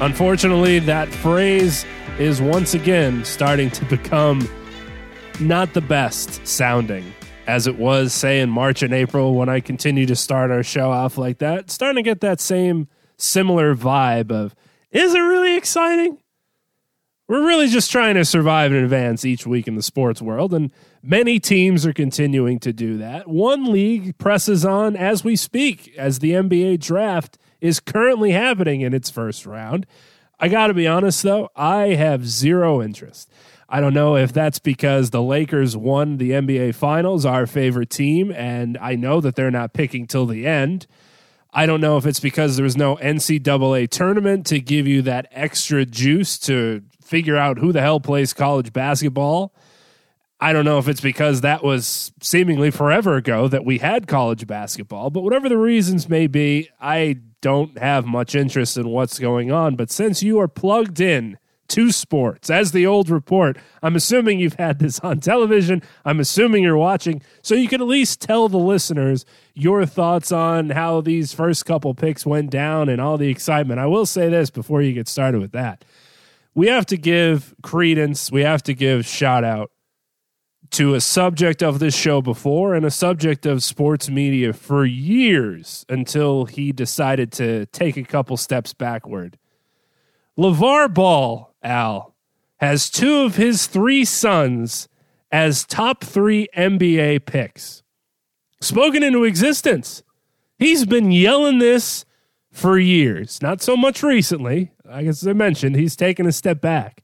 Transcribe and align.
Unfortunately, 0.00 0.78
that 0.80 1.08
phrase 1.08 1.84
is 2.18 2.40
once 2.40 2.74
again 2.74 3.24
starting 3.24 3.70
to 3.70 3.84
become 3.84 4.48
not 5.40 5.72
the 5.74 5.80
best 5.80 6.44
sounding 6.46 7.12
as 7.46 7.66
it 7.66 7.76
was, 7.76 8.12
say, 8.12 8.40
in 8.40 8.50
March 8.50 8.82
and 8.82 8.94
April 8.94 9.34
when 9.34 9.48
I 9.48 9.60
continue 9.60 10.06
to 10.06 10.16
start 10.16 10.50
our 10.50 10.62
show 10.62 10.90
off 10.90 11.18
like 11.18 11.38
that. 11.38 11.70
Starting 11.70 12.02
to 12.02 12.08
get 12.08 12.20
that 12.20 12.40
same 12.40 12.88
similar 13.16 13.74
vibe 13.74 14.30
of, 14.30 14.54
is 14.90 15.14
it 15.14 15.20
really 15.20 15.56
exciting? 15.56 16.18
We're 17.28 17.46
really 17.46 17.68
just 17.68 17.90
trying 17.90 18.14
to 18.16 18.24
survive 18.24 18.72
and 18.72 18.82
advance 18.82 19.24
each 19.24 19.46
week 19.46 19.66
in 19.66 19.74
the 19.74 19.82
sports 19.82 20.20
world, 20.20 20.52
and 20.52 20.70
many 21.02 21.38
teams 21.40 21.86
are 21.86 21.92
continuing 21.92 22.58
to 22.60 22.72
do 22.72 22.98
that. 22.98 23.28
One 23.28 23.72
league 23.72 24.18
presses 24.18 24.64
on 24.64 24.96
as 24.96 25.24
we 25.24 25.36
speak, 25.36 25.94
as 25.96 26.18
the 26.18 26.32
NBA 26.32 26.80
draft 26.80 27.38
is 27.62 27.78
currently 27.78 28.32
happening 28.32 28.80
in 28.80 28.92
its 28.92 29.08
first 29.08 29.46
round. 29.46 29.86
I 30.40 30.48
got 30.48 30.66
to 30.66 30.74
be 30.74 30.88
honest, 30.88 31.22
though, 31.22 31.48
I 31.54 31.94
have 31.94 32.26
zero 32.26 32.82
interest. 32.82 33.30
I 33.68 33.80
don't 33.80 33.94
know 33.94 34.16
if 34.16 34.32
that's 34.32 34.58
because 34.58 35.10
the 35.10 35.22
Lakers 35.22 35.76
won 35.76 36.18
the 36.18 36.32
NBA 36.32 36.74
Finals, 36.74 37.24
our 37.24 37.46
favorite 37.46 37.88
team, 37.88 38.32
and 38.32 38.76
I 38.78 38.96
know 38.96 39.20
that 39.20 39.36
they're 39.36 39.52
not 39.52 39.72
picking 39.72 40.08
till 40.08 40.26
the 40.26 40.44
end. 40.44 40.88
I 41.54 41.64
don't 41.64 41.80
know 41.80 41.96
if 41.96 42.04
it's 42.04 42.20
because 42.20 42.56
there 42.56 42.64
was 42.64 42.76
no 42.76 42.96
NCAA 42.96 43.88
tournament 43.88 44.44
to 44.46 44.58
give 44.58 44.88
you 44.88 45.00
that 45.02 45.28
extra 45.30 45.86
juice 45.86 46.38
to 46.40 46.82
figure 47.00 47.36
out 47.36 47.58
who 47.58 47.72
the 47.72 47.80
hell 47.80 48.00
plays 48.00 48.32
college 48.32 48.72
basketball. 48.72 49.54
I 50.42 50.52
don't 50.52 50.64
know 50.64 50.78
if 50.78 50.88
it's 50.88 51.00
because 51.00 51.42
that 51.42 51.62
was 51.62 52.10
seemingly 52.20 52.72
forever 52.72 53.14
ago 53.14 53.46
that 53.46 53.64
we 53.64 53.78
had 53.78 54.08
college 54.08 54.44
basketball, 54.44 55.08
but 55.08 55.22
whatever 55.22 55.48
the 55.48 55.56
reasons 55.56 56.08
may 56.08 56.26
be, 56.26 56.68
I 56.80 57.18
don't 57.42 57.78
have 57.78 58.06
much 58.06 58.34
interest 58.34 58.76
in 58.76 58.88
what's 58.88 59.20
going 59.20 59.52
on. 59.52 59.76
But 59.76 59.92
since 59.92 60.20
you 60.20 60.40
are 60.40 60.48
plugged 60.48 60.98
in 60.98 61.38
to 61.68 61.92
sports, 61.92 62.50
as 62.50 62.72
the 62.72 62.84
old 62.84 63.08
report, 63.08 63.56
I'm 63.84 63.94
assuming 63.94 64.40
you've 64.40 64.54
had 64.54 64.80
this 64.80 64.98
on 64.98 65.20
television. 65.20 65.80
I'm 66.04 66.18
assuming 66.18 66.64
you're 66.64 66.76
watching. 66.76 67.22
So 67.42 67.54
you 67.54 67.68
can 67.68 67.80
at 67.80 67.86
least 67.86 68.20
tell 68.20 68.48
the 68.48 68.58
listeners 68.58 69.24
your 69.54 69.86
thoughts 69.86 70.32
on 70.32 70.70
how 70.70 71.02
these 71.02 71.32
first 71.32 71.64
couple 71.66 71.94
picks 71.94 72.26
went 72.26 72.50
down 72.50 72.88
and 72.88 73.00
all 73.00 73.16
the 73.16 73.30
excitement. 73.30 73.78
I 73.78 73.86
will 73.86 74.06
say 74.06 74.28
this 74.28 74.50
before 74.50 74.82
you 74.82 74.92
get 74.92 75.06
started 75.06 75.40
with 75.40 75.52
that. 75.52 75.84
We 76.52 76.66
have 76.66 76.84
to 76.86 76.96
give 76.96 77.54
credence, 77.62 78.32
we 78.32 78.42
have 78.42 78.64
to 78.64 78.74
give 78.74 79.06
shout 79.06 79.44
out 79.44 79.70
to 80.72 80.94
a 80.94 81.00
subject 81.00 81.62
of 81.62 81.78
this 81.78 81.94
show 81.94 82.22
before 82.22 82.74
and 82.74 82.84
a 82.84 82.90
subject 82.90 83.46
of 83.46 83.62
sports 83.62 84.08
media 84.08 84.52
for 84.52 84.84
years 84.84 85.84
until 85.88 86.46
he 86.46 86.72
decided 86.72 87.30
to 87.32 87.66
take 87.66 87.96
a 87.96 88.02
couple 88.02 88.36
steps 88.36 88.72
backward. 88.72 89.38
LeVar 90.38 90.92
Ball, 90.92 91.54
Al, 91.62 92.14
has 92.56 92.88
two 92.88 93.20
of 93.20 93.36
his 93.36 93.66
three 93.66 94.04
sons 94.04 94.88
as 95.30 95.64
top 95.64 96.04
three 96.04 96.48
NBA 96.56 97.26
picks. 97.26 97.82
Spoken 98.60 99.02
into 99.02 99.24
existence. 99.24 100.02
He's 100.58 100.86
been 100.86 101.12
yelling 101.12 101.58
this 101.58 102.04
for 102.50 102.78
years. 102.78 103.42
Not 103.42 103.60
so 103.60 103.76
much 103.76 104.02
recently. 104.02 104.70
I 104.88 105.04
guess 105.04 105.26
I 105.26 105.32
mentioned, 105.32 105.76
he's 105.76 105.96
taken 105.96 106.26
a 106.26 106.32
step 106.32 106.60
back. 106.60 107.01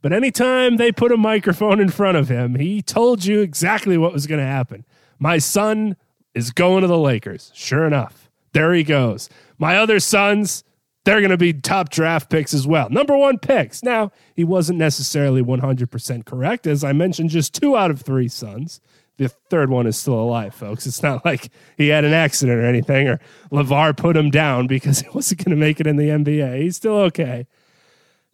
But 0.00 0.12
anytime 0.12 0.76
they 0.76 0.92
put 0.92 1.12
a 1.12 1.16
microphone 1.16 1.80
in 1.80 1.88
front 1.88 2.16
of 2.16 2.28
him, 2.28 2.54
he 2.54 2.82
told 2.82 3.24
you 3.24 3.40
exactly 3.40 3.98
what 3.98 4.12
was 4.12 4.26
going 4.26 4.40
to 4.40 4.46
happen. 4.46 4.84
My 5.18 5.38
son 5.38 5.96
is 6.34 6.50
going 6.52 6.82
to 6.82 6.86
the 6.86 6.98
Lakers. 6.98 7.50
Sure 7.54 7.86
enough, 7.86 8.30
there 8.52 8.72
he 8.72 8.84
goes. 8.84 9.28
My 9.58 9.76
other 9.76 9.98
sons, 9.98 10.62
they're 11.04 11.20
going 11.20 11.30
to 11.30 11.36
be 11.36 11.52
top 11.52 11.88
draft 11.88 12.30
picks 12.30 12.54
as 12.54 12.66
well. 12.66 12.88
Number 12.90 13.16
one 13.16 13.38
picks. 13.38 13.82
Now, 13.82 14.12
he 14.36 14.44
wasn't 14.44 14.78
necessarily 14.78 15.42
100% 15.42 16.24
correct. 16.24 16.66
As 16.66 16.84
I 16.84 16.92
mentioned, 16.92 17.30
just 17.30 17.54
two 17.54 17.76
out 17.76 17.90
of 17.90 18.02
three 18.02 18.28
sons. 18.28 18.80
The 19.16 19.28
third 19.28 19.68
one 19.68 19.88
is 19.88 19.96
still 19.96 20.14
alive, 20.14 20.54
folks. 20.54 20.86
It's 20.86 21.02
not 21.02 21.24
like 21.24 21.50
he 21.76 21.88
had 21.88 22.04
an 22.04 22.12
accident 22.12 22.60
or 22.60 22.64
anything, 22.64 23.08
or 23.08 23.20
LeVar 23.50 23.96
put 23.96 24.16
him 24.16 24.30
down 24.30 24.68
because 24.68 25.00
he 25.02 25.08
wasn't 25.08 25.44
going 25.44 25.56
to 25.56 25.60
make 25.60 25.80
it 25.80 25.88
in 25.88 25.96
the 25.96 26.08
NBA. 26.08 26.62
He's 26.62 26.76
still 26.76 26.98
okay 26.98 27.48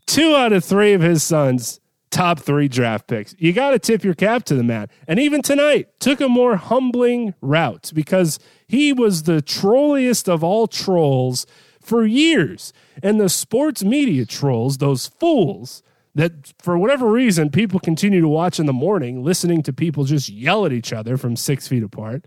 two 0.06 0.34
out 0.34 0.53
of 0.53 0.65
three 0.65 0.92
of 0.92 1.00
his 1.00 1.22
sons 1.22 1.81
top 2.15 2.38
three 2.38 2.69
draft 2.69 3.09
picks. 3.09 3.34
You 3.38 3.53
got 3.53 3.72
to 3.72 3.78
tip 3.78 4.04
your 4.04 4.15
cap 4.15 4.44
to 4.44 4.54
the 4.54 4.62
man. 4.62 4.88
And 5.09 5.19
even 5.19 5.42
tonight, 5.42 5.88
took 5.98 6.20
a 6.20 6.28
more 6.28 6.56
humbling 6.56 7.34
route 7.41 7.91
because 7.92 8.38
he 8.69 8.92
was 8.92 9.25
the 9.25 9.42
trolliest 9.42 10.28
of 10.28 10.44
all 10.44 10.69
trolls 10.69 11.44
for 11.81 12.06
years. 12.06 12.72
And 13.03 13.20
the 13.20 13.28
sports 13.28 13.82
media 13.82 14.25
trolls, 14.25 14.78
those 14.78 15.09
fools 15.09 15.82
that 16.15 16.53
for 16.60 16.78
whatever 16.78 17.10
reason 17.10 17.50
people 17.50 17.81
continue 17.81 18.21
to 18.21 18.28
watch 18.28 18.60
in 18.60 18.66
the 18.66 18.72
morning, 18.72 19.25
listening 19.25 19.62
to 19.65 19.72
people 19.72 20.04
just 20.04 20.28
yell 20.28 20.65
at 20.65 20.72
each 20.72 20.92
other 20.92 21.16
from 21.16 21.34
six 21.34 21.66
feet 21.66 21.82
apart. 21.82 22.26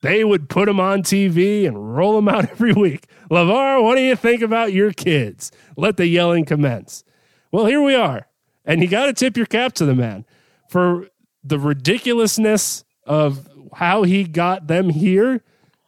They 0.00 0.24
would 0.24 0.48
put 0.48 0.66
them 0.66 0.80
on 0.80 1.02
TV 1.02 1.66
and 1.66 1.96
roll 1.96 2.16
them 2.16 2.28
out 2.28 2.44
every 2.50 2.72
week. 2.72 3.06
LeVar, 3.30 3.82
what 3.82 3.94
do 3.94 4.02
you 4.02 4.16
think 4.16 4.42
about 4.42 4.72
your 4.72 4.92
kids? 4.92 5.52
Let 5.76 5.96
the 5.96 6.06
yelling 6.06 6.44
commence. 6.44 7.04
Well, 7.50 7.66
here 7.66 7.82
we 7.82 7.94
are. 7.94 8.26
And 8.64 8.82
you 8.82 8.88
got 8.88 9.06
to 9.06 9.12
tip 9.12 9.36
your 9.36 9.46
cap 9.46 9.72
to 9.74 9.84
the 9.84 9.94
man 9.94 10.24
for 10.68 11.08
the 11.42 11.58
ridiculousness 11.58 12.84
of 13.04 13.48
how 13.74 14.02
he 14.02 14.24
got 14.24 14.66
them 14.66 14.90
here. 14.90 15.42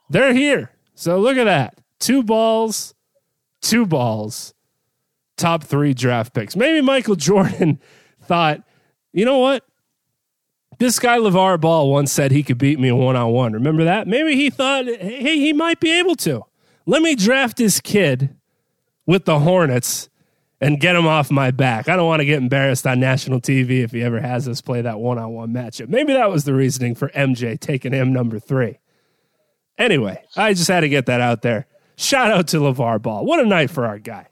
They're 0.09 0.33
here. 0.33 0.73
So 0.95 1.19
look 1.19 1.37
at 1.37 1.45
that. 1.45 1.79
Two 1.99 2.23
balls, 2.23 2.95
two 3.61 3.87
balls, 3.87 4.55
top 5.37 5.65
three 5.65 5.95
draft 5.95 6.35
picks. 6.35 6.57
Maybe 6.57 6.81
Michael 6.81 7.17
Jordan 7.17 7.81
thought, 8.23 8.63
you 9.13 9.25
know 9.25 9.39
what? 9.39 9.65
This 10.79 10.99
guy 10.99 11.19
LeVar 11.19 11.61
Ball 11.61 11.91
once 11.91 12.11
said 12.11 12.31
he 12.31 12.43
could 12.43 12.59
beat 12.59 12.79
me 12.79 12.91
one 12.91 13.17
on 13.17 13.33
one. 13.33 13.53
Remember 13.53 13.85
that? 13.85 14.09
Maybe 14.09 14.35
he 14.35 14.49
thought, 14.49 14.87
hey, 14.87 15.37
he 15.37 15.53
might 15.53 15.79
be 15.81 15.99
able 15.99 16.17
to. 16.17 16.43
Let 16.87 17.03
me 17.03 17.15
draft 17.15 17.59
this 17.59 17.81
kid 17.81 18.37
with 19.05 19.27
the 19.27 19.41
Hornets 19.41 20.10
and 20.61 20.79
get 20.79 20.95
him 20.95 21.07
off 21.07 21.31
my 21.31 21.51
back. 21.51 21.89
I 21.89 21.97
don't 21.97 22.07
want 22.07 22.21
to 22.21 22.27
get 22.27 22.39
embarrassed 22.39 22.87
on 22.87 23.01
national 23.01 23.41
TV 23.41 23.83
if 23.83 23.93
he 23.93 24.03
ever 24.03 24.21
has 24.21 24.47
us 24.47 24.61
play 24.61 24.83
that 24.83 25.01
one 25.01 25.19
on 25.19 25.33
one 25.33 25.53
matchup. 25.53 25.89
Maybe 25.89 26.13
that 26.13 26.31
was 26.31 26.45
the 26.45 26.55
reasoning 26.55 26.95
for 26.95 27.09
MJ 27.11 27.59
taking 27.59 27.93
him 27.93 28.13
number 28.13 28.39
three. 28.39 28.79
Anyway, 29.79 30.23
I 30.37 30.53
just 30.53 30.69
had 30.69 30.81
to 30.81 30.89
get 30.89 31.07
that 31.07 31.23
out 31.23 31.43
there. 31.43 31.67
Shout 31.97 32.31
out 32.31 32.49
to 32.49 32.59
LeVar 32.59 33.01
Ball. 33.01 33.25
What 33.25 33.41
a 33.41 33.47
night 33.47 33.71
for 33.71 33.87
our 33.87 33.99
guy. 33.99 34.27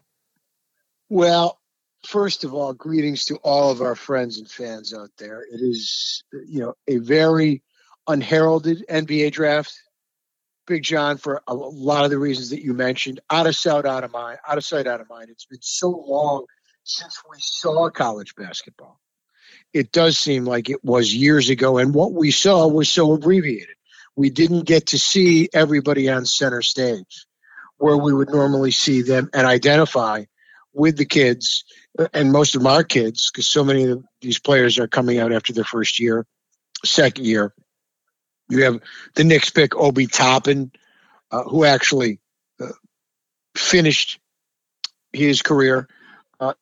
Well, 1.08 1.58
first 2.06 2.44
of 2.44 2.52
all, 2.52 2.74
greetings 2.74 3.24
to 3.26 3.36
all 3.36 3.70
of 3.70 3.80
our 3.80 3.94
friends 3.94 4.38
and 4.38 4.48
fans 4.48 4.92
out 4.92 5.10
there. 5.16 5.42
It 5.50 5.60
is, 5.60 6.22
you 6.46 6.60
know, 6.60 6.74
a 6.86 6.98
very 6.98 7.62
unheralded 8.06 8.84
NBA 8.90 9.32
draft 9.32 9.78
Big 10.68 10.82
John 10.82 11.16
for 11.16 11.42
a 11.48 11.54
lot 11.54 12.04
of 12.04 12.10
the 12.10 12.18
reasons 12.18 12.50
that 12.50 12.62
you 12.62 12.74
mentioned. 12.74 13.20
Out 13.30 13.46
of 13.46 13.56
sight, 13.56 13.86
out 13.86 14.04
of 14.04 14.12
mind. 14.12 14.38
Out 14.46 14.58
of 14.58 14.64
sight, 14.64 14.86
out 14.86 15.00
of 15.00 15.08
mind. 15.08 15.30
It's 15.30 15.46
been 15.46 15.62
so 15.62 15.88
long 15.88 16.44
since 16.84 17.20
we 17.28 17.38
saw 17.40 17.88
college 17.88 18.34
basketball. 18.36 19.00
It 19.72 19.92
does 19.92 20.18
seem 20.18 20.44
like 20.44 20.68
it 20.68 20.84
was 20.84 21.12
years 21.14 21.48
ago, 21.48 21.78
and 21.78 21.94
what 21.94 22.12
we 22.12 22.30
saw 22.30 22.68
was 22.68 22.90
so 22.90 23.14
abbreviated. 23.14 23.74
We 24.14 24.30
didn't 24.30 24.66
get 24.66 24.88
to 24.88 24.98
see 24.98 25.48
everybody 25.52 26.08
on 26.10 26.26
center 26.26 26.62
stage, 26.62 27.26
where 27.78 27.96
we 27.96 28.12
would 28.12 28.30
normally 28.30 28.70
see 28.70 29.02
them 29.02 29.30
and 29.32 29.46
identify 29.46 30.24
with 30.74 30.96
the 30.96 31.04
kids, 31.06 31.64
uh, 31.98 32.08
and 32.12 32.30
most 32.30 32.56
of 32.56 32.66
are 32.66 32.84
kids, 32.84 33.30
because 33.30 33.46
so 33.46 33.64
many 33.64 33.84
of 33.84 34.04
these 34.20 34.38
players 34.38 34.78
are 34.78 34.88
coming 34.88 35.18
out 35.18 35.32
after 35.32 35.52
their 35.52 35.64
first 35.64 35.98
year 35.98 36.26
second 36.84 37.26
year. 37.26 37.54
You 38.48 38.64
have 38.64 38.80
the 39.14 39.24
Knicks 39.24 39.50
pick 39.50 39.76
Obi 39.76 40.06
Toppin, 40.06 40.72
uh, 41.30 41.42
who 41.42 41.64
actually 41.64 42.20
uh, 42.60 42.68
finished 43.54 44.18
his 45.12 45.42
career 45.42 45.88
uh, 46.40 46.54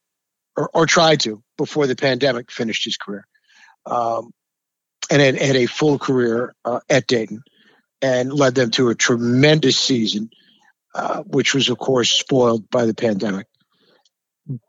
or, 0.56 0.70
or, 0.72 0.86
tried 0.86 1.20
to 1.20 1.42
before 1.56 1.86
the 1.86 1.96
pandemic 1.96 2.50
finished 2.50 2.84
his 2.84 2.96
career 2.96 3.26
um, 3.84 4.32
and 5.10 5.20
had, 5.20 5.36
had, 5.36 5.56
a 5.56 5.66
full 5.66 5.98
career 5.98 6.54
uh, 6.64 6.80
at 6.88 7.06
Dayton 7.06 7.42
and 8.02 8.32
led 8.32 8.54
them 8.54 8.70
to 8.72 8.88
a 8.88 8.94
tremendous 8.94 9.78
season, 9.78 10.30
uh, 10.94 11.22
which 11.22 11.54
was, 11.54 11.68
of 11.68 11.78
course, 11.78 12.10
spoiled 12.10 12.68
by 12.70 12.86
the 12.86 12.94
pandemic. 12.94 13.46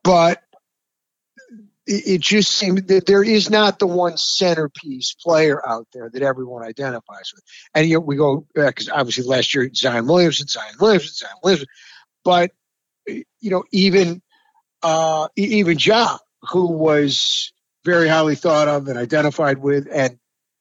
But 0.04 0.42
it 1.88 2.22
just 2.22 2.52
seems 2.52 2.84
that 2.84 3.06
there 3.06 3.24
is 3.24 3.50
not 3.50 3.80
the 3.80 3.88
one 3.88 4.18
centerpiece 4.18 5.16
player 5.24 5.62
out 5.68 5.88
there 5.94 6.10
that 6.10 6.22
everyone 6.22 6.64
identifies 6.64 7.32
with. 7.34 7.44
And 7.74 7.88
you 7.88 7.96
know, 7.96 8.02
we 8.02 8.18
go 8.18 8.46
because 8.54 8.90
obviously 8.90 9.24
last 9.24 9.56
year 9.56 9.70
Zion 9.74 10.06
Williamson, 10.06 10.48
Zion 10.48 10.76
Williamson, 10.80 11.14
Zion 11.14 11.38
Williamson, 11.42 11.68
but 12.26 12.52
you 13.08 13.26
know 13.44 13.64
even 13.72 14.22
uh, 14.84 15.30
even 15.36 15.78
Ja, 15.80 16.18
who 16.50 16.72
was 16.72 17.52
very 17.86 18.08
highly 18.08 18.36
thought 18.36 18.68
of 18.68 18.88
and 18.88 18.98
identified 18.98 19.58
with, 19.58 19.88
and 19.92 20.20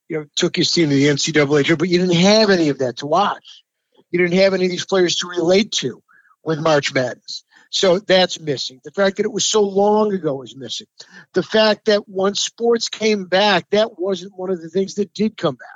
you 0.08 0.18
know 0.18 0.26
took 0.36 0.56
his 0.56 0.70
team 0.70 0.88
to 0.90 0.94
the 0.94 1.06
NCAA, 1.06 1.76
but 1.78 1.88
you 1.88 1.98
didn't 1.98 2.14
have 2.14 2.50
any 2.50 2.68
of 2.68 2.78
that 2.78 2.98
to 2.98 3.06
watch. 3.06 3.64
You 4.10 4.20
didn't 4.20 4.38
have 4.38 4.54
any 4.54 4.66
of 4.66 4.70
these 4.70 4.86
players 4.86 5.16
to 5.16 5.28
relate 5.28 5.72
to 5.72 6.02
with 6.44 6.60
March 6.60 6.94
Madness. 6.94 7.44
So 7.70 7.98
that's 7.98 8.40
missing. 8.40 8.80
The 8.84 8.92
fact 8.92 9.16
that 9.16 9.26
it 9.26 9.32
was 9.32 9.44
so 9.44 9.62
long 9.62 10.12
ago 10.12 10.42
is 10.42 10.56
missing. 10.56 10.86
The 11.34 11.42
fact 11.42 11.86
that 11.86 12.08
once 12.08 12.40
sports 12.40 12.88
came 12.88 13.26
back, 13.26 13.70
that 13.70 13.98
wasn't 13.98 14.36
one 14.36 14.50
of 14.50 14.60
the 14.60 14.68
things 14.68 14.94
that 14.94 15.12
did 15.12 15.36
come 15.36 15.56
back. 15.56 15.68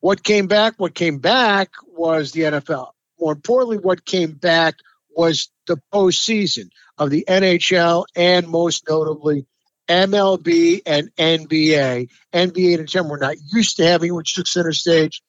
What 0.00 0.22
came 0.22 0.46
back? 0.46 0.74
What 0.78 0.94
came 0.94 1.18
back 1.18 1.70
was 1.86 2.32
the 2.32 2.42
NFL. 2.42 2.90
More 3.20 3.32
importantly, 3.32 3.78
what 3.78 4.04
came 4.04 4.32
back 4.32 4.74
was 5.14 5.50
the 5.66 5.78
postseason 5.92 6.70
of 6.98 7.10
the 7.10 7.24
NHL 7.28 8.04
and 8.16 8.48
most 8.48 8.88
notably 8.88 9.46
MLB 9.88 10.80
and 10.86 11.10
NBA. 11.16 12.08
NBA 12.32 12.78
and 12.78 12.88
ten 12.88 13.08
we're 13.08 13.18
not 13.18 13.36
used 13.52 13.76
to 13.76 13.86
having, 13.86 14.14
which 14.14 14.34
took 14.34 14.46
center 14.46 14.72
stage. 14.72 15.22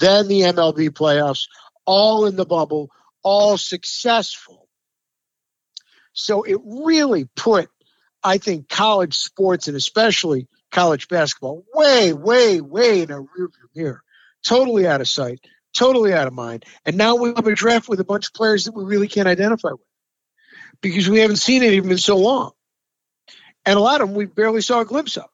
Then 0.00 0.28
the 0.28 0.42
MLB 0.42 0.90
playoffs, 0.90 1.48
all 1.84 2.26
in 2.26 2.36
the 2.36 2.46
bubble, 2.46 2.90
all 3.22 3.56
successful 3.58 4.63
so 6.14 6.44
it 6.44 6.58
really 6.64 7.26
put, 7.36 7.68
I 8.22 8.38
think, 8.38 8.68
college 8.68 9.14
sports 9.14 9.68
and 9.68 9.76
especially 9.76 10.48
college 10.70 11.08
basketball 11.08 11.64
way, 11.74 12.12
way, 12.12 12.60
way 12.60 13.02
in 13.02 13.10
a 13.10 13.20
rearview 13.20 13.50
mirror. 13.74 14.02
Totally 14.44 14.86
out 14.86 15.00
of 15.00 15.08
sight, 15.08 15.40
totally 15.74 16.12
out 16.12 16.26
of 16.26 16.32
mind. 16.32 16.64
And 16.86 16.96
now 16.96 17.16
we 17.16 17.32
have 17.34 17.46
a 17.46 17.54
draft 17.54 17.88
with 17.88 18.00
a 18.00 18.04
bunch 18.04 18.28
of 18.28 18.34
players 18.34 18.64
that 18.64 18.74
we 18.74 18.84
really 18.84 19.08
can't 19.08 19.28
identify 19.28 19.70
with 19.72 19.80
because 20.80 21.08
we 21.08 21.18
haven't 21.20 21.36
seen 21.36 21.62
it 21.62 21.74
even 21.74 21.90
in 21.90 21.98
so 21.98 22.16
long. 22.16 22.52
And 23.66 23.76
a 23.76 23.80
lot 23.80 24.00
of 24.00 24.08
them 24.08 24.16
we 24.16 24.26
barely 24.26 24.60
saw 24.60 24.80
a 24.80 24.84
glimpse 24.84 25.16
of. 25.16 25.26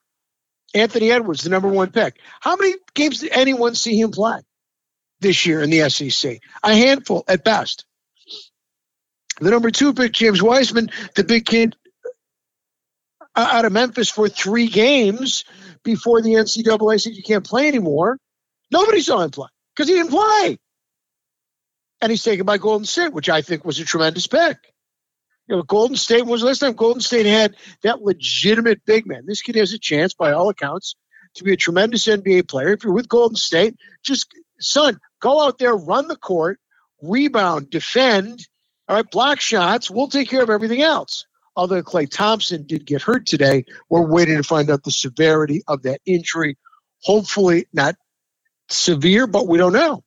Anthony 0.74 1.10
Edwards, 1.10 1.42
the 1.42 1.50
number 1.50 1.68
one 1.68 1.90
pick. 1.90 2.20
How 2.40 2.56
many 2.56 2.74
games 2.94 3.20
did 3.20 3.32
anyone 3.32 3.74
see 3.74 4.00
him 4.00 4.12
play 4.12 4.40
this 5.20 5.44
year 5.44 5.62
in 5.62 5.70
the 5.70 5.90
SEC? 5.90 6.38
A 6.62 6.74
handful 6.74 7.24
at 7.26 7.44
best. 7.44 7.84
The 9.40 9.50
number 9.50 9.70
two 9.70 9.94
pick, 9.94 10.12
James 10.12 10.42
Wiseman, 10.42 10.90
the 11.16 11.24
big 11.24 11.46
kid 11.46 11.74
uh, 13.34 13.48
out 13.52 13.64
of 13.64 13.72
Memphis 13.72 14.10
for 14.10 14.28
three 14.28 14.68
games 14.68 15.44
before 15.82 16.20
the 16.20 16.34
NCAA 16.34 17.00
said 17.00 17.14
you 17.14 17.22
can't 17.22 17.44
play 17.44 17.68
anymore. 17.68 18.18
Nobody 18.70 19.00
saw 19.00 19.22
him 19.22 19.30
play 19.30 19.48
because 19.74 19.88
he 19.88 19.94
didn't 19.94 20.10
play. 20.10 20.58
And 22.02 22.10
he's 22.10 22.22
taken 22.22 22.44
by 22.46 22.58
Golden 22.58 22.84
State, 22.84 23.12
which 23.12 23.28
I 23.28 23.42
think 23.42 23.64
was 23.64 23.78
a 23.78 23.84
tremendous 23.84 24.26
pick. 24.26 24.58
You 25.48 25.56
know, 25.56 25.62
Golden 25.62 25.96
State 25.96 26.26
was 26.26 26.42
last 26.42 26.58
time 26.58 26.74
Golden 26.74 27.00
State 27.00 27.26
had 27.26 27.56
that 27.82 28.02
legitimate 28.02 28.84
big 28.84 29.06
man. 29.06 29.24
This 29.26 29.42
kid 29.42 29.56
has 29.56 29.72
a 29.72 29.78
chance, 29.78 30.14
by 30.14 30.32
all 30.32 30.48
accounts, 30.48 30.96
to 31.34 31.44
be 31.44 31.52
a 31.52 31.56
tremendous 31.56 32.06
NBA 32.06 32.46
player. 32.46 32.68
If 32.68 32.84
you're 32.84 32.92
with 32.92 33.08
Golden 33.08 33.36
State, 33.36 33.76
just 34.02 34.32
son, 34.60 34.98
go 35.20 35.42
out 35.42 35.58
there, 35.58 35.74
run 35.74 36.08
the 36.08 36.16
court, 36.16 36.60
rebound, 37.02 37.70
defend, 37.70 38.46
all 38.90 38.96
right, 38.96 39.08
block 39.08 39.40
shots. 39.40 39.88
We'll 39.88 40.08
take 40.08 40.28
care 40.28 40.42
of 40.42 40.50
everything 40.50 40.82
else. 40.82 41.24
Although 41.54 41.80
Klay 41.84 42.10
Thompson 42.10 42.66
did 42.66 42.84
get 42.84 43.02
hurt 43.02 43.24
today, 43.24 43.64
we're 43.88 44.04
waiting 44.04 44.36
to 44.36 44.42
find 44.42 44.68
out 44.68 44.82
the 44.82 44.90
severity 44.90 45.62
of 45.68 45.82
that 45.82 46.00
injury. 46.04 46.58
Hopefully, 47.04 47.66
not 47.72 47.94
severe, 48.68 49.28
but 49.28 49.46
we 49.46 49.58
don't 49.58 49.72
know. 49.72 50.02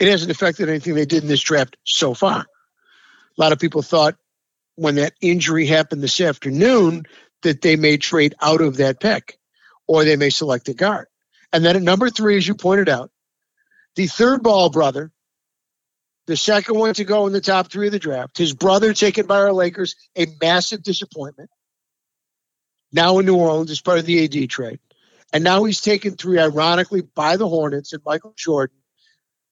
It 0.00 0.08
hasn't 0.08 0.32
affected 0.32 0.68
anything 0.68 0.96
they 0.96 1.06
did 1.06 1.22
in 1.22 1.28
this 1.28 1.42
draft 1.42 1.76
so 1.84 2.12
far. 2.12 2.40
A 2.40 3.40
lot 3.40 3.52
of 3.52 3.60
people 3.60 3.82
thought 3.82 4.16
when 4.74 4.96
that 4.96 5.14
injury 5.20 5.66
happened 5.66 6.02
this 6.02 6.20
afternoon 6.20 7.04
that 7.42 7.62
they 7.62 7.76
may 7.76 7.98
trade 7.98 8.34
out 8.42 8.60
of 8.60 8.78
that 8.78 8.98
pick 8.98 9.38
or 9.86 10.02
they 10.02 10.16
may 10.16 10.30
select 10.30 10.68
a 10.68 10.74
guard. 10.74 11.06
And 11.52 11.64
then 11.64 11.76
at 11.76 11.82
number 11.82 12.10
three, 12.10 12.36
as 12.36 12.48
you 12.48 12.56
pointed 12.56 12.88
out, 12.88 13.12
the 13.94 14.08
third 14.08 14.42
ball 14.42 14.70
brother 14.70 15.12
the 16.26 16.36
second 16.36 16.78
one 16.78 16.94
to 16.94 17.04
go 17.04 17.26
in 17.26 17.32
the 17.32 17.40
top 17.40 17.70
three 17.70 17.86
of 17.86 17.92
the 17.92 17.98
draft. 17.98 18.38
His 18.38 18.54
brother 18.54 18.92
taken 18.92 19.26
by 19.26 19.36
our 19.36 19.52
Lakers, 19.52 19.96
a 20.16 20.26
massive 20.40 20.82
disappointment. 20.82 21.50
Now 22.92 23.18
in 23.18 23.26
New 23.26 23.36
Orleans 23.36 23.70
as 23.70 23.80
part 23.80 23.98
of 23.98 24.06
the 24.06 24.24
AD 24.24 24.48
trade. 24.48 24.78
And 25.32 25.42
now 25.42 25.64
he's 25.64 25.80
taken 25.80 26.16
three, 26.16 26.38
ironically, 26.38 27.02
by 27.02 27.36
the 27.36 27.48
Hornets 27.48 27.92
and 27.92 28.02
Michael 28.06 28.34
Jordan, 28.36 28.76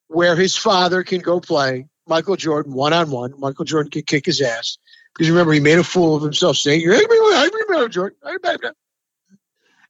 where 0.06 0.36
his 0.36 0.56
father 0.56 1.02
can 1.02 1.20
go 1.20 1.40
play 1.40 1.86
Michael 2.06 2.36
Jordan 2.36 2.72
one 2.72 2.92
on 2.92 3.10
one. 3.10 3.34
Michael 3.38 3.64
Jordan 3.64 3.90
can 3.90 4.02
kick 4.02 4.26
his 4.26 4.40
ass. 4.40 4.78
Because 5.12 5.28
remember, 5.28 5.52
he 5.52 5.60
made 5.60 5.78
a 5.78 5.84
fool 5.84 6.16
of 6.16 6.22
himself 6.22 6.56
saying, 6.56 6.88
I 6.88 7.48
remember 7.52 7.88
Jordan. 7.88 8.19
I 8.24 8.36
remember. 8.42 8.74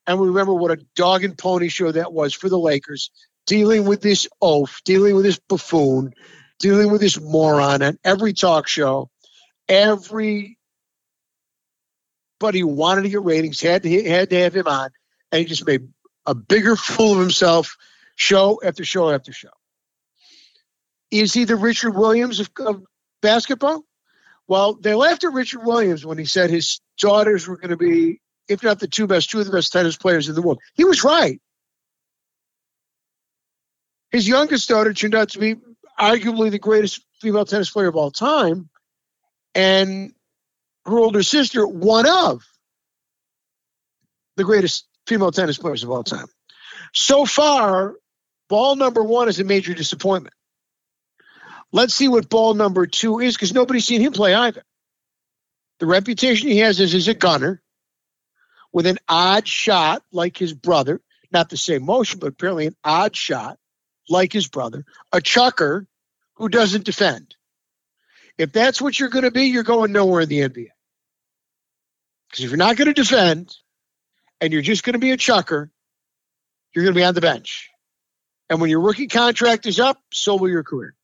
And 0.06 0.18
we 0.18 0.28
remember 0.28 0.54
what 0.54 0.72
a 0.72 0.84
dog 0.96 1.22
and 1.22 1.36
pony 1.38 1.68
show 1.68 1.92
that 1.92 2.12
was 2.12 2.34
for 2.34 2.48
the 2.48 2.58
Lakers, 2.58 3.10
dealing 3.46 3.84
with 3.84 4.00
this 4.00 4.26
oaf, 4.40 4.80
dealing 4.84 5.14
with 5.14 5.24
this 5.24 5.38
buffoon, 5.48 6.12
dealing 6.62 6.90
with 6.90 7.00
this 7.02 7.20
moron 7.20 7.82
on 7.82 7.98
every 8.04 8.32
talk 8.32 8.68
show. 8.68 9.10
Everybody 9.68 10.56
wanted 12.40 13.02
to 13.02 13.08
get 13.10 13.22
ratings 13.22 13.60
had 13.60 13.82
to, 13.82 14.08
had 14.08 14.30
to 14.30 14.40
have 14.40 14.56
him 14.56 14.66
on, 14.66 14.90
and 15.30 15.40
he 15.40 15.44
just 15.44 15.66
made 15.66 15.88
a 16.24 16.34
bigger 16.34 16.76
fool 16.76 17.14
of 17.14 17.20
himself 17.20 17.76
show 18.16 18.60
after 18.64 18.84
show 18.84 19.10
after 19.10 19.32
show. 19.32 19.50
Is 21.10 21.34
he 21.34 21.44
the 21.44 21.56
Richard 21.56 21.94
Williams 21.94 22.40
of, 22.40 22.50
of 22.60 22.82
basketball? 23.20 23.84
Well, 24.48 24.74
they 24.74 24.94
laughed 24.94 25.24
at 25.24 25.32
Richard 25.32 25.64
Williams 25.64 26.06
when 26.06 26.18
he 26.18 26.24
said 26.24 26.48
his 26.48 26.80
daughters 26.98 27.46
were 27.46 27.56
going 27.56 27.70
to 27.70 27.76
be, 27.76 28.20
if 28.48 28.62
not 28.62 28.80
the 28.80 28.88
two 28.88 29.06
best, 29.06 29.30
two 29.30 29.40
of 29.40 29.46
the 29.46 29.52
best 29.52 29.72
tennis 29.72 29.96
players 29.96 30.28
in 30.28 30.34
the 30.34 30.42
world. 30.42 30.60
He 30.74 30.84
was 30.84 31.04
right. 31.04 31.40
His 34.10 34.28
youngest 34.28 34.68
daughter 34.68 34.92
turned 34.92 35.14
out 35.14 35.30
to 35.30 35.38
be 35.38 35.56
arguably 36.02 36.50
the 36.50 36.58
greatest 36.58 37.00
female 37.20 37.44
tennis 37.44 37.70
player 37.70 37.86
of 37.86 37.96
all 37.96 38.10
time, 38.10 38.68
and 39.54 40.12
her 40.84 40.98
older 40.98 41.22
sister, 41.22 41.66
one 41.66 42.08
of 42.08 42.42
the 44.36 44.42
greatest 44.44 44.86
female 45.06 45.30
tennis 45.30 45.58
players 45.58 45.84
of 45.84 45.90
all 45.90 46.02
time. 46.02 46.26
So 46.92 47.24
far, 47.24 47.94
ball 48.48 48.74
number 48.74 49.02
one 49.02 49.28
is 49.28 49.38
a 49.38 49.44
major 49.44 49.74
disappointment. 49.74 50.34
Let's 51.70 51.94
see 51.94 52.08
what 52.08 52.28
ball 52.28 52.54
number 52.54 52.86
two 52.86 53.20
is 53.20 53.36
because 53.36 53.54
nobody's 53.54 53.86
seen 53.86 54.00
him 54.00 54.12
play 54.12 54.34
either. 54.34 54.64
The 55.78 55.86
reputation 55.86 56.48
he 56.48 56.58
has 56.58 56.80
is 56.80 56.94
as 56.94 57.08
a 57.08 57.14
gunner 57.14 57.62
with 58.72 58.86
an 58.86 58.98
odd 59.08 59.46
shot 59.46 60.02
like 60.12 60.36
his 60.36 60.52
brother, 60.52 61.00
not 61.30 61.48
the 61.48 61.56
same 61.56 61.84
motion, 61.84 62.18
but 62.18 62.28
apparently 62.28 62.66
an 62.66 62.76
odd 62.84 63.14
shot 63.14 63.58
like 64.08 64.32
his 64.32 64.48
brother, 64.48 64.84
a 65.12 65.20
chucker 65.20 65.86
who 66.42 66.48
doesn't 66.48 66.82
defend. 66.82 67.36
If 68.36 68.50
that's 68.50 68.82
what 68.82 68.98
you're 68.98 69.10
going 69.10 69.22
to 69.22 69.30
be, 69.30 69.44
you're 69.44 69.62
going 69.62 69.92
nowhere 69.92 70.22
in 70.22 70.28
the 70.28 70.40
NBA. 70.40 70.70
Because 72.28 72.44
if 72.44 72.50
you're 72.50 72.56
not 72.56 72.76
going 72.76 72.88
to 72.88 72.94
defend 72.94 73.54
and 74.40 74.52
you're 74.52 74.60
just 74.60 74.82
going 74.82 74.94
to 74.94 74.98
be 74.98 75.12
a 75.12 75.16
chucker, 75.16 75.70
you're 76.74 76.82
going 76.82 76.94
to 76.94 76.98
be 76.98 77.04
on 77.04 77.14
the 77.14 77.20
bench. 77.20 77.70
And 78.50 78.60
when 78.60 78.70
your 78.70 78.80
rookie 78.80 79.06
contract 79.06 79.66
is 79.66 79.78
up, 79.78 80.00
so 80.12 80.34
will 80.34 80.48
your 80.48 80.64
career. 80.64 80.96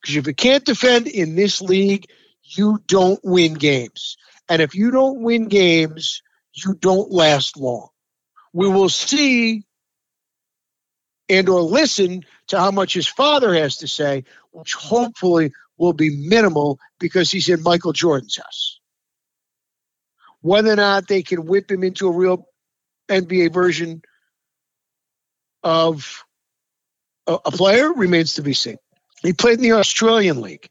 Because 0.00 0.14
if 0.14 0.28
you 0.28 0.34
can't 0.34 0.64
defend 0.64 1.08
in 1.08 1.34
this 1.34 1.60
league, 1.60 2.06
you 2.44 2.78
don't 2.86 3.18
win 3.24 3.54
games. 3.54 4.16
And 4.48 4.62
if 4.62 4.76
you 4.76 4.92
don't 4.92 5.20
win 5.20 5.48
games, 5.48 6.22
you 6.52 6.74
don't 6.74 7.10
last 7.10 7.56
long. 7.56 7.88
We 8.52 8.68
will 8.68 8.88
see 8.88 9.64
and 11.28 11.48
or 11.48 11.60
listen 11.60 12.24
to 12.48 12.58
how 12.58 12.70
much 12.70 12.94
his 12.94 13.06
father 13.06 13.54
has 13.54 13.78
to 13.78 13.88
say, 13.88 14.24
which 14.52 14.74
hopefully 14.74 15.52
will 15.76 15.92
be 15.92 16.10
minimal 16.10 16.78
because 16.98 17.30
he's 17.30 17.48
in 17.48 17.62
Michael 17.62 17.92
Jordan's 17.92 18.36
house. 18.36 18.80
Whether 20.40 20.72
or 20.72 20.76
not 20.76 21.08
they 21.08 21.22
can 21.22 21.46
whip 21.46 21.70
him 21.70 21.82
into 21.82 22.08
a 22.08 22.12
real 22.12 22.46
NBA 23.08 23.52
version 23.52 24.02
of 25.62 26.24
a, 27.26 27.34
a 27.44 27.50
player 27.50 27.92
remains 27.92 28.34
to 28.34 28.42
be 28.42 28.54
seen. 28.54 28.78
He 29.22 29.32
played 29.32 29.58
in 29.58 29.62
the 29.62 29.72
Australian 29.72 30.40
League, 30.40 30.68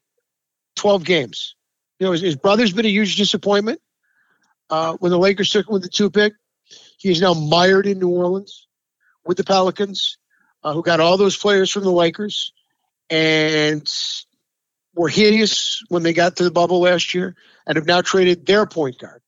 12 0.78 1.04
games. 1.04 1.56
You 2.00 2.06
know, 2.06 2.12
his, 2.14 2.22
his 2.22 2.36
brother's 2.36 2.74
been 2.74 2.86
a 2.86 2.90
huge 2.90 3.18
disappointment. 3.18 3.82
Uh, 4.70 4.96
when 5.00 5.12
the 5.12 5.20
Lakers 5.20 5.50
took 5.50 5.68
him 5.68 5.74
with 5.74 5.84
the 5.84 5.90
two 5.90 6.10
pick, 6.10 6.34
he 6.98 7.12
is 7.12 7.22
now 7.22 7.34
mired 7.34 7.86
in 7.86 8.00
New 8.00 8.10
Orleans 8.10 8.68
with 9.26 9.38
the 9.38 9.44
Pelicans, 9.44 10.18
uh, 10.66 10.74
who 10.74 10.82
got 10.82 11.00
all 11.00 11.16
those 11.16 11.38
players 11.38 11.70
from 11.70 11.84
the 11.84 11.92
Lakers 11.92 12.52
and 13.12 13.88
were 14.96 15.08
hideous 15.08 15.84
when 15.90 16.02
they 16.02 16.12
got 16.12 16.38
to 16.38 16.44
the 16.44 16.52
bubble 16.52 16.80
last 16.80 17.14
year, 17.14 17.36
and 17.68 17.76
have 17.76 17.86
now 17.86 18.02
traded 18.02 18.46
their 18.46 18.66
point 18.66 18.98
guard 18.98 19.22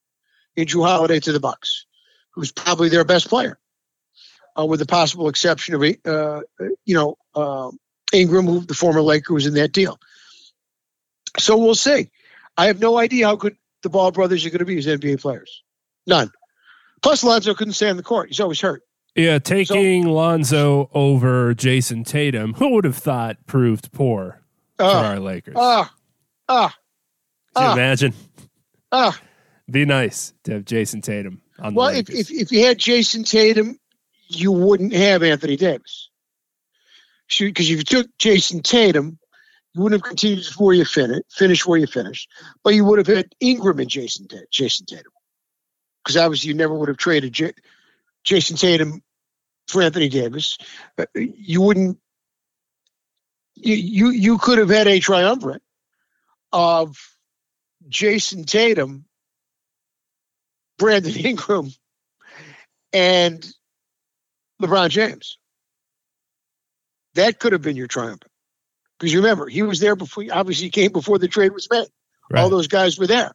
Jrue 0.58 0.86
Holiday 0.86 1.20
to 1.20 1.32
the 1.32 1.40
Bucks, 1.40 1.86
who's 2.32 2.52
probably 2.52 2.90
their 2.90 3.04
best 3.04 3.30
player, 3.30 3.60
uh, 4.58 4.66
with 4.66 4.80
the 4.80 4.88
possible 4.88 5.30
exception 5.30 5.76
of 5.76 5.84
uh, 5.84 6.42
you 6.86 6.96
know 6.96 7.18
uh, 7.36 7.70
Ingram, 8.12 8.48
who 8.48 8.62
the 8.62 8.74
former 8.74 9.02
Laker 9.02 9.36
was 9.36 9.46
in 9.46 9.54
that 9.54 9.72
deal. 9.72 10.00
So 11.38 11.58
we'll 11.58 11.76
see. 11.76 12.10
I 12.58 12.66
have 12.66 12.80
no 12.80 12.98
idea 12.98 13.28
how 13.28 13.36
good 13.36 13.58
the 13.84 13.90
Ball 13.90 14.10
brothers 14.10 14.44
are 14.46 14.50
going 14.50 14.60
to 14.60 14.66
be 14.66 14.80
as 14.80 14.88
NBA 14.88 15.22
players. 15.22 15.62
None. 16.08 16.32
Plus, 17.04 17.24
Lonzo 17.24 17.54
couldn't 17.54 17.74
stay 17.74 17.92
on 17.92 17.98
the 17.98 18.02
court. 18.02 18.30
He's 18.30 18.40
always 18.40 18.60
hurt. 18.60 18.82
Yeah, 19.18 19.40
taking 19.40 20.04
so, 20.04 20.14
Lonzo 20.14 20.90
over 20.94 21.56
Jayson 21.56 22.06
Tatum, 22.06 22.54
who 22.54 22.76
would 22.76 22.86
have 22.86 22.96
thought 22.96 23.38
proved 23.48 23.92
poor 23.92 24.44
uh, 24.78 24.92
for 24.92 25.08
our 25.08 25.20
Lakers? 25.20 25.56
Ah, 25.58 25.92
ah. 26.48 26.76
Can 27.56 27.64
you 27.64 27.70
uh, 27.70 27.74
imagine? 27.74 28.14
Ah. 28.92 29.20
Be 29.72 29.86
nice 29.86 30.34
to 30.44 30.54
have 30.54 30.66
Jayson 30.66 31.02
Tatum 31.02 31.42
on 31.58 31.74
the 31.74 31.78
Well, 31.80 31.90
if, 31.90 32.12
if, 32.12 32.30
if 32.30 32.52
you 32.52 32.64
had 32.64 32.78
Jayson 32.78 33.24
Tatum, 33.24 33.80
you 34.28 34.52
wouldn't 34.52 34.94
have 34.94 35.24
Anthony 35.24 35.58
Davis. 35.58 36.10
Because 37.40 37.72
if 37.72 37.78
you 37.78 37.84
took 37.84 38.16
Jayson 38.20 38.62
Tatum, 38.62 39.18
you 39.74 39.82
wouldn't 39.82 40.00
have 40.00 40.08
continued 40.08 40.46
where 40.58 40.76
you 40.76 40.86
finished, 40.86 41.24
finish 41.32 41.66
where 41.66 41.80
you 41.80 41.88
finished, 41.88 42.30
but 42.64 42.76
you 42.76 42.86
would 42.86 43.00
have 43.00 43.08
had 43.08 43.34
Ingram 43.40 43.80
and 43.80 43.90
Jason 43.90 44.28
Jayson 44.52 44.86
Tatum. 44.86 45.12
Because 46.04 46.18
obviously 46.18 46.50
you 46.50 46.54
never 46.54 46.76
would 46.76 46.88
have 46.88 46.98
traded 46.98 47.34
J- 47.34 47.54
Jayson 48.24 48.58
Tatum 48.58 49.02
for 49.68 49.82
Anthony 49.82 50.10
Davis. 50.10 50.58
Uh, 50.98 51.06
you 51.16 51.62
wouldn't. 51.62 51.98
You, 53.56 53.76
you 53.76 54.10
you 54.10 54.38
could 54.38 54.60
have 54.60 54.70
had 54.70 54.88
a 54.88 55.00
triumvirate 55.00 55.64
of 56.52 56.98
Jayson 57.88 58.46
Tatum, 58.46 59.06
Brandon 60.78 61.16
Ingram, 61.26 61.72
and 62.94 63.46
LeBron 64.62 64.90
James. 64.90 65.38
That 67.16 67.40
could 67.40 67.54
have 67.54 67.62
been 67.62 67.76
your 67.76 67.88
triumvirate. 67.88 68.32
Because 69.00 69.16
remember, 69.16 69.48
he 69.48 69.62
was 69.62 69.80
there 69.80 69.96
before, 69.96 70.26
obviously, 70.32 70.66
he 70.66 70.72
came 70.72 70.92
before 70.92 71.20
the 71.20 71.28
trade 71.28 71.52
was 71.52 71.68
made. 71.70 71.88
Right. 72.30 72.42
All 72.42 72.50
those 72.50 72.68
guys 72.68 72.98
were 72.98 73.08
there. 73.08 73.34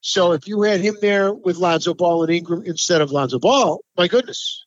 So 0.00 0.32
if 0.32 0.46
you 0.46 0.62
had 0.62 0.80
him 0.80 0.96
there 1.00 1.32
with 1.32 1.56
Lonzo 1.56 1.94
Ball 1.94 2.24
and 2.24 2.32
Ingram 2.32 2.62
instead 2.64 3.00
of 3.00 3.10
Lonzo 3.10 3.38
Ball, 3.38 3.82
my 3.96 4.08
goodness. 4.08 4.64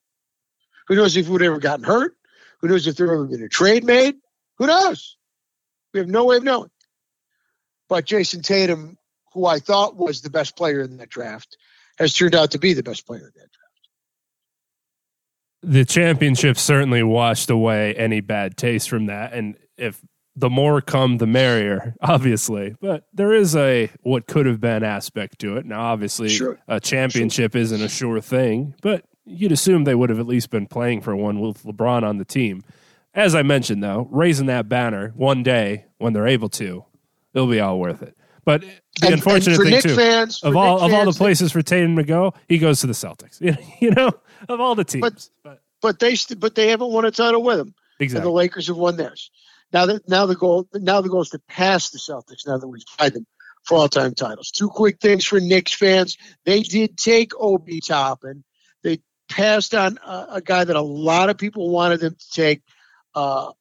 Who 0.88 0.96
knows 0.96 1.16
if 1.18 1.26
he 1.26 1.32
would 1.32 1.42
have 1.42 1.52
ever 1.52 1.60
gotten 1.60 1.86
hurt? 1.86 2.16
Who 2.60 2.68
knows 2.68 2.88
if 2.88 2.96
there 2.96 3.12
ever 3.12 3.26
been 3.26 3.44
a 3.44 3.50
trade 3.50 3.84
made? 3.84 4.16
Who 4.58 4.68
knows? 4.68 5.18
We 5.94 6.00
have 6.00 6.10
no 6.10 6.26
way 6.26 6.38
of 6.38 6.44
knowing. 6.44 6.70
But 7.90 8.06
Jayson 8.06 8.42
Tatum, 8.42 8.98
who 9.34 9.46
I 9.46 9.60
thought 9.60 9.96
was 9.96 10.22
the 10.22 10.30
best 10.30 10.56
player 10.58 10.82
in 10.82 10.98
that 10.98 11.10
draft, 11.10 11.58
has 11.98 12.14
turned 12.14 12.36
out 12.36 12.52
to 12.52 12.60
be 12.60 12.74
the 12.74 12.84
best 12.84 13.06
player 13.06 13.20
in 13.20 13.32
that 13.36 13.52
draft. 13.52 13.54
The 15.64 15.86
championship 15.86 16.58
certainly 16.58 17.04
washed 17.04 17.50
away 17.50 17.94
any 17.96 18.22
bad 18.22 18.58
taste 18.58 18.90
from 18.90 19.08
that. 19.08 19.34
And 19.34 19.58
if 19.78 20.02
the 20.36 20.50
more 20.50 20.82
come, 20.82 21.18
the 21.18 21.28
merrier, 21.28 21.96
obviously. 22.02 22.76
But 22.80 23.06
there 23.14 23.34
is 23.34 23.56
a 23.56 23.90
what 24.02 24.28
could 24.28 24.46
have 24.46 24.62
been 24.62 24.84
aspect 24.84 25.40
to 25.40 25.58
it. 25.58 25.66
Now, 25.66 25.82
obviously, 25.82 26.30
sure. 26.30 26.60
a 26.68 26.80
championship 26.80 27.54
sure. 27.54 27.62
isn't 27.62 27.82
a 27.82 27.90
sure 27.90 28.22
thing, 28.22 28.76
but 28.82 29.04
you'd 29.28 29.52
assume 29.52 29.84
they 29.84 29.96
would 29.96 30.10
have 30.10 30.20
at 30.20 30.28
least 30.28 30.50
been 30.50 30.68
playing 30.68 31.02
for 31.02 31.16
one 31.16 31.40
with 31.40 31.64
LeBron 31.64 32.04
on 32.04 32.18
the 32.18 32.26
team. 32.26 32.64
As 33.14 33.36
I 33.36 33.44
mentioned, 33.44 33.84
though, 33.84 34.08
raising 34.12 34.46
that 34.48 34.70
banner 34.70 35.10
one 35.16 35.44
day 35.44 35.86
when 35.98 36.14
they're 36.14 36.28
able 36.28 36.50
to, 36.50 36.86
it'll 37.34 37.48
be 37.48 37.60
all 37.60 37.80
worth 37.80 38.04
it. 38.04 38.16
But 38.46 38.62
the 38.62 39.08
and, 39.08 39.14
unfortunate 39.16 39.56
and 39.56 39.64
thing 39.64 39.72
Nick 39.72 39.84
too, 39.84 39.96
fans, 39.96 40.42
of 40.42 40.56
all 40.56 40.80
of 40.80 40.94
all 40.94 41.04
the 41.04 41.12
places 41.12 41.52
for 41.52 41.62
Tatum 41.62 41.98
to 41.98 42.04
go, 42.04 42.34
he 42.48 42.58
goes 42.58 42.80
to 42.80 42.88
the 42.88 42.94
Celtics. 42.94 43.42
you 43.82 43.92
know, 43.92 44.12
of 44.48 44.62
all 44.62 44.74
the 44.74 44.86
teams. 44.86 45.02
But 45.02 45.30
but, 45.44 45.62
but 45.82 46.00
they 46.00 46.16
but 46.38 46.56
they 46.56 46.70
haven't 46.70 46.92
won 46.92 47.04
a 47.04 47.12
title 47.12 47.44
with 47.44 47.60
him. 47.60 47.76
Exactly. 48.00 48.20
And 48.20 48.26
the 48.26 48.32
Lakers 48.32 48.68
have 48.68 48.78
won 48.78 48.96
theirs. 48.96 49.32
Now 49.74 49.86
that 49.88 50.08
now 50.08 50.26
the 50.26 50.36
goal 50.36 50.68
now 50.74 51.02
the 51.02 51.10
goal 51.10 51.22
is 51.22 51.30
to 51.32 51.40
pass 51.50 51.90
the 51.90 51.98
Celtics. 51.98 52.48
Now 52.48 52.58
that 52.58 52.68
we've 52.68 52.84
tied 52.98 53.16
them 53.16 53.28
for 53.64 53.80
all 53.80 53.90
time 53.90 54.16
titles. 54.16 54.50
Two 54.50 54.70
quick 54.70 55.00
things 55.02 55.26
for 55.26 55.42
Knicks 55.42 55.74
fans: 55.74 56.18
they 56.46 56.62
did 56.62 56.98
take 56.98 57.34
Obi 57.38 57.82
Toppin. 57.82 58.46
Passed 59.30 59.76
on 59.76 60.00
a, 60.06 60.28
a, 60.34 60.42
guy 60.42 60.64
that 60.64 60.76
a 60.76 60.82
lot 60.82 61.30
of 61.30 61.38
people 61.38 61.70
wanted 61.70 62.00
them 62.00 62.16
to 62.16 62.32
take. 62.32 62.62
Uh, 63.14 63.52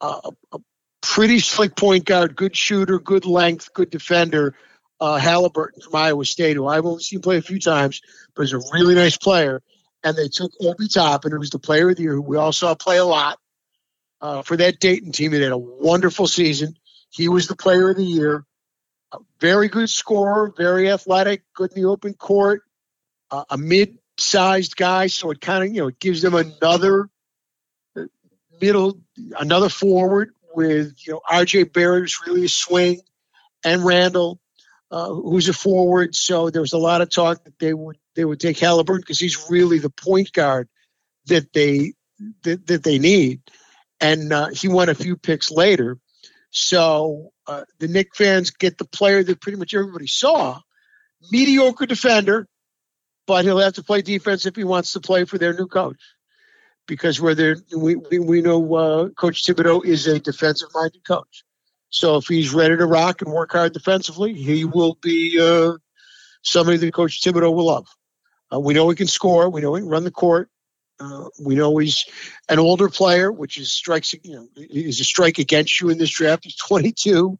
a, 0.00 0.30
a, 0.52 0.58
pretty 1.02 1.40
slick 1.40 1.76
point 1.76 2.04
guard, 2.04 2.34
good 2.34 2.56
shooter, 2.56 2.98
good 2.98 3.26
length, 3.26 3.74
good 3.74 3.90
defender. 3.90 4.54
Uh, 5.00 5.16
Halliburton 5.16 5.82
from 5.82 5.96
Iowa 5.96 6.24
State, 6.24 6.54
who 6.54 6.68
I've 6.68 6.86
only 6.86 7.02
seen 7.02 7.20
play 7.20 7.36
a 7.36 7.42
few 7.42 7.58
times, 7.58 8.00
but 8.34 8.42
is 8.42 8.52
a 8.52 8.60
really 8.72 8.94
nice 8.94 9.16
player. 9.16 9.60
And 10.04 10.16
they 10.16 10.28
took 10.28 10.52
Obi 10.60 10.86
Toppin, 10.86 11.32
who 11.32 11.40
was 11.40 11.50
the 11.50 11.58
player 11.58 11.90
of 11.90 11.96
the 11.96 12.04
year, 12.04 12.14
who 12.14 12.22
we 12.22 12.36
all 12.36 12.52
saw 12.52 12.74
play 12.76 12.98
a 12.98 13.04
lot 13.04 13.38
uh, 14.20 14.42
for 14.42 14.56
that 14.56 14.78
Dayton 14.78 15.10
team. 15.10 15.34
It 15.34 15.42
had 15.42 15.50
a 15.50 15.58
wonderful 15.58 16.28
season. 16.28 16.76
He 17.10 17.28
was 17.28 17.48
the 17.48 17.56
player 17.56 17.90
of 17.90 17.96
the 17.96 18.04
year. 18.04 18.44
A 19.12 19.18
very 19.40 19.68
good 19.68 19.90
scorer, 19.90 20.54
very 20.56 20.88
athletic, 20.88 21.42
good 21.52 21.72
in 21.72 21.82
the 21.82 21.88
open 21.88 22.14
court, 22.14 22.62
uh, 23.30 23.44
a 23.50 23.58
mid-sized 24.22 24.76
guy. 24.76 25.08
So 25.08 25.30
it 25.30 25.40
kind 25.40 25.64
of 25.64 25.74
you 25.74 25.82
know 25.82 25.88
it 25.88 25.98
gives 25.98 26.22
them 26.22 26.34
another 26.34 27.08
uh, 27.96 28.04
middle, 28.60 29.00
another 29.38 29.68
forward 29.68 30.32
with 30.54 30.94
you 31.06 31.14
know 31.14 31.20
R.J. 31.28 31.64
Barrett, 31.64 32.02
who's 32.02 32.20
really 32.26 32.44
a 32.44 32.48
swing, 32.48 33.00
and 33.64 33.84
Randle, 33.84 34.40
uh, 34.90 35.08
who's 35.08 35.48
a 35.48 35.52
forward. 35.52 36.14
So 36.14 36.50
there 36.50 36.62
was 36.62 36.72
a 36.72 36.78
lot 36.78 37.00
of 37.00 37.10
talk 37.10 37.44
that 37.44 37.58
they 37.58 37.74
would 37.74 37.98
they 38.14 38.24
would 38.24 38.40
take 38.40 38.58
Halliburton 38.58 39.02
because 39.02 39.18
he's 39.18 39.50
really 39.50 39.78
the 39.78 39.90
point 39.90 40.32
guard 40.32 40.68
that 41.26 41.52
they 41.52 41.94
that, 42.42 42.66
that 42.66 42.84
they 42.84 42.98
need 42.98 43.42
and 44.00 44.32
uh, 44.32 44.48
he 44.48 44.68
won 44.68 44.88
a 44.88 44.94
few 44.94 45.16
picks 45.16 45.50
later. 45.50 45.98
So 46.50 47.30
uh, 47.46 47.62
the 47.78 47.88
Knick 47.88 48.14
fans 48.14 48.50
get 48.50 48.76
the 48.76 48.84
player 48.84 49.22
that 49.22 49.40
pretty 49.40 49.58
much 49.58 49.74
everybody 49.74 50.06
saw, 50.06 50.60
mediocre 51.30 51.86
defender, 51.86 52.46
but 53.26 53.44
he'll 53.44 53.58
have 53.58 53.74
to 53.74 53.82
play 53.82 54.02
defense 54.02 54.46
if 54.46 54.56
he 54.56 54.64
wants 54.64 54.92
to 54.92 55.00
play 55.00 55.24
for 55.24 55.38
their 55.38 55.54
new 55.54 55.66
coach. 55.66 56.00
Because 56.86 57.20
where 57.20 57.34
they 57.34 57.54
we, 57.76 57.94
we, 57.94 58.18
we 58.18 58.42
know 58.42 58.74
uh, 58.74 59.08
Coach 59.10 59.44
Thibodeau 59.44 59.84
is 59.84 60.06
a 60.06 60.18
defensive 60.18 60.70
minded 60.74 61.04
coach. 61.06 61.44
So 61.90 62.16
if 62.16 62.26
he's 62.26 62.52
ready 62.52 62.76
to 62.76 62.86
rock 62.86 63.22
and 63.22 63.32
work 63.32 63.52
hard 63.52 63.72
defensively, 63.72 64.34
he 64.34 64.64
will 64.64 64.98
be 65.00 65.38
uh, 65.40 65.74
somebody 66.42 66.78
that 66.78 66.94
Coach 66.94 67.20
Thibodeau 67.22 67.54
will 67.54 67.66
love. 67.66 67.86
Uh, 68.52 68.58
we 68.58 68.74
know 68.74 68.88
he 68.88 68.96
can 68.96 69.06
score. 69.06 69.48
We 69.48 69.60
know 69.60 69.74
he 69.74 69.82
can 69.82 69.90
run 69.90 70.04
the 70.04 70.10
court. 70.10 70.48
Uh, 70.98 71.28
we 71.40 71.54
know 71.54 71.76
he's 71.78 72.04
an 72.48 72.58
older 72.58 72.88
player, 72.88 73.30
which 73.30 73.58
is 73.58 73.72
strikes. 73.72 74.12
You 74.12 74.34
know, 74.34 74.48
is 74.56 75.00
a 75.00 75.04
strike 75.04 75.38
against 75.38 75.80
you 75.80 75.90
in 75.90 75.98
this 75.98 76.10
draft. 76.10 76.44
He's 76.44 76.56
22, 76.56 77.38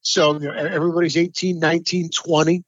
so 0.00 0.34
you 0.34 0.40
know, 0.40 0.52
everybody's 0.52 1.16
18, 1.16 1.58
19, 1.58 2.10
20. 2.10 2.64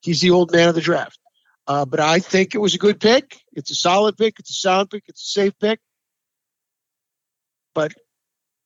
He's 0.00 0.20
the 0.20 0.30
old 0.30 0.52
man 0.52 0.68
of 0.68 0.74
the 0.74 0.80
draft. 0.80 1.18
Uh, 1.66 1.84
but 1.84 2.00
I 2.00 2.20
think 2.20 2.54
it 2.54 2.58
was 2.58 2.74
a 2.74 2.78
good 2.78 3.00
pick. 3.00 3.40
It's 3.52 3.70
a 3.70 3.74
solid 3.74 4.16
pick. 4.16 4.38
It's 4.38 4.50
a 4.50 4.54
sound 4.54 4.90
pick. 4.90 5.04
It's 5.08 5.22
a 5.22 5.26
safe 5.26 5.58
pick. 5.58 5.80
But 7.74 7.92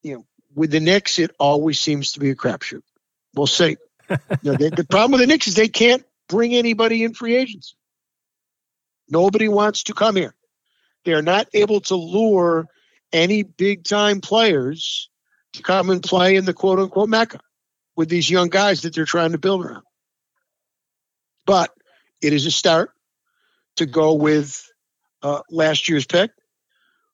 you 0.02 0.14
know, 0.14 0.26
with 0.54 0.70
the 0.70 0.80
Knicks, 0.80 1.18
it 1.18 1.30
always 1.38 1.80
seems 1.80 2.12
to 2.12 2.20
be 2.20 2.30
a 2.30 2.36
crapshoot. 2.36 2.82
We'll 3.34 3.46
see. 3.46 3.76
you 4.10 4.16
know, 4.42 4.56
the, 4.56 4.70
the 4.76 4.84
problem 4.84 5.12
with 5.12 5.20
the 5.20 5.26
Knicks 5.26 5.48
is 5.48 5.54
they 5.54 5.68
can't 5.68 6.04
bring 6.28 6.54
anybody 6.54 7.04
in 7.04 7.14
free 7.14 7.36
agents. 7.36 7.74
Nobody 9.08 9.48
wants 9.48 9.84
to 9.84 9.94
come 9.94 10.16
here. 10.16 10.34
They're 11.04 11.22
not 11.22 11.48
able 11.54 11.80
to 11.82 11.96
lure 11.96 12.66
any 13.12 13.42
big 13.42 13.84
time 13.84 14.20
players 14.20 15.10
to 15.54 15.62
come 15.62 15.90
and 15.90 16.02
play 16.02 16.36
in 16.36 16.44
the 16.44 16.54
quote 16.54 16.78
unquote 16.78 17.08
Mecca 17.08 17.40
with 17.96 18.08
these 18.08 18.30
young 18.30 18.48
guys 18.48 18.82
that 18.82 18.94
they're 18.94 19.04
trying 19.04 19.32
to 19.32 19.38
build 19.38 19.64
around. 19.64 19.82
But 21.46 21.72
it 22.22 22.32
is 22.32 22.46
a 22.46 22.50
start 22.50 22.92
to 23.76 23.86
go 23.86 24.14
with 24.14 24.70
uh, 25.22 25.40
last 25.50 25.88
year's 25.88 26.06
pick, 26.06 26.30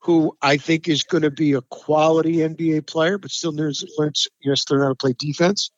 who 0.01 0.37
I 0.43 0.57
think 0.57 0.89
is 0.89 1.03
going 1.03 1.23
to 1.23 1.31
be 1.31 1.53
a 1.53 1.63
quality 1.63 2.37
NBA 2.37 2.87
player, 2.87 3.19
but 3.19 3.31
still 3.31 3.53
learns, 3.53 3.85
learns 3.99 4.29
yes, 4.41 4.65
learn 4.71 4.83
how 4.83 4.89
to 4.89 4.95
play 4.95 5.15
defense. 5.19 5.71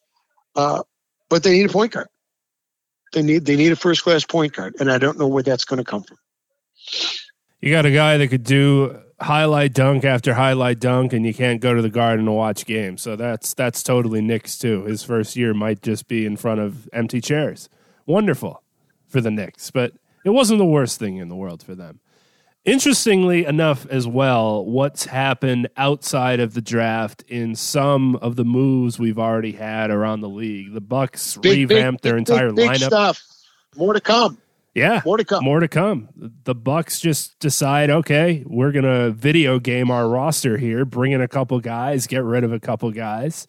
Uh, 0.54 0.82
but 1.28 1.42
they 1.42 1.52
need 1.52 1.68
a 1.68 1.72
point 1.72 1.92
guard. 1.92 2.08
They 3.12 3.22
need 3.22 3.46
they 3.46 3.56
need 3.56 3.72
a 3.72 3.76
first 3.76 4.02
class 4.02 4.24
point 4.24 4.52
guard, 4.52 4.74
and 4.80 4.90
I 4.90 4.98
don't 4.98 5.18
know 5.18 5.28
where 5.28 5.42
that's 5.42 5.64
going 5.64 5.78
to 5.78 5.84
come 5.84 6.02
from. 6.02 6.18
You 7.60 7.70
got 7.70 7.86
a 7.86 7.90
guy 7.90 8.18
that 8.18 8.28
could 8.28 8.44
do 8.44 9.00
highlight 9.20 9.72
dunk 9.72 10.04
after 10.04 10.34
highlight 10.34 10.78
dunk, 10.78 11.12
and 11.12 11.24
you 11.24 11.32
can't 11.32 11.60
go 11.60 11.74
to 11.74 11.80
the 11.80 11.88
garden 11.88 12.26
to 12.26 12.32
watch 12.32 12.66
games. 12.66 13.00
So 13.00 13.16
that's 13.16 13.54
that's 13.54 13.82
totally 13.82 14.20
Knicks 14.20 14.58
too. 14.58 14.84
His 14.84 15.02
first 15.02 15.36
year 15.36 15.54
might 15.54 15.82
just 15.82 16.06
be 16.06 16.26
in 16.26 16.36
front 16.36 16.60
of 16.60 16.88
empty 16.92 17.20
chairs. 17.20 17.70
Wonderful 18.04 18.62
for 19.08 19.20
the 19.20 19.30
Knicks, 19.30 19.70
but 19.70 19.92
it 20.24 20.30
wasn't 20.30 20.58
the 20.58 20.64
worst 20.64 20.98
thing 20.98 21.16
in 21.16 21.28
the 21.28 21.36
world 21.36 21.62
for 21.62 21.74
them. 21.74 22.00
Interestingly 22.64 23.46
enough, 23.46 23.86
as 23.86 24.06
well, 24.06 24.64
what's 24.64 25.06
happened 25.06 25.68
outside 25.76 26.38
of 26.38 26.52
the 26.52 26.60
draft 26.60 27.22
in 27.28 27.54
some 27.54 28.16
of 28.16 28.36
the 28.36 28.44
moves 28.44 28.98
we've 28.98 29.18
already 29.18 29.52
had 29.52 29.90
around 29.90 30.20
the 30.20 30.28
league. 30.28 30.74
The 30.74 30.80
Bucks 30.80 31.38
Big, 31.38 31.70
revamped 31.70 32.02
big, 32.02 32.10
their 32.10 32.18
big, 32.18 32.28
entire 32.28 32.52
big 32.52 32.68
lineup. 32.68 32.86
Stuff. 32.86 33.22
More 33.76 33.94
to 33.94 34.00
come. 34.00 34.38
Yeah, 34.74 35.00
More 35.04 35.16
to 35.16 35.24
come. 35.24 35.42
more 35.42 35.60
to 35.60 35.66
come. 35.66 36.08
The 36.44 36.54
Bucks 36.54 37.00
just 37.00 37.38
decide, 37.40 37.90
okay, 37.90 38.44
we're 38.46 38.70
gonna 38.70 39.10
video 39.10 39.58
game 39.58 39.90
our 39.90 40.08
roster 40.08 40.56
here, 40.58 40.84
bring 40.84 41.12
in 41.12 41.20
a 41.20 41.26
couple 41.26 41.58
guys, 41.60 42.06
get 42.06 42.22
rid 42.22 42.44
of 42.44 42.52
a 42.52 42.60
couple 42.60 42.90
guys. 42.92 43.46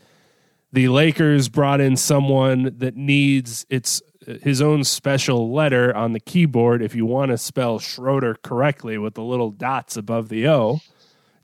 The 0.72 0.88
Lakers 0.88 1.50
brought 1.50 1.82
in 1.82 1.98
someone 1.98 2.76
that 2.78 2.96
needs 2.96 3.66
its 3.70 4.02
his 4.42 4.62
own 4.62 4.84
special 4.84 5.52
letter 5.52 5.96
on 5.96 6.14
the 6.14 6.20
keyboard 6.20 6.82
if 6.82 6.96
you 6.96 7.06
want 7.06 7.32
to 7.32 7.38
spell 7.38 7.80
Schroeder 7.80 8.36
correctly 8.36 8.98
with 8.98 9.16
the 9.16 9.24
little 9.24 9.52
dots 9.52 9.98
above 9.98 10.30
the 10.30 10.48
O. 10.48 10.82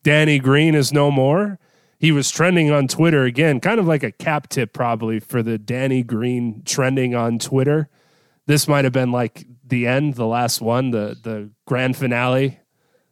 Danny 0.03 0.37
Green 0.39 0.75
is 0.75 0.93
no 0.93 1.09
more. 1.09 1.59
He 1.97 2.11
was 2.11 2.29
trending 2.29 2.71
on 2.71 2.87
Twitter 2.87 3.23
again, 3.23 3.59
kind 3.59 3.79
of 3.79 3.87
like 3.87 4.03
a 4.03 4.11
cap 4.11 4.49
tip 4.49 4.73
probably 4.73 5.19
for 5.19 5.41
the 5.41 5.57
Danny 5.57 6.03
Green 6.03 6.61
trending 6.63 7.15
on 7.15 7.39
Twitter. 7.39 7.89
This 8.45 8.67
might 8.67 8.83
have 8.83 8.93
been 8.93 9.11
like 9.11 9.47
the 9.65 9.87
end, 9.87 10.13
the 10.13 10.27
last 10.27 10.61
one, 10.61 10.91
the 10.91 11.17
the 11.23 11.49
grand 11.65 11.97
finale, 11.97 12.59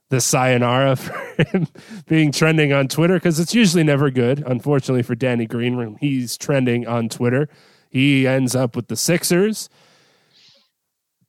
the 0.09 0.21
sayonara 0.21 0.95
for 0.97 1.43
him 1.43 1.67
being 2.07 2.31
trending 2.31 2.71
on 2.71 2.87
Twitter 2.87 3.15
because 3.15 3.39
it's 3.39 3.55
usually 3.55 3.83
never 3.83 4.11
good. 4.11 4.43
Unfortunately 4.45 5.01
for 5.01 5.15
Danny 5.15 5.47
Green, 5.47 5.75
when 5.75 5.95
he's 5.95 6.37
trending 6.37 6.85
on 6.85 7.09
Twitter, 7.09 7.49
he 7.93 8.27
ends 8.27 8.55
up 8.55 8.75
with 8.75 8.87
the 8.87 8.95
Sixers. 8.95 9.69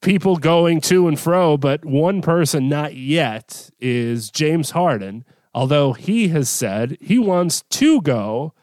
People 0.00 0.36
going 0.36 0.80
to 0.80 1.06
and 1.06 1.20
fro, 1.20 1.58
but 1.58 1.84
one 1.84 2.22
person 2.22 2.70
not 2.70 2.94
yet 2.94 3.70
is 3.80 4.30
James 4.30 4.70
Harden. 4.70 5.26
Although 5.52 5.92
he 5.92 6.28
has 6.28 6.48
said 6.48 6.96
he 7.02 7.18
wants 7.18 7.62
to 7.68 8.00
go 8.00 8.54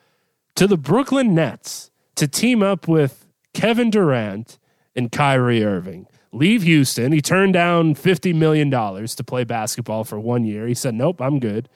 to 0.56 0.66
the 0.66 0.78
Brooklyn 0.78 1.36
Nets 1.36 1.92
to 2.16 2.28
team 2.28 2.64
up 2.64 2.88
with 2.88 3.28
Kevin 3.54 3.92
Durant 3.92 4.58
and 4.96 5.12
Kyrie 5.12 5.64
Irving. 5.64 6.08
Leave 6.34 6.64
Houston. 6.64 7.12
He 7.12 7.22
turned 7.22 7.54
down 7.54 7.94
$50 7.94 8.34
million 8.34 8.72
to 8.72 9.24
play 9.24 9.44
basketball 9.44 10.06
for 10.06 10.20
one 10.20 10.44
year. 10.44 10.66
He 10.66 10.74
said, 10.74 10.96
Nope, 10.96 11.22
I'm 11.22 11.40
good. 11.40 11.70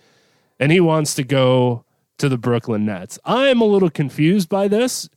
And 0.60 0.72
he 0.72 0.79
wants 0.79 1.13
to 1.15 1.24
go 1.24 1.86
to 2.17 2.29
the 2.29 2.38
Brooklyn 2.38 2.86
Nets. 2.86 3.20
I'm 3.25 3.62
a 3.62 3.65
little 3.65 3.91
confused 3.91 4.50
by 4.50 4.67
this 4.67 5.08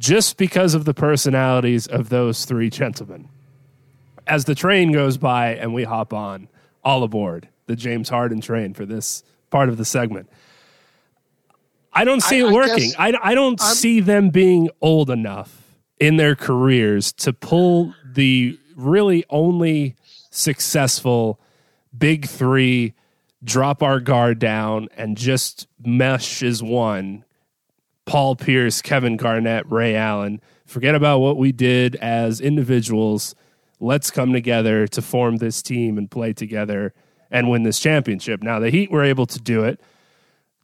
just 0.00 0.36
because 0.38 0.74
of 0.74 0.84
the 0.86 0.94
personalities 0.94 1.86
of 1.86 2.08
those 2.08 2.44
three 2.46 2.70
gentlemen. 2.70 3.28
As 4.26 4.46
the 4.46 4.54
train 4.56 4.90
goes 4.92 5.18
by 5.18 5.54
and 5.54 5.72
we 5.74 5.84
hop 5.84 6.12
on, 6.12 6.48
all 6.82 7.02
aboard 7.04 7.48
the 7.66 7.76
James 7.76 8.08
Harden 8.08 8.40
train 8.40 8.74
for 8.74 8.84
this 8.86 9.22
part 9.50 9.68
of 9.68 9.76
the 9.76 9.84
segment. 9.84 10.28
I 11.92 12.04
don't 12.04 12.22
see 12.22 12.42
I- 12.42 12.48
it 12.48 12.52
working. 12.52 12.76
guess 12.90 12.94
I, 12.98 13.12
I 13.22 13.34
don't 13.34 13.60
I'm- 13.60 13.74
see 13.74 14.00
them 14.00 14.30
being 14.30 14.70
old 14.80 15.10
enough 15.10 15.62
in 16.00 16.16
their 16.16 16.34
careers 16.34 17.12
to 17.12 17.32
pull 17.32 17.94
the 18.04 18.58
really 18.74 19.24
only 19.28 19.94
successful 20.30 21.38
big 21.96 22.26
three, 22.26 22.94
drop 23.44 23.82
our 23.82 24.00
guard 24.00 24.38
down, 24.38 24.88
and 24.96 25.16
just 25.16 25.66
mesh 25.84 26.42
as 26.42 26.62
one. 26.62 27.24
Paul 28.10 28.34
Pierce, 28.34 28.82
Kevin 28.82 29.16
Garnett, 29.16 29.70
Ray 29.70 29.94
Allen. 29.94 30.40
Forget 30.66 30.96
about 30.96 31.20
what 31.20 31.36
we 31.36 31.52
did 31.52 31.94
as 31.94 32.40
individuals. 32.40 33.36
Let's 33.78 34.10
come 34.10 34.32
together 34.32 34.88
to 34.88 35.00
form 35.00 35.36
this 35.36 35.62
team 35.62 35.96
and 35.96 36.10
play 36.10 36.32
together 36.32 36.92
and 37.30 37.48
win 37.48 37.62
this 37.62 37.78
championship. 37.78 38.42
Now, 38.42 38.58
the 38.58 38.70
Heat 38.70 38.90
were 38.90 39.04
able 39.04 39.26
to 39.26 39.38
do 39.38 39.62
it. 39.62 39.80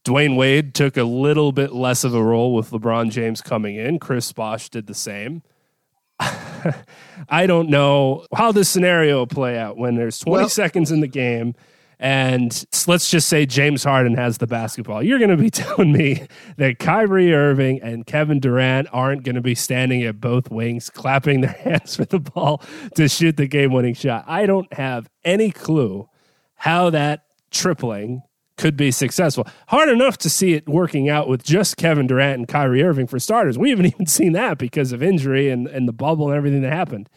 Dwyane 0.04 0.34
Wade 0.34 0.74
took 0.74 0.96
a 0.96 1.04
little 1.04 1.52
bit 1.52 1.72
less 1.72 2.02
of 2.02 2.16
a 2.16 2.22
role 2.22 2.52
with 2.52 2.70
LeBron 2.70 3.12
James 3.12 3.40
coming 3.42 3.76
in. 3.76 4.00
Chris 4.00 4.32
Bosh 4.32 4.68
did 4.68 4.88
the 4.88 4.94
same. 4.94 5.44
I 6.18 7.46
don't 7.46 7.68
know 7.68 8.26
how 8.34 8.50
this 8.50 8.68
scenario 8.68 9.18
will 9.18 9.28
play 9.28 9.56
out 9.56 9.76
when 9.76 9.94
there's 9.94 10.18
20 10.18 10.32
Well- 10.32 10.48
seconds 10.48 10.90
in 10.90 10.98
the 10.98 11.06
game 11.06 11.54
and 11.98 12.66
let's 12.86 13.10
just 13.10 13.28
say 13.28 13.46
James 13.46 13.82
Harden 13.82 14.14
has 14.14 14.38
the 14.38 14.46
basketball. 14.46 15.02
You're 15.02 15.18
going 15.18 15.30
to 15.30 15.36
be 15.36 15.50
telling 15.50 15.92
me 15.92 16.26
that 16.56 16.78
Kyrie 16.78 17.32
Irving 17.32 17.80
and 17.82 18.06
Kevin 18.06 18.38
Durant 18.38 18.88
aren't 18.92 19.24
going 19.24 19.36
to 19.36 19.40
be 19.40 19.54
standing 19.54 20.02
at 20.02 20.20
both 20.20 20.50
wings, 20.50 20.90
clapping 20.90 21.40
their 21.40 21.50
hands 21.64 21.96
for 21.96 22.04
the 22.04 22.20
ball 22.20 22.62
to 22.96 23.08
shoot 23.08 23.36
the 23.36 23.46
game 23.46 23.72
winning 23.72 23.94
shot. 23.94 24.24
I 24.26 24.46
don't 24.46 24.72
have 24.74 25.08
any 25.24 25.50
clue 25.50 26.08
how 26.56 26.90
that 26.90 27.24
tripling 27.50 28.22
could 28.56 28.76
be 28.76 28.90
successful. 28.90 29.46
Hard 29.68 29.88
enough 29.88 30.16
to 30.18 30.30
see 30.30 30.54
it 30.54 30.68
working 30.68 31.08
out 31.08 31.28
with 31.28 31.44
just 31.44 31.76
Kevin 31.76 32.06
Durant 32.06 32.38
and 32.38 32.48
Kyrie 32.48 32.82
Irving 32.82 33.06
for 33.06 33.18
starters. 33.18 33.58
We 33.58 33.70
haven't 33.70 33.86
even 33.94 34.06
seen 34.06 34.32
that 34.32 34.58
because 34.58 34.92
of 34.92 35.02
injury 35.02 35.48
and, 35.50 35.66
and 35.66 35.88
the 35.88 35.92
bubble 35.92 36.28
and 36.28 36.36
everything 36.36 36.62
that 36.62 36.72
happened. 36.72 37.08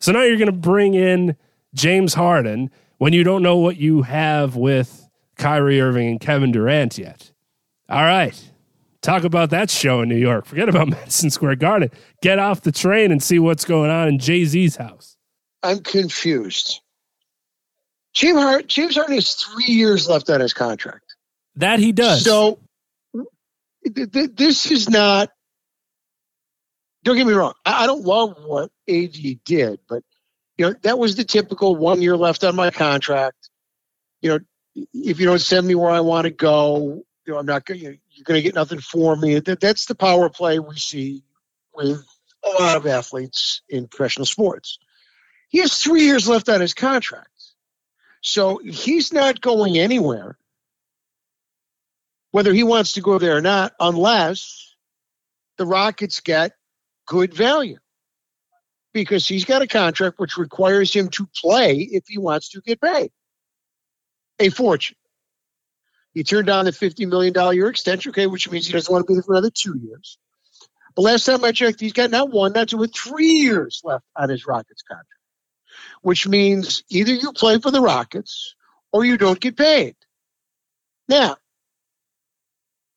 So 0.00 0.12
now 0.12 0.22
you're 0.22 0.36
going 0.36 0.46
to 0.46 0.52
bring 0.52 0.94
in 0.94 1.36
James 1.74 2.14
Harden 2.14 2.70
when 2.98 3.12
you 3.12 3.24
don't 3.24 3.42
know 3.42 3.56
what 3.56 3.76
you 3.76 4.02
have 4.02 4.56
with 4.56 5.08
Kyrie 5.36 5.80
Irving 5.80 6.08
and 6.08 6.20
Kevin 6.20 6.52
Durant 6.52 6.98
yet. 6.98 7.32
All 7.88 8.02
right. 8.02 8.38
Talk 9.00 9.24
about 9.24 9.50
that 9.50 9.70
show 9.70 10.02
in 10.02 10.08
New 10.08 10.16
York. 10.16 10.44
Forget 10.44 10.68
about 10.68 10.88
Madison 10.90 11.30
Square 11.30 11.56
Garden. 11.56 11.90
Get 12.20 12.38
off 12.38 12.62
the 12.62 12.72
train 12.72 13.12
and 13.12 13.22
see 13.22 13.38
what's 13.38 13.64
going 13.64 13.90
on 13.90 14.08
in 14.08 14.18
Jay 14.18 14.44
Z's 14.44 14.76
house. 14.76 15.16
I'm 15.62 15.80
confused. 15.80 16.80
James 18.12 18.38
Harden, 18.38 18.66
James 18.66 18.96
Harden 18.96 19.14
has 19.14 19.34
three 19.34 19.72
years 19.72 20.08
left 20.08 20.28
on 20.30 20.40
his 20.40 20.52
contract. 20.52 21.14
That 21.56 21.78
he 21.78 21.92
does. 21.92 22.24
So 22.24 22.58
th- 23.94 24.10
th- 24.10 24.30
this 24.34 24.70
is 24.70 24.88
not. 24.88 25.30
Don't 27.04 27.16
get 27.16 27.26
me 27.26 27.32
wrong. 27.32 27.54
I, 27.64 27.84
I 27.84 27.86
don't 27.86 28.04
love 28.04 28.36
what 28.44 28.70
AD 28.88 29.16
did, 29.44 29.78
but 29.88 30.02
you 30.58 30.66
know 30.66 30.74
that 30.82 30.98
was 30.98 31.16
the 31.16 31.24
typical 31.24 31.76
one 31.76 32.02
year 32.02 32.16
left 32.16 32.44
on 32.44 32.56
my 32.56 32.70
contract. 32.70 33.48
You 34.20 34.30
know, 34.30 34.38
if 34.92 35.20
you 35.20 35.26
don't 35.26 35.40
send 35.40 35.66
me 35.66 35.74
where 35.74 35.90
I 35.90 36.00
want 36.00 36.24
to 36.24 36.30
go, 36.30 37.04
you 37.26 37.32
know 37.32 37.38
I'm 37.38 37.46
not 37.46 37.64
going. 37.64 37.80
You're 37.80 38.24
going 38.24 38.38
to 38.38 38.42
get 38.42 38.54
nothing 38.54 38.80
for 38.80 39.16
me. 39.16 39.38
That, 39.38 39.60
that's 39.60 39.86
the 39.86 39.94
power 39.94 40.28
play 40.28 40.58
we 40.58 40.76
see 40.76 41.22
with 41.72 42.04
a 42.44 42.62
lot 42.62 42.76
of 42.76 42.86
athletes 42.86 43.62
in 43.68 43.86
professional 43.86 44.26
sports. 44.26 44.78
He 45.48 45.58
has 45.60 45.78
three 45.78 46.02
years 46.02 46.28
left 46.28 46.48
on 46.48 46.60
his 46.60 46.74
contract, 46.74 47.30
so 48.20 48.58
he's 48.58 49.12
not 49.12 49.40
going 49.40 49.78
anywhere 49.78 50.36
whether 52.30 52.52
he 52.52 52.62
wants 52.62 52.92
to 52.92 53.00
go 53.00 53.18
there 53.18 53.36
or 53.36 53.40
not, 53.40 53.72
unless 53.80 54.74
the 55.56 55.66
Rockets 55.66 56.20
get 56.20 56.52
good 57.06 57.34
value. 57.34 57.78
Because 59.02 59.26
he's 59.26 59.44
got 59.44 59.62
a 59.62 59.66
contract 59.66 60.18
which 60.18 60.36
requires 60.36 60.94
him 60.94 61.08
to 61.10 61.28
play 61.40 61.76
if 61.76 62.04
he 62.08 62.18
wants 62.18 62.50
to 62.50 62.60
get 62.60 62.80
paid 62.80 63.10
a 64.38 64.50
fortune. 64.50 64.96
He 66.14 66.24
turned 66.24 66.46
down 66.46 66.64
the 66.64 66.70
$50 66.72 67.08
million 67.08 67.54
year 67.54 67.68
extension, 67.68 68.10
okay, 68.10 68.26
which 68.26 68.50
means 68.50 68.66
he 68.66 68.72
doesn't 68.72 68.92
want 68.92 69.06
to 69.06 69.10
be 69.10 69.14
there 69.14 69.22
for 69.22 69.32
another 69.32 69.50
two 69.50 69.78
years. 69.78 70.18
But 70.96 71.02
last 71.02 71.26
time 71.26 71.44
I 71.44 71.52
checked, 71.52 71.80
he's 71.80 71.92
got 71.92 72.10
not 72.10 72.30
one, 72.30 72.52
not 72.52 72.68
two, 72.68 72.78
but 72.78 72.94
three 72.94 73.26
years 73.26 73.82
left 73.84 74.04
on 74.16 74.28
his 74.28 74.46
Rockets 74.46 74.82
contract, 74.82 75.08
which 76.02 76.26
means 76.26 76.82
either 76.88 77.12
you 77.12 77.32
play 77.32 77.58
for 77.60 77.70
the 77.70 77.80
Rockets 77.80 78.54
or 78.92 79.04
you 79.04 79.16
don't 79.16 79.38
get 79.38 79.56
paid. 79.56 79.94
Now, 81.08 81.36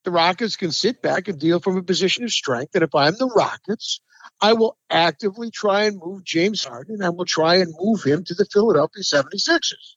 the 0.03 0.11
Rockets 0.11 0.55
can 0.55 0.71
sit 0.71 1.01
back 1.01 1.27
and 1.27 1.39
deal 1.39 1.59
from 1.59 1.77
a 1.77 1.83
position 1.83 2.23
of 2.23 2.31
strength. 2.31 2.73
And 2.73 2.83
if 2.83 2.95
I'm 2.95 3.13
the 3.13 3.27
Rockets, 3.27 4.01
I 4.41 4.53
will 4.53 4.77
actively 4.89 5.51
try 5.51 5.83
and 5.83 5.97
move 5.97 6.23
James 6.23 6.63
Harden 6.63 7.03
I 7.03 7.09
will 7.09 7.25
try 7.25 7.55
and 7.55 7.73
move 7.79 8.03
him 8.03 8.23
to 8.25 8.33
the 8.33 8.45
Philadelphia 8.45 9.03
76ers, 9.03 9.95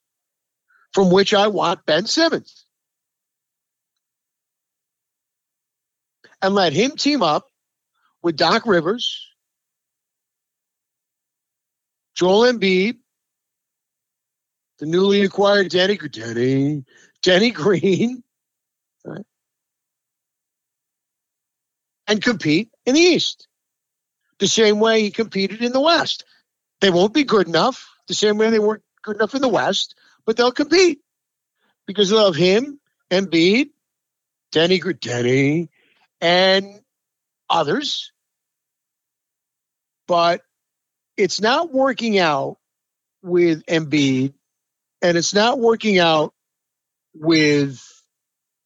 from 0.92 1.10
which 1.10 1.32
I 1.32 1.48
want 1.48 1.86
Ben 1.86 2.06
Simmons. 2.06 2.66
And 6.42 6.54
let 6.54 6.74
him 6.74 6.92
team 6.92 7.22
up 7.22 7.48
with 8.22 8.36
Doc 8.36 8.66
Rivers, 8.66 9.26
Joel 12.14 12.52
Embiid, 12.52 12.98
the 14.78 14.86
newly 14.86 15.22
acquired 15.22 15.70
Danny 15.70 15.96
Danny, 15.96 16.84
Danny 17.22 17.50
Green, 17.50 18.22
and 22.06 22.22
compete 22.22 22.70
in 22.84 22.94
the 22.94 23.00
East. 23.00 23.48
The 24.38 24.48
same 24.48 24.80
way 24.80 25.02
he 25.02 25.10
competed 25.10 25.62
in 25.62 25.72
the 25.72 25.80
West. 25.80 26.24
They 26.80 26.90
won't 26.90 27.14
be 27.14 27.24
good 27.24 27.48
enough, 27.48 27.88
the 28.08 28.14
same 28.14 28.36
way 28.36 28.50
they 28.50 28.58
weren't 28.58 28.82
good 29.02 29.16
enough 29.16 29.34
in 29.34 29.42
the 29.42 29.48
West, 29.48 29.94
but 30.26 30.36
they'll 30.36 30.52
compete 30.52 31.00
because 31.86 32.10
they'll 32.10 32.32
have 32.32 32.36
him, 32.36 32.80
Embiid, 33.10 33.70
Denny 34.52 34.80
Denny, 34.80 35.68
and 36.20 36.80
others. 37.48 38.12
But 40.06 40.42
it's 41.16 41.40
not 41.40 41.72
working 41.72 42.18
out 42.18 42.58
with 43.22 43.64
Embiid, 43.66 44.34
and 45.00 45.16
it's 45.16 45.34
not 45.34 45.58
working 45.58 45.98
out 45.98 46.34
with 47.14 47.80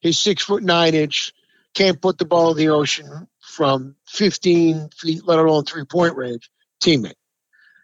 his 0.01 0.19
six 0.19 0.43
foot 0.43 0.63
nine 0.63 0.95
inch, 0.95 1.33
can't 1.75 2.01
put 2.01 2.19
the 2.19 2.25
ball 2.25 2.53
in 2.53 2.57
the 2.57 2.71
ocean 2.71 3.29
from 3.59 3.97
15 4.07 4.91
feet, 4.97 5.27
let 5.27 5.41
alone 5.41 5.65
three 5.65 5.85
point 5.85 6.15
range, 6.17 6.49
teammate. 6.81 7.17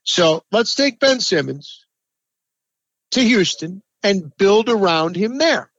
So 0.04 0.44
let's 0.52 0.76
take 0.76 1.00
Ben 1.00 1.18
Simmons 1.18 1.84
to 3.10 3.20
Houston 3.20 3.82
and 4.04 4.30
build 4.36 4.68
around 4.68 5.16
him 5.16 5.36
there 5.36 5.72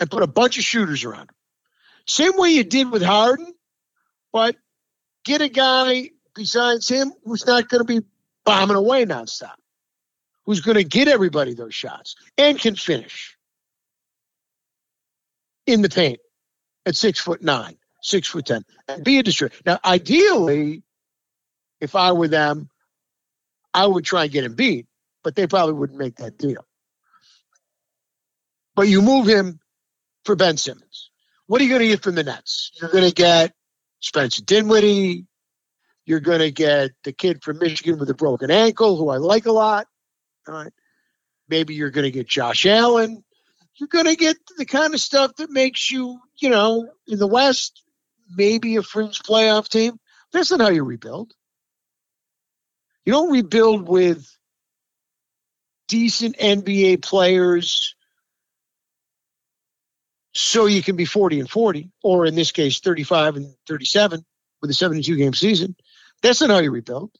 and 0.00 0.10
put 0.10 0.22
a 0.22 0.26
bunch 0.26 0.56
of 0.56 0.64
shooters 0.64 1.04
around 1.04 1.24
him. 1.24 1.36
Same 2.06 2.32
way 2.38 2.52
you 2.52 2.64
did 2.64 2.90
with 2.90 3.02
Harden, 3.02 3.52
but 4.32 4.56
get 5.26 5.42
a 5.42 5.50
guy 5.50 6.08
besides 6.34 6.88
him 6.88 7.12
who's 7.26 7.46
not 7.46 7.68
going 7.68 7.84
to 7.86 8.00
be 8.00 8.06
bombing 8.46 8.76
away 8.76 9.04
nonstop, 9.04 9.56
who's 10.46 10.62
going 10.62 10.78
to 10.78 10.84
get 10.84 11.08
everybody 11.08 11.52
those 11.52 11.74
shots 11.74 12.14
and 12.38 12.58
can 12.58 12.74
finish 12.74 13.36
in 15.66 15.82
the 15.82 15.90
paint 15.90 16.20
at 16.86 16.96
six 16.96 17.20
foot 17.20 17.42
nine, 17.42 17.76
six 18.00 18.28
foot 18.28 18.46
ten, 18.46 18.64
and 18.88 19.04
be 19.04 19.18
a 19.18 19.22
destroyer. 19.22 19.50
Now, 19.64 19.78
ideally, 19.84 20.82
if 21.80 21.94
I 21.94 22.12
were 22.12 22.28
them, 22.28 22.68
I 23.72 23.86
would 23.86 24.04
try 24.04 24.24
and 24.24 24.32
get 24.32 24.44
Embiid, 24.44 24.86
but 25.22 25.34
they 25.34 25.46
probably 25.46 25.74
wouldn't 25.74 25.98
make 25.98 26.16
that 26.16 26.38
deal. 26.38 26.64
But 28.74 28.88
you 28.88 29.02
move 29.02 29.26
him 29.26 29.60
for 30.24 30.36
Ben 30.36 30.56
Simmons. 30.56 31.10
What 31.46 31.60
are 31.60 31.64
you 31.64 31.70
going 31.70 31.82
to 31.82 31.88
get 31.88 32.02
from 32.02 32.14
the 32.14 32.24
Nets? 32.24 32.70
You're 32.80 32.90
going 32.90 33.08
to 33.08 33.14
get 33.14 33.52
Spencer 34.00 34.42
Dinwiddie. 34.42 35.26
You're 36.06 36.20
going 36.20 36.38
to 36.38 36.50
get 36.50 36.92
the 37.04 37.12
kid 37.12 37.42
from 37.42 37.58
Michigan 37.58 37.98
with 37.98 38.08
a 38.10 38.14
broken 38.14 38.50
ankle, 38.50 38.96
who 38.96 39.10
I 39.10 39.16
like 39.16 39.46
a 39.46 39.52
lot. 39.52 39.86
All 40.48 40.54
right. 40.54 40.72
Maybe 41.48 41.74
you're 41.74 41.90
going 41.90 42.04
to 42.04 42.10
get 42.10 42.28
Josh 42.28 42.66
Allen. 42.66 43.24
You're 43.74 43.88
going 43.88 44.06
to 44.06 44.16
get 44.16 44.36
the 44.56 44.64
kind 44.64 44.94
of 44.94 45.00
stuff 45.00 45.36
that 45.36 45.50
makes 45.50 45.90
you, 45.90 46.20
you 46.36 46.50
know, 46.50 46.88
in 47.06 47.18
the 47.18 47.26
West, 47.26 47.82
maybe 48.30 48.76
a 48.76 48.82
fringe 48.82 49.20
playoff 49.20 49.68
team. 49.68 49.98
That's 50.32 50.50
not 50.50 50.60
how 50.60 50.68
you 50.68 50.84
rebuild. 50.84 51.32
You 53.04 53.12
don't 53.12 53.32
rebuild 53.32 53.88
with 53.88 54.26
decent 55.88 56.36
NBA 56.36 57.02
players 57.02 57.96
so 60.32 60.66
you 60.66 60.82
can 60.82 60.96
be 60.96 61.04
40 61.04 61.40
and 61.40 61.50
40, 61.50 61.90
or 62.02 62.26
in 62.26 62.34
this 62.34 62.52
case, 62.52 62.80
35 62.80 63.36
and 63.36 63.54
37 63.66 64.24
with 64.60 64.70
a 64.70 64.74
72 64.74 65.16
game 65.16 65.34
season. 65.34 65.74
That's 66.22 66.40
not 66.40 66.50
how 66.50 66.58
you 66.58 66.70
rebuild. 66.70 67.10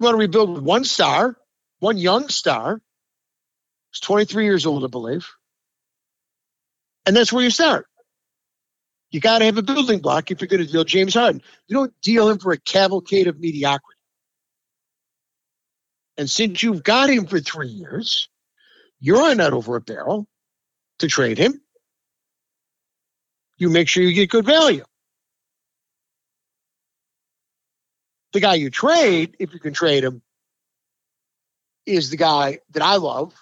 You 0.00 0.04
want 0.04 0.14
to 0.14 0.18
rebuild 0.18 0.50
with 0.54 0.64
one 0.64 0.84
star, 0.84 1.36
one 1.78 1.96
young 1.96 2.28
star, 2.28 2.80
who's 3.90 4.00
23 4.00 4.44
years 4.44 4.66
old, 4.66 4.84
I 4.84 4.88
believe. 4.88 5.28
And 7.06 7.14
that's 7.14 7.32
where 7.32 7.44
you 7.44 7.50
start. 7.50 7.86
You 9.12 9.20
got 9.20 9.38
to 9.38 9.44
have 9.44 9.58
a 9.58 9.62
building 9.62 10.00
block 10.00 10.30
if 10.30 10.40
you're 10.40 10.48
going 10.48 10.66
to 10.66 10.72
deal 10.72 10.84
James 10.84 11.12
Harden. 11.12 11.42
You 11.68 11.76
don't 11.76 11.92
deal 12.00 12.30
him 12.30 12.38
for 12.38 12.52
a 12.52 12.58
cavalcade 12.58 13.26
of 13.26 13.38
mediocrity. 13.38 13.98
And 16.16 16.30
since 16.30 16.62
you've 16.62 16.82
got 16.82 17.10
him 17.10 17.26
for 17.26 17.38
three 17.38 17.68
years, 17.68 18.28
you're 19.00 19.34
not 19.34 19.52
over 19.52 19.76
a 19.76 19.80
barrel 19.82 20.26
to 21.00 21.08
trade 21.08 21.36
him. 21.36 21.60
You 23.58 23.68
make 23.68 23.88
sure 23.88 24.02
you 24.02 24.14
get 24.14 24.30
good 24.30 24.46
value. 24.46 24.84
The 28.32 28.40
guy 28.40 28.54
you 28.54 28.70
trade, 28.70 29.36
if 29.38 29.52
you 29.52 29.60
can 29.60 29.74
trade 29.74 30.04
him, 30.04 30.22
is 31.84 32.08
the 32.08 32.16
guy 32.16 32.60
that 32.70 32.82
I 32.82 32.96
love, 32.96 33.34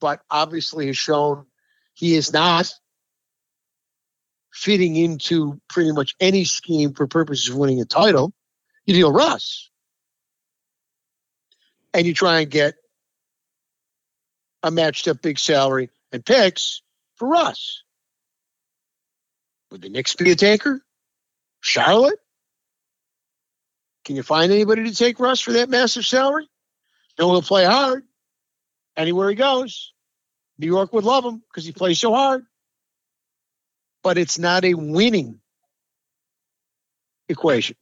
but 0.00 0.20
obviously 0.30 0.86
has 0.86 0.96
shown 0.96 1.46
he 1.94 2.14
is 2.14 2.32
not 2.32 2.72
fitting 4.56 4.96
into 4.96 5.60
pretty 5.68 5.92
much 5.92 6.14
any 6.18 6.44
scheme 6.44 6.94
for 6.94 7.06
purposes 7.06 7.50
of 7.50 7.56
winning 7.56 7.82
a 7.82 7.84
title. 7.84 8.32
You 8.86 8.94
deal 8.94 9.12
Russ. 9.12 9.70
And 11.92 12.06
you 12.06 12.14
try 12.14 12.40
and 12.40 12.50
get 12.50 12.74
a 14.62 14.70
matched 14.70 15.08
up 15.08 15.20
big 15.20 15.38
salary 15.38 15.90
and 16.10 16.24
picks 16.24 16.80
for 17.16 17.28
Russ. 17.28 17.82
Would 19.70 19.82
the 19.82 19.90
Knicks 19.90 20.14
be 20.14 20.30
a? 20.30 20.80
Charlotte? 21.60 22.18
Can 24.06 24.16
you 24.16 24.22
find 24.22 24.50
anybody 24.50 24.84
to 24.84 24.94
take 24.94 25.20
Russ 25.20 25.40
for 25.40 25.52
that 25.52 25.68
massive 25.68 26.06
salary? 26.06 26.48
No, 27.18 27.30
he'll 27.30 27.42
play 27.42 27.66
hard 27.66 28.04
anywhere 28.96 29.28
he 29.28 29.34
goes. 29.34 29.92
New 30.58 30.66
York 30.66 30.94
would 30.94 31.04
love 31.04 31.26
him 31.26 31.42
because 31.50 31.66
he 31.66 31.72
plays 31.72 32.00
so 32.00 32.14
hard. 32.14 32.46
But 34.06 34.18
it's 34.18 34.38
not 34.38 34.64
a 34.64 34.74
winning 34.74 35.40
equation 37.28 37.74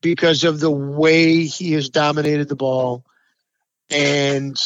because 0.00 0.42
of 0.42 0.58
the 0.58 0.68
way 0.68 1.44
he 1.44 1.74
has 1.74 1.90
dominated 1.90 2.48
the 2.48 2.56
ball. 2.56 3.04
And 3.88 4.56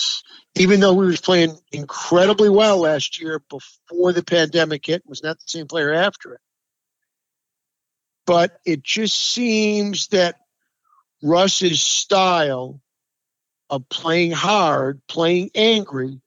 even 0.54 0.80
though 0.80 0.98
he 0.98 1.08
was 1.08 1.20
playing 1.20 1.58
incredibly 1.72 2.48
well 2.48 2.78
last 2.78 3.20
year 3.20 3.42
before 3.50 4.14
the 4.14 4.22
pandemic 4.22 4.86
hit, 4.86 5.02
was 5.04 5.22
not 5.22 5.36
the 5.36 5.44
same 5.46 5.66
player 5.66 5.92
after 5.92 6.32
it. 6.32 6.40
But 8.24 8.58
it 8.64 8.82
just 8.82 9.34
seems 9.34 10.08
that 10.08 10.36
Russ's 11.22 11.82
style 11.82 12.80
of 13.68 13.86
playing 13.90 14.32
hard, 14.32 15.02
playing 15.06 15.50
angry, 15.54 16.22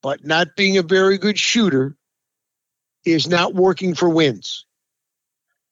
but 0.00 0.24
not 0.24 0.54
being 0.54 0.78
a 0.78 0.82
very 0.82 1.18
good 1.18 1.40
shooter 1.40 1.96
is 3.04 3.28
not 3.28 3.54
working 3.54 3.94
for 3.94 4.08
wins. 4.08 4.66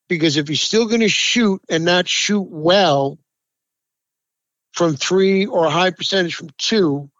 Because 0.09 0.37
if 0.37 0.49
he's 0.49 0.61
still 0.61 0.87
going 0.87 1.01
to 1.01 1.09
shoot 1.09 1.61
and 1.69 1.85
not 1.85 2.09
shoot 2.09 2.47
well 2.49 3.19
from 4.73 4.95
three 4.95 5.47
or 5.47 5.65
a 5.67 5.71
high 5.71 5.91
percentage 5.91 6.35
from 6.35 6.51
two, 6.59 7.11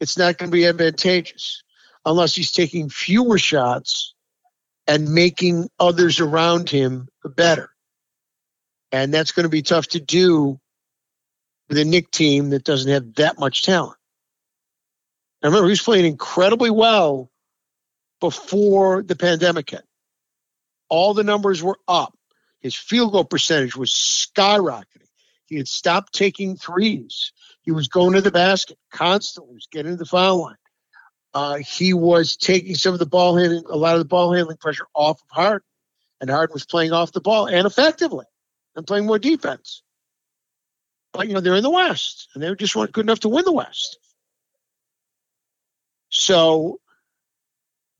it's 0.00 0.18
not 0.18 0.36
going 0.36 0.50
to 0.50 0.54
be 0.54 0.66
advantageous 0.66 1.62
unless 2.04 2.34
he's 2.34 2.52
taking 2.52 2.88
fewer 2.88 3.38
shots 3.38 4.14
and 4.86 5.12
making 5.12 5.68
others 5.78 6.20
around 6.20 6.70
him 6.70 7.08
better. 7.24 7.70
And 8.92 9.12
that's 9.12 9.32
going 9.32 9.44
to 9.44 9.50
be 9.50 9.62
tough 9.62 9.88
to 9.88 10.00
do 10.00 10.60
with 11.68 11.78
a 11.78 11.84
Knick 11.84 12.10
team 12.10 12.50
that 12.50 12.64
doesn't 12.64 12.90
have 12.90 13.14
that 13.14 13.38
much 13.38 13.62
talent. 13.62 13.98
I 15.42 15.46
remember 15.48 15.66
he 15.66 15.72
was 15.72 15.82
playing 15.82 16.06
incredibly 16.06 16.70
well 16.70 17.30
before 18.20 19.02
the 19.02 19.16
pandemic 19.16 19.70
hit. 19.70 19.84
All 20.88 21.14
the 21.14 21.24
numbers 21.24 21.62
were 21.62 21.78
up. 21.88 22.16
His 22.60 22.74
field 22.74 23.12
goal 23.12 23.24
percentage 23.24 23.76
was 23.76 23.90
skyrocketing. 23.90 25.08
He 25.46 25.56
had 25.56 25.68
stopped 25.68 26.12
taking 26.12 26.56
threes. 26.56 27.32
He 27.62 27.72
was 27.72 27.88
going 27.88 28.14
to 28.14 28.20
the 28.20 28.30
basket 28.30 28.78
constantly. 28.92 29.52
He 29.52 29.56
was 29.56 29.68
getting 29.70 29.92
to 29.92 29.96
the 29.96 30.04
foul 30.04 30.42
line. 30.42 30.56
Uh, 31.34 31.56
he 31.56 31.92
was 31.92 32.36
taking 32.36 32.74
some 32.74 32.94
of 32.94 32.98
the 32.98 33.06
ball 33.06 33.36
handling, 33.36 33.64
a 33.68 33.76
lot 33.76 33.94
of 33.94 33.98
the 33.98 34.06
ball 34.06 34.32
handling 34.32 34.56
pressure 34.56 34.86
off 34.94 35.20
of 35.20 35.28
Harden, 35.30 35.66
and 36.20 36.30
Harden 36.30 36.54
was 36.54 36.64
playing 36.64 36.92
off 36.92 37.12
the 37.12 37.20
ball 37.20 37.46
and 37.46 37.66
effectively 37.66 38.24
and 38.74 38.86
playing 38.86 39.06
more 39.06 39.18
defense. 39.18 39.82
But 41.12 41.28
you 41.28 41.34
know 41.34 41.40
they're 41.40 41.56
in 41.56 41.62
the 41.62 41.70
West, 41.70 42.28
and 42.34 42.42
they 42.42 42.54
just 42.54 42.74
weren't 42.74 42.92
good 42.92 43.04
enough 43.04 43.20
to 43.20 43.28
win 43.28 43.44
the 43.44 43.52
West. 43.52 43.98
So, 46.08 46.80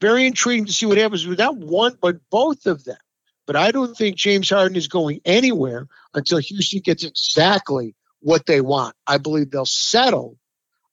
very 0.01 0.27
intriguing 0.27 0.67
to 0.67 0.73
see 0.73 0.87
what 0.87 0.99
happens 0.99 1.27
with 1.27 1.39
that 1.39 1.57
one, 1.57 1.97
but 2.01 2.17
both 2.31 2.67
of 2.67 2.85
them. 2.85 2.99
But 3.47 3.57
I 3.57 3.71
don't 3.71 3.97
think 3.97 4.17
James 4.17 4.51
Harden 4.51 4.77
is 4.77 4.89
going 4.89 5.21
anywhere 5.25 5.87
until 6.15 6.39
Houston 6.39 6.81
gets 6.81 7.05
exactly 7.05 7.95
what 8.21 8.47
they 8.47 8.61
want. 8.61 8.97
I 9.07 9.19
believe 9.19 9.51
they'll 9.51 9.65
settle 9.65 10.37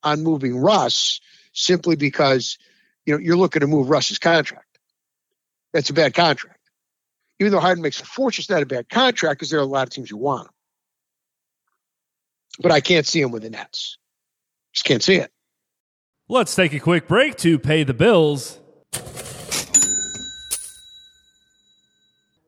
on 0.04 0.24
moving 0.24 0.58
Russ 0.58 1.20
simply 1.54 1.96
because 1.96 2.58
you 3.06 3.14
know 3.14 3.20
you're 3.20 3.38
looking 3.38 3.62
to 3.62 3.68
move 3.68 3.90
Russ's 3.90 4.20
contract. 4.20 4.78
That's 5.74 5.90
a 5.90 5.94
bad 5.94 6.14
contract. 6.14 6.60
Even 7.40 7.52
though 7.52 7.60
Harden 7.60 7.82
makes 7.82 8.00
a 8.00 8.06
fortune, 8.06 8.44
it's 8.44 8.50
not 8.50 8.62
a 8.62 8.68
bad 8.68 8.88
contract 8.88 9.40
because 9.40 9.50
there 9.50 9.60
are 9.60 9.64
a 9.64 9.66
lot 9.66 9.88
of 9.88 9.90
teams 9.90 10.10
who 10.10 10.18
want 10.18 10.48
him. 10.48 10.54
But 12.60 12.72
I 12.72 12.82
can't 12.82 13.08
see 13.08 13.20
him 13.20 13.32
with 13.32 13.42
the 13.42 13.50
Nets. 13.50 13.98
Just 14.74 14.86
can't 14.86 15.04
see 15.04 15.16
it. 15.16 15.32
Let's 16.30 16.54
take 16.54 16.74
a 16.74 16.80
quick 16.80 17.08
break 17.08 17.36
to 17.38 17.58
pay 17.58 17.84
the 17.84 17.94
bills. 17.94 18.60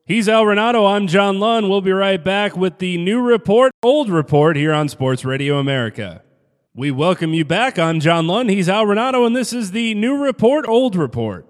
He's 0.06 0.28
Al 0.28 0.44
Renauto. 0.44 0.88
I'm 0.88 1.08
John 1.08 1.40
Lund. 1.40 1.68
We'll 1.68 1.80
be 1.80 1.90
right 1.90 2.22
back 2.22 2.56
with 2.56 2.78
the 2.78 2.96
new 2.96 3.20
report, 3.20 3.72
old 3.82 4.08
report 4.08 4.56
here 4.56 4.72
on 4.72 4.88
Sports 4.88 5.24
Radio 5.24 5.58
America. 5.58 6.22
We 6.74 6.92
welcome 6.92 7.34
you 7.34 7.44
back. 7.44 7.76
I'm 7.76 7.98
John 7.98 8.28
Lund. 8.28 8.50
He's 8.50 8.68
Al 8.68 8.84
Renauto, 8.86 9.26
and 9.26 9.34
this 9.34 9.52
is 9.52 9.72
the 9.72 9.94
new 9.94 10.16
report, 10.16 10.68
old 10.68 10.94
report. 10.94 11.46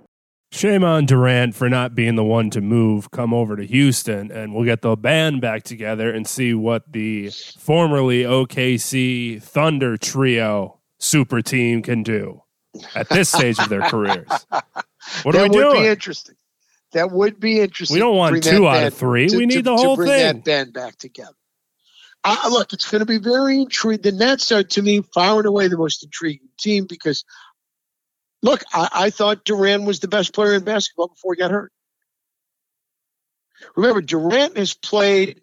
Shame 0.53 0.85
on 0.85 1.05
Durant 1.05 1.55
for 1.55 1.69
not 1.69 1.95
being 1.95 2.14
the 2.14 2.25
one 2.25 2.49
to 2.51 2.62
move, 2.62 3.11
come 3.11 3.35
over 3.35 3.57
to 3.57 3.66
Houston, 3.66 4.31
and 4.33 4.55
we'll 4.55 4.64
get 4.64 4.81
the 4.81 4.97
band 4.97 5.42
back 5.42 5.62
together 5.64 6.11
and 6.11 6.27
see 6.27 6.55
what 6.55 6.90
the 6.90 7.29
formerly 7.59 8.23
OKC 8.23 9.42
Thunder 9.42 9.99
trio 9.99 10.79
super 10.99 11.42
team 11.42 11.83
can 11.83 12.03
do 12.03 12.42
at 12.95 13.11
this 13.11 13.29
stage 13.29 13.59
of 13.59 13.69
their 13.69 13.83
careers. 13.90 14.29
What 15.25 15.33
that 15.33 15.35
are 15.35 15.42
we 15.51 15.57
would 15.59 15.73
doing? 15.73 15.83
be 15.83 15.88
interesting. 15.88 16.37
That 16.92 17.11
would 17.11 17.40
be 17.40 17.61
interesting. 17.61 17.94
We 17.96 18.01
don't 18.01 18.16
want 18.16 18.42
two 18.42 18.66
out 18.66 18.85
of 18.85 18.94
three. 18.94 19.29
to- 19.29 19.37
we 19.37 19.46
need 19.46 19.57
to- 19.57 19.62
the 19.62 19.77
to 19.77 19.77
whole 19.77 19.96
bring 19.96 20.09
thing. 20.09 20.37
that 20.37 20.44
band 20.44 20.72
back 20.72 20.96
together. 20.96 21.35
Uh, 22.25 22.49
look, 22.51 22.72
it's 22.72 22.90
going 22.90 23.01
to 23.01 23.07
be 23.07 23.18
very 23.18 23.61
intriguing. 23.61 24.03
The 24.03 24.12
Nets 24.12 24.51
are, 24.51 24.64
to 24.64 24.83
me, 24.83 25.03
far 25.14 25.37
and 25.38 25.46
away 25.46 25.68
the 25.68 25.77
most 25.79 26.03
intriguing 26.03 26.49
team 26.59 26.87
because, 26.87 27.25
look, 28.42 28.64
I, 28.72 28.88
I 28.92 29.11
thought 29.11 29.44
Durant 29.44 29.85
was 29.85 30.01
the 30.01 30.09
best 30.09 30.33
player 30.33 30.55
in 30.55 30.64
basketball 30.64 31.09
before 31.09 31.35
he 31.35 31.38
got 31.38 31.53
hurt. 31.53 31.72
Remember, 33.77 34.01
Durant 34.03 34.57
has 34.57 34.75
played 34.75 35.40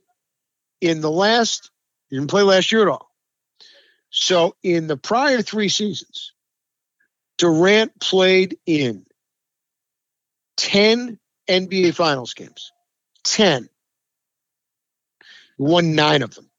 in 0.82 1.01
the 1.01 1.12
last, 1.12 1.71
he 2.10 2.17
didn't 2.17 2.29
play 2.29 2.41
last 2.43 2.71
year 2.71 2.82
at 2.82 2.88
all. 2.89 3.10
So 4.10 4.56
in 4.62 4.88
the 4.88 4.97
prior 4.97 5.41
three 5.41 5.69
seasons, 5.69 6.34
Durant 7.38 7.99
played 7.99 8.58
in 8.65 9.06
10 10.58 11.17
NBA 11.47 11.93
Finals 11.95 12.34
games. 12.34 12.71
10. 13.23 13.69
Won 15.58 15.95
nine 15.95 16.21
of 16.23 16.34
them. 16.36 16.49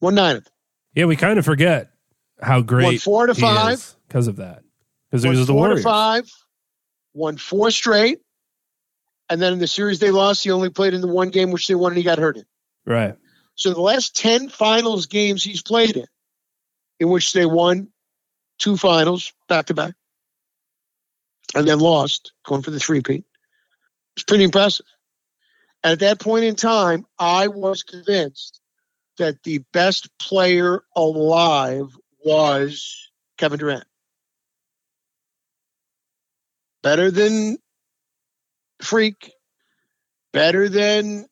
Won 0.00 0.14
nine 0.14 0.36
of 0.36 0.44
them. 0.44 0.52
Yeah, 0.94 1.06
we 1.06 1.16
kind 1.16 1.38
of 1.38 1.44
forget 1.44 1.90
how 2.40 2.60
great 2.60 2.84
Won 2.84 2.98
four 2.98 3.26
to 3.26 3.34
five. 3.34 3.94
because 4.06 4.28
of 4.28 4.36
that. 4.36 4.62
Because 5.10 5.24
it 5.24 5.28
was 5.30 5.40
the 5.40 5.46
four 5.46 5.56
Warriors. 5.56 5.80
to 5.80 5.84
five. 5.84 6.30
Won 7.14 7.36
four 7.36 7.70
straight. 7.70 8.20
And 9.30 9.40
then 9.40 9.54
in 9.54 9.58
the 9.58 9.66
series 9.66 9.98
they 9.98 10.10
lost, 10.10 10.44
he 10.44 10.50
only 10.50 10.68
played 10.70 10.94
in 10.94 11.00
the 11.00 11.06
one 11.08 11.30
game 11.30 11.50
which 11.50 11.66
they 11.66 11.74
won 11.74 11.92
and 11.92 11.98
he 11.98 12.04
got 12.04 12.18
hurt 12.18 12.36
in. 12.36 12.44
Right. 12.84 13.16
So 13.54 13.72
the 13.72 13.80
last 13.80 14.16
10 14.16 14.48
finals 14.50 15.06
games 15.06 15.42
he's 15.42 15.62
played 15.62 15.96
in, 15.96 16.06
in 17.00 17.08
which 17.08 17.32
they 17.32 17.46
won 17.46 17.88
two 18.58 18.76
finals 18.76 19.32
back 19.48 19.66
to 19.66 19.74
back 19.74 19.94
and 21.54 21.66
then 21.66 21.78
lost, 21.78 22.32
going 22.44 22.62
for 22.62 22.70
the 22.70 22.80
three-peat, 22.80 23.24
it's 24.16 24.24
pretty 24.24 24.44
impressive. 24.44 24.86
At 25.82 26.00
that 26.00 26.20
point 26.20 26.44
in 26.44 26.56
time, 26.56 27.04
I 27.18 27.48
was 27.48 27.82
convinced 27.82 28.60
that 29.18 29.42
the 29.42 29.58
best 29.72 30.08
player 30.18 30.82
alive 30.96 31.96
was 32.24 33.10
Kevin 33.36 33.58
Durant. 33.58 33.84
Better 36.82 37.10
than 37.10 37.58
Freak, 38.82 39.32
better 40.32 40.68
than 40.68 41.26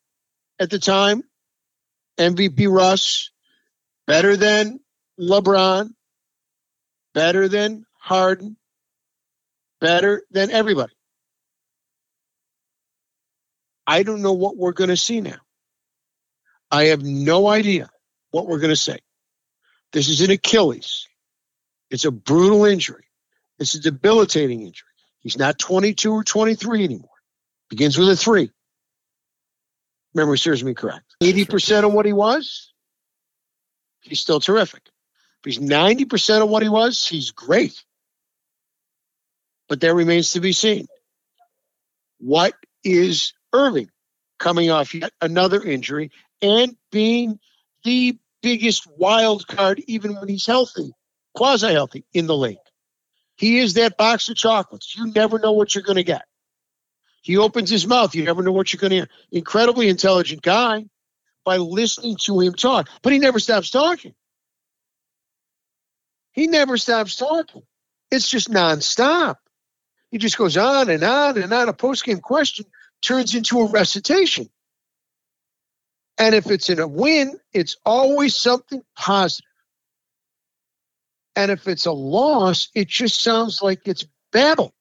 at 0.58 0.70
the 0.70 0.78
time 0.78 1.22
MVP 2.18 2.70
Russ, 2.70 3.30
better 4.06 4.36
than 4.36 4.80
LeBron, 5.18 5.90
better 7.14 7.48
than 7.48 7.84
Harden, 7.98 8.56
better 9.82 10.22
than 10.30 10.52
everybody. 10.52 10.92
I 13.84 14.04
don't 14.04 14.22
know 14.22 14.32
what 14.32 14.56
we're 14.56 14.72
going 14.72 14.90
to 14.90 14.96
see 14.96 15.20
now. 15.20 15.40
I 16.70 16.84
have 16.84 17.02
no 17.02 17.48
idea 17.48 17.90
what 18.30 18.46
we're 18.46 18.60
going 18.60 18.70
to 18.70 18.76
say. 18.76 19.00
This 19.92 20.08
is 20.08 20.20
an 20.20 20.30
Achilles. 20.30 21.08
It's 21.90 22.04
a 22.04 22.12
brutal 22.12 22.64
injury. 22.64 23.04
It's 23.58 23.74
a 23.74 23.80
debilitating 23.80 24.60
injury. 24.62 24.88
He's 25.18 25.36
not 25.36 25.58
22 25.58 26.12
or 26.12 26.24
23 26.24 26.84
anymore. 26.84 27.10
Begins 27.68 27.98
with 27.98 28.08
a 28.08 28.16
three. 28.16 28.50
Memory 30.14 30.38
serves 30.38 30.62
me 30.62 30.74
correct. 30.74 31.04
80% 31.20 31.84
of 31.84 31.92
what 31.92 32.06
he 32.06 32.12
was, 32.12 32.72
he's 34.00 34.20
still 34.20 34.38
terrific. 34.38 34.82
If 35.44 35.56
he's 35.56 35.58
90% 35.58 36.42
of 36.42 36.48
what 36.48 36.62
he 36.62 36.68
was, 36.68 37.04
he's 37.04 37.32
great. 37.32 37.82
But 39.72 39.80
that 39.80 39.94
remains 39.94 40.32
to 40.32 40.40
be 40.40 40.52
seen. 40.52 40.86
What 42.18 42.52
is 42.84 43.32
Irving 43.54 43.88
coming 44.38 44.70
off 44.70 44.94
yet 44.94 45.12
another 45.22 45.62
injury 45.62 46.10
and 46.42 46.76
being 46.90 47.38
the 47.82 48.18
biggest 48.42 48.86
wild 48.98 49.46
card, 49.46 49.82
even 49.86 50.14
when 50.14 50.28
he's 50.28 50.44
healthy, 50.44 50.92
quasi 51.34 51.72
healthy 51.72 52.04
in 52.12 52.26
the 52.26 52.36
league? 52.36 52.58
He 53.36 53.60
is 53.60 53.72
that 53.72 53.96
box 53.96 54.28
of 54.28 54.36
chocolates. 54.36 54.94
You 54.94 55.10
never 55.10 55.38
know 55.38 55.52
what 55.52 55.74
you're 55.74 55.84
going 55.84 55.96
to 55.96 56.04
get. 56.04 56.26
He 57.22 57.38
opens 57.38 57.70
his 57.70 57.86
mouth. 57.86 58.14
You 58.14 58.24
never 58.24 58.42
know 58.42 58.52
what 58.52 58.74
you're 58.74 58.78
going 58.78 58.90
to 58.90 58.96
hear. 58.96 59.08
Incredibly 59.30 59.88
intelligent 59.88 60.42
guy 60.42 60.84
by 61.46 61.56
listening 61.56 62.16
to 62.26 62.40
him 62.40 62.52
talk, 62.52 62.90
but 63.00 63.14
he 63.14 63.18
never 63.18 63.38
stops 63.38 63.70
talking. 63.70 64.12
He 66.32 66.46
never 66.46 66.76
stops 66.76 67.16
talking. 67.16 67.62
It's 68.10 68.28
just 68.28 68.50
nonstop. 68.50 69.36
He 70.12 70.18
just 70.18 70.38
goes 70.38 70.56
on 70.58 70.90
and 70.90 71.02
on 71.02 71.38
and 71.38 71.52
on. 71.52 71.68
A 71.70 71.72
post-game 71.72 72.20
question 72.20 72.66
turns 73.00 73.34
into 73.34 73.60
a 73.60 73.70
recitation. 73.70 74.48
And 76.18 76.34
if 76.34 76.50
it's 76.50 76.68
in 76.68 76.78
a 76.78 76.86
win, 76.86 77.40
it's 77.52 77.78
always 77.84 78.36
something 78.36 78.82
positive. 78.94 79.48
And 81.34 81.50
if 81.50 81.66
it's 81.66 81.86
a 81.86 81.92
loss, 81.92 82.68
it 82.74 82.88
just 82.88 83.22
sounds 83.22 83.62
like 83.62 83.88
it's 83.88 84.04
babble. 84.32 84.74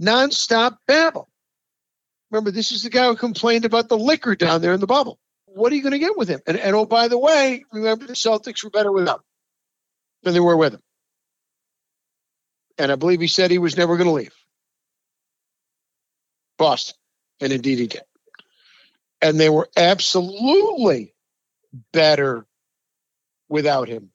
Nonstop 0.00 0.78
babble. 0.88 1.28
Remember, 2.32 2.50
this 2.50 2.72
is 2.72 2.82
the 2.82 2.90
guy 2.90 3.06
who 3.06 3.14
complained 3.14 3.64
about 3.64 3.88
the 3.88 3.96
liquor 3.96 4.34
down 4.34 4.62
there 4.62 4.72
in 4.72 4.80
the 4.80 4.86
bubble. 4.88 5.20
What 5.46 5.70
are 5.70 5.76
you 5.76 5.82
going 5.82 5.92
to 5.92 5.98
get 6.00 6.18
with 6.18 6.28
him? 6.28 6.40
And, 6.46 6.56
and 6.56 6.74
oh, 6.74 6.86
by 6.86 7.06
the 7.06 7.18
way, 7.18 7.64
remember 7.72 8.06
the 8.06 8.14
Celtics 8.14 8.64
were 8.64 8.70
better 8.70 8.90
without 8.90 9.18
him 9.18 9.24
than 10.24 10.34
they 10.34 10.40
were 10.40 10.56
with 10.56 10.74
him. 10.74 10.80
And 12.78 12.90
I 12.90 12.96
believe 12.96 13.20
he 13.20 13.26
said 13.26 13.50
he 13.50 13.58
was 13.58 13.76
never 13.76 13.96
going 13.96 14.08
to 14.08 14.14
leave 14.14 14.34
Boston. 16.58 16.96
And 17.40 17.52
indeed 17.52 17.78
he 17.78 17.86
did. 17.88 18.02
And 19.20 19.38
they 19.38 19.48
were 19.48 19.68
absolutely 19.76 21.14
better 21.92 22.46
without 23.48 23.88
him 23.88 24.10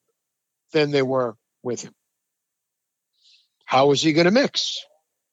than 0.74 0.92
they 0.92 1.02
were 1.02 1.36
with 1.64 1.82
him. 1.82 1.94
How 3.66 3.92
is 3.92 4.02
he 4.02 4.14
going 4.14 4.26
to 4.26 4.32
mix 4.32 4.86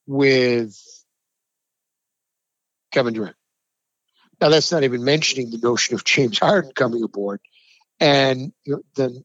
with 0.06 0.76
Kevin 2.92 3.14
Durant? 3.14 3.36
Now, 4.40 4.48
that's 4.48 4.72
not 4.72 4.82
even 4.82 5.04
mentioning 5.04 5.50
the 5.50 5.58
notion 5.58 5.94
of 5.94 6.04
James 6.04 6.38
Harden 6.38 6.72
coming 6.72 7.02
aboard. 7.02 7.40
And 8.00 8.52
then 8.96 9.24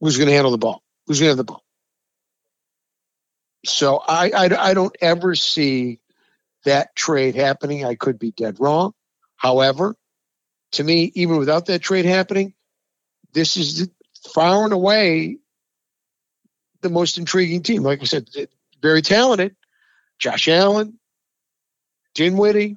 who's 0.00 0.18
going 0.18 0.28
to 0.28 0.34
handle 0.34 0.52
the 0.52 0.58
ball? 0.58 0.82
Who's 1.06 1.18
going 1.20 1.28
to 1.28 1.30
have 1.30 1.38
the 1.38 1.44
ball? 1.44 1.64
So 3.64 3.98
I, 3.98 4.30
I, 4.30 4.70
I 4.70 4.74
don't 4.74 4.96
ever 5.00 5.34
see 5.34 6.00
that 6.64 6.94
trade 6.94 7.34
happening. 7.34 7.84
I 7.84 7.94
could 7.94 8.18
be 8.18 8.30
dead 8.32 8.58
wrong. 8.60 8.92
However, 9.36 9.96
to 10.72 10.84
me, 10.84 11.10
even 11.14 11.36
without 11.36 11.66
that 11.66 11.82
trade 11.82 12.04
happening, 12.04 12.54
this 13.32 13.56
is 13.56 13.88
far 14.34 14.64
and 14.64 14.72
away 14.72 15.38
the 16.80 16.90
most 16.90 17.18
intriguing 17.18 17.62
team. 17.62 17.82
Like 17.82 18.00
I 18.00 18.04
said, 18.04 18.28
very 18.80 19.02
talented. 19.02 19.56
Josh 20.18 20.48
Allen, 20.48 20.98
Dinwiddie, 22.14 22.76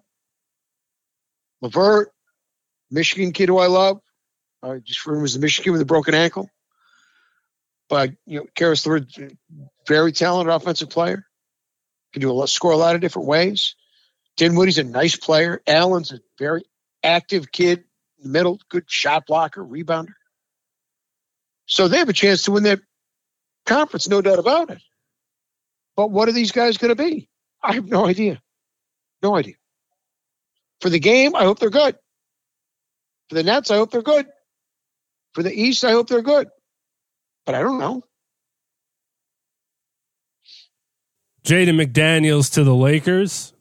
Levert, 1.61 2.13
Michigan 2.89 3.33
kid 3.33 3.49
who 3.49 3.57
I 3.57 3.67
love. 3.67 3.99
I 4.61 4.77
just 4.79 5.05
remember 5.05 5.23
was 5.23 5.33
the 5.33 5.39
Michigan 5.41 5.73
with 5.73 5.81
a 5.81 5.85
broken 5.85 6.13
ankle. 6.13 6.49
But 7.89 8.11
you 8.25 8.39
know, 8.39 8.45
Karis 8.55 8.85
LeVert, 8.85 9.11
very 9.87 10.11
talented 10.11 10.53
offensive 10.53 10.89
player. 10.89 11.25
Can 12.13 12.21
do 12.21 12.31
a 12.31 12.33
lot, 12.33 12.49
score 12.49 12.71
a 12.71 12.77
lot 12.77 12.95
of 12.95 13.01
different 13.01 13.27
ways. 13.27 13.75
Dinwiddie's 14.37 14.77
a 14.77 14.83
nice 14.83 15.15
player. 15.15 15.61
Allen's 15.67 16.11
a 16.11 16.19
very 16.37 16.63
active 17.03 17.51
kid 17.51 17.83
middle, 18.23 18.59
good 18.69 18.85
shot 18.87 19.25
blocker, 19.27 19.63
rebounder. 19.63 20.13
So 21.65 21.87
they 21.87 21.97
have 21.97 22.09
a 22.09 22.13
chance 22.13 22.43
to 22.43 22.51
win 22.51 22.63
that 22.63 22.81
conference, 23.65 24.07
no 24.07 24.21
doubt 24.21 24.39
about 24.39 24.69
it. 24.69 24.81
But 25.95 26.11
what 26.11 26.27
are 26.27 26.33
these 26.33 26.51
guys 26.51 26.77
going 26.77 26.95
to 26.95 27.01
be? 27.01 27.29
I 27.61 27.73
have 27.73 27.87
no 27.87 28.05
idea. 28.05 28.41
No 29.21 29.35
idea. 29.35 29.55
For 30.81 30.89
the 30.89 30.99
game, 30.99 31.35
I 31.35 31.43
hope 31.43 31.59
they're 31.59 31.69
good. 31.69 31.95
For 33.29 33.35
the 33.35 33.43
Nets, 33.43 33.71
I 33.71 33.75
hope 33.75 33.91
they're 33.91 34.01
good. 34.01 34.27
For 35.33 35.43
the 35.43 35.53
East, 35.53 35.83
I 35.85 35.91
hope 35.91 36.07
they're 36.09 36.21
good. 36.21 36.49
But 37.45 37.55
I 37.55 37.61
don't 37.61 37.79
know. 37.79 38.03
Jaden 41.43 41.81
McDaniels 41.81 42.53
to 42.53 42.63
the 42.63 42.73
Lakers, 42.73 43.53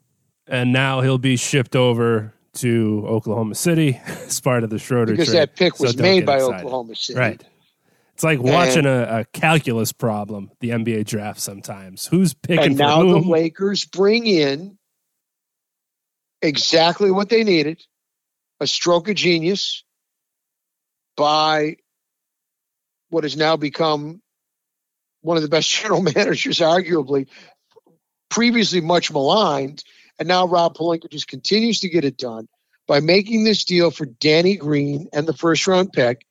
and 0.47 0.71
now 0.71 1.01
he'll 1.01 1.17
be 1.17 1.35
shipped 1.35 1.75
over 1.75 2.33
to 2.55 3.05
Oklahoma 3.07 3.55
City 3.55 3.99
as 4.05 4.39
part 4.39 4.63
of 4.63 4.69
the 4.69 4.79
Schroeder 4.79 5.13
because 5.13 5.29
trade. 5.29 5.39
that 5.39 5.55
pick 5.55 5.79
was 5.79 5.95
don't 5.95 6.03
made 6.03 6.25
by 6.25 6.35
excited. 6.35 6.57
Oklahoma 6.65 6.95
City. 6.95 7.19
Right. 7.19 7.43
It's 8.13 8.23
like 8.23 8.39
watching 8.39 8.85
a, 8.85 9.21
a 9.21 9.25
calculus 9.33 9.91
problem, 9.91 10.51
the 10.59 10.69
NBA 10.69 11.05
draft 11.05 11.39
sometimes. 11.39 12.05
Who's 12.05 12.35
picking 12.35 12.63
And 12.63 12.77
now 12.77 13.01
the? 13.01 13.17
Lakers 13.17 13.85
bring 13.85 14.27
in 14.27 14.77
exactly 16.41 17.09
what 17.09 17.29
they 17.29 17.43
needed 17.43 17.81
a 18.59 18.67
stroke 18.67 19.09
of 19.09 19.15
genius 19.15 19.83
by 21.17 21.77
what 23.09 23.23
has 23.23 23.35
now 23.35 23.57
become 23.57 24.21
one 25.21 25.37
of 25.37 25.43
the 25.43 25.49
best 25.49 25.69
general 25.81 26.01
managers, 26.01 26.59
arguably, 26.59 27.27
previously 28.33 28.81
much 28.81 29.11
maligned. 29.11 29.83
And 30.17 30.27
now 30.27 30.47
Rob 30.47 30.75
Pelinka 30.75 31.09
just 31.09 31.27
continues 31.27 31.81
to 31.81 31.89
get 31.89 32.03
it 32.03 32.17
done 32.17 32.47
by 32.87 32.99
making 32.99 33.43
this 33.43 33.63
deal 33.63 33.91
for 33.91 34.05
Danny 34.05 34.57
Green 34.57 35.07
and 35.13 35.27
the 35.27 35.33
first 35.33 35.67
round 35.67 35.93
pick. 35.93 36.25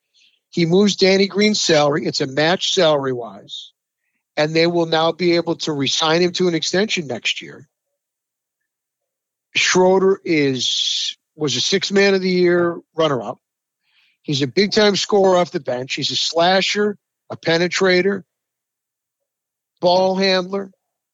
He 0.50 0.66
moves 0.66 0.96
Danny 0.96 1.28
Green's 1.28 1.60
salary. 1.60 2.04
It's 2.04 2.20
a 2.20 2.26
match 2.26 2.74
salary 2.74 3.12
wise. 3.12 3.72
And 4.36 4.54
they 4.54 4.66
will 4.66 4.86
now 4.86 5.12
be 5.12 5.36
able 5.36 5.56
to 5.56 5.72
resign 5.72 6.22
him 6.22 6.32
to 6.32 6.48
an 6.48 6.54
extension 6.54 7.06
next 7.06 7.40
year. 7.40 7.68
Schroeder 9.54 10.20
is 10.24 11.16
was 11.36 11.56
a 11.56 11.60
six 11.60 11.92
man 11.92 12.14
of 12.14 12.20
the 12.20 12.30
year 12.30 12.80
runner 12.94 13.22
up. 13.22 13.38
He's 14.22 14.42
a 14.42 14.46
big 14.46 14.72
time 14.72 14.96
scorer 14.96 15.36
off 15.36 15.50
the 15.50 15.60
bench. 15.60 15.94
He's 15.94 16.10
a 16.10 16.16
slasher, 16.16 16.96
a 17.30 17.36
penetrator, 17.36 18.24
ball 19.80 20.16
handler, 20.16 20.72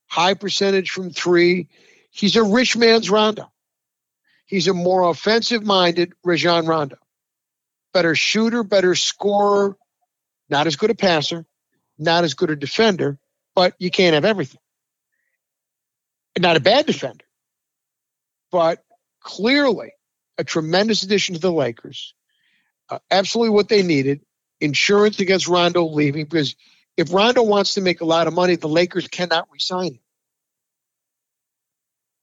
high 0.08 0.34
percentage 0.34 0.90
from 0.90 1.10
three. 1.10 1.68
He's 2.10 2.36
a 2.36 2.42
rich 2.42 2.76
man's 2.76 3.10
Rondo. 3.10 3.50
He's 4.46 4.66
a 4.66 4.74
more 4.74 5.08
offensive 5.08 5.62
minded 5.62 6.14
Rajon 6.24 6.66
Rondo. 6.66 6.96
Better 7.92 8.14
shooter, 8.14 8.64
better 8.64 8.94
scorer, 8.94 9.76
not 10.48 10.66
as 10.66 10.76
good 10.76 10.90
a 10.90 10.94
passer, 10.94 11.44
not 11.98 12.24
as 12.24 12.34
good 12.34 12.50
a 12.50 12.56
defender, 12.56 13.18
but 13.54 13.74
you 13.78 13.90
can't 13.90 14.14
have 14.14 14.24
everything. 14.24 14.60
Not 16.38 16.56
a 16.56 16.60
bad 16.60 16.86
defender, 16.86 17.24
but 18.50 18.82
clearly 19.20 19.92
a 20.38 20.44
tremendous 20.44 21.02
addition 21.02 21.34
to 21.34 21.40
the 21.40 21.52
Lakers. 21.52 22.14
Uh, 22.88 23.00
absolutely 23.10 23.50
what 23.50 23.68
they 23.68 23.82
needed. 23.82 24.20
Insurance 24.60 25.20
against 25.20 25.48
Rondo 25.48 25.84
leaving 25.84 26.24
because 26.24 26.56
if 26.98 27.14
Rondo 27.14 27.44
wants 27.44 27.74
to 27.74 27.80
make 27.80 28.00
a 28.00 28.04
lot 28.04 28.26
of 28.26 28.34
money, 28.34 28.56
the 28.56 28.68
Lakers 28.68 29.06
cannot 29.06 29.46
resign 29.52 29.92
him. 29.94 30.00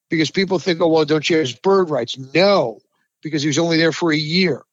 Because 0.10 0.30
people 0.30 0.60
think, 0.60 0.82
oh, 0.82 0.90
well, 0.90 1.06
don't 1.06 1.28
you 1.28 1.38
have 1.38 1.48
his 1.48 1.56
bird 1.56 1.90
rights? 1.90 2.18
No, 2.18 2.80
because 3.24 3.42
he 3.42 3.48
was 3.48 3.58
only 3.58 3.78
there 3.78 3.94
for 3.94 4.12
a 4.12 4.18
year. 4.18 4.64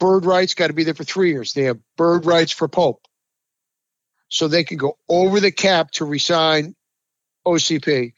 Bird 0.00 0.24
rights 0.24 0.54
got 0.54 0.68
to 0.68 0.72
be 0.72 0.84
there 0.84 0.94
for 0.94 1.04
three 1.04 1.30
years. 1.30 1.52
They 1.52 1.64
have 1.64 1.78
bird 1.98 2.24
rights 2.24 2.50
for 2.50 2.68
Pope. 2.68 3.06
So 4.30 4.48
they 4.48 4.64
can 4.64 4.78
go 4.78 4.96
over 5.10 5.40
the 5.40 5.52
cap 5.52 5.90
to 5.92 6.06
resign 6.06 6.74
KCP, 7.46 8.14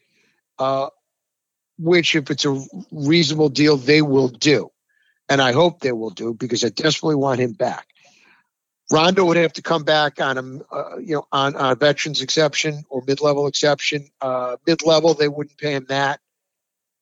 uh, 0.60 0.90
which, 1.76 2.14
if 2.14 2.30
it's 2.30 2.44
a 2.44 2.64
reasonable 2.92 3.48
deal, 3.48 3.76
they 3.76 4.00
will 4.00 4.28
do. 4.28 4.70
And 5.28 5.42
I 5.42 5.52
hope 5.52 5.80
they 5.80 5.92
will 5.92 6.10
do 6.10 6.34
because 6.34 6.64
I 6.64 6.68
desperately 6.68 7.16
want 7.16 7.40
him 7.40 7.52
back. 7.52 7.88
Rondo 8.90 9.24
would 9.24 9.36
have 9.36 9.52
to 9.54 9.62
come 9.62 9.84
back 9.84 10.20
on 10.20 10.38
a 10.38 10.74
uh, 10.74 10.96
you 10.98 11.14
know 11.14 11.26
on, 11.30 11.54
on 11.54 11.72
a 11.72 11.74
veterans 11.74 12.22
exception 12.22 12.84
or 12.90 13.02
mid 13.06 13.20
level 13.20 13.46
exception. 13.46 14.08
Uh, 14.20 14.56
mid 14.66 14.84
level 14.84 15.14
they 15.14 15.28
wouldn't 15.28 15.58
pay 15.58 15.72
him 15.74 15.86
that. 15.88 16.20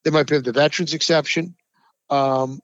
They 0.04 0.10
might 0.10 0.26
pay 0.26 0.36
him 0.36 0.42
the 0.42 0.52
veterans 0.52 0.94
exception. 0.94 1.56
Um, 2.10 2.60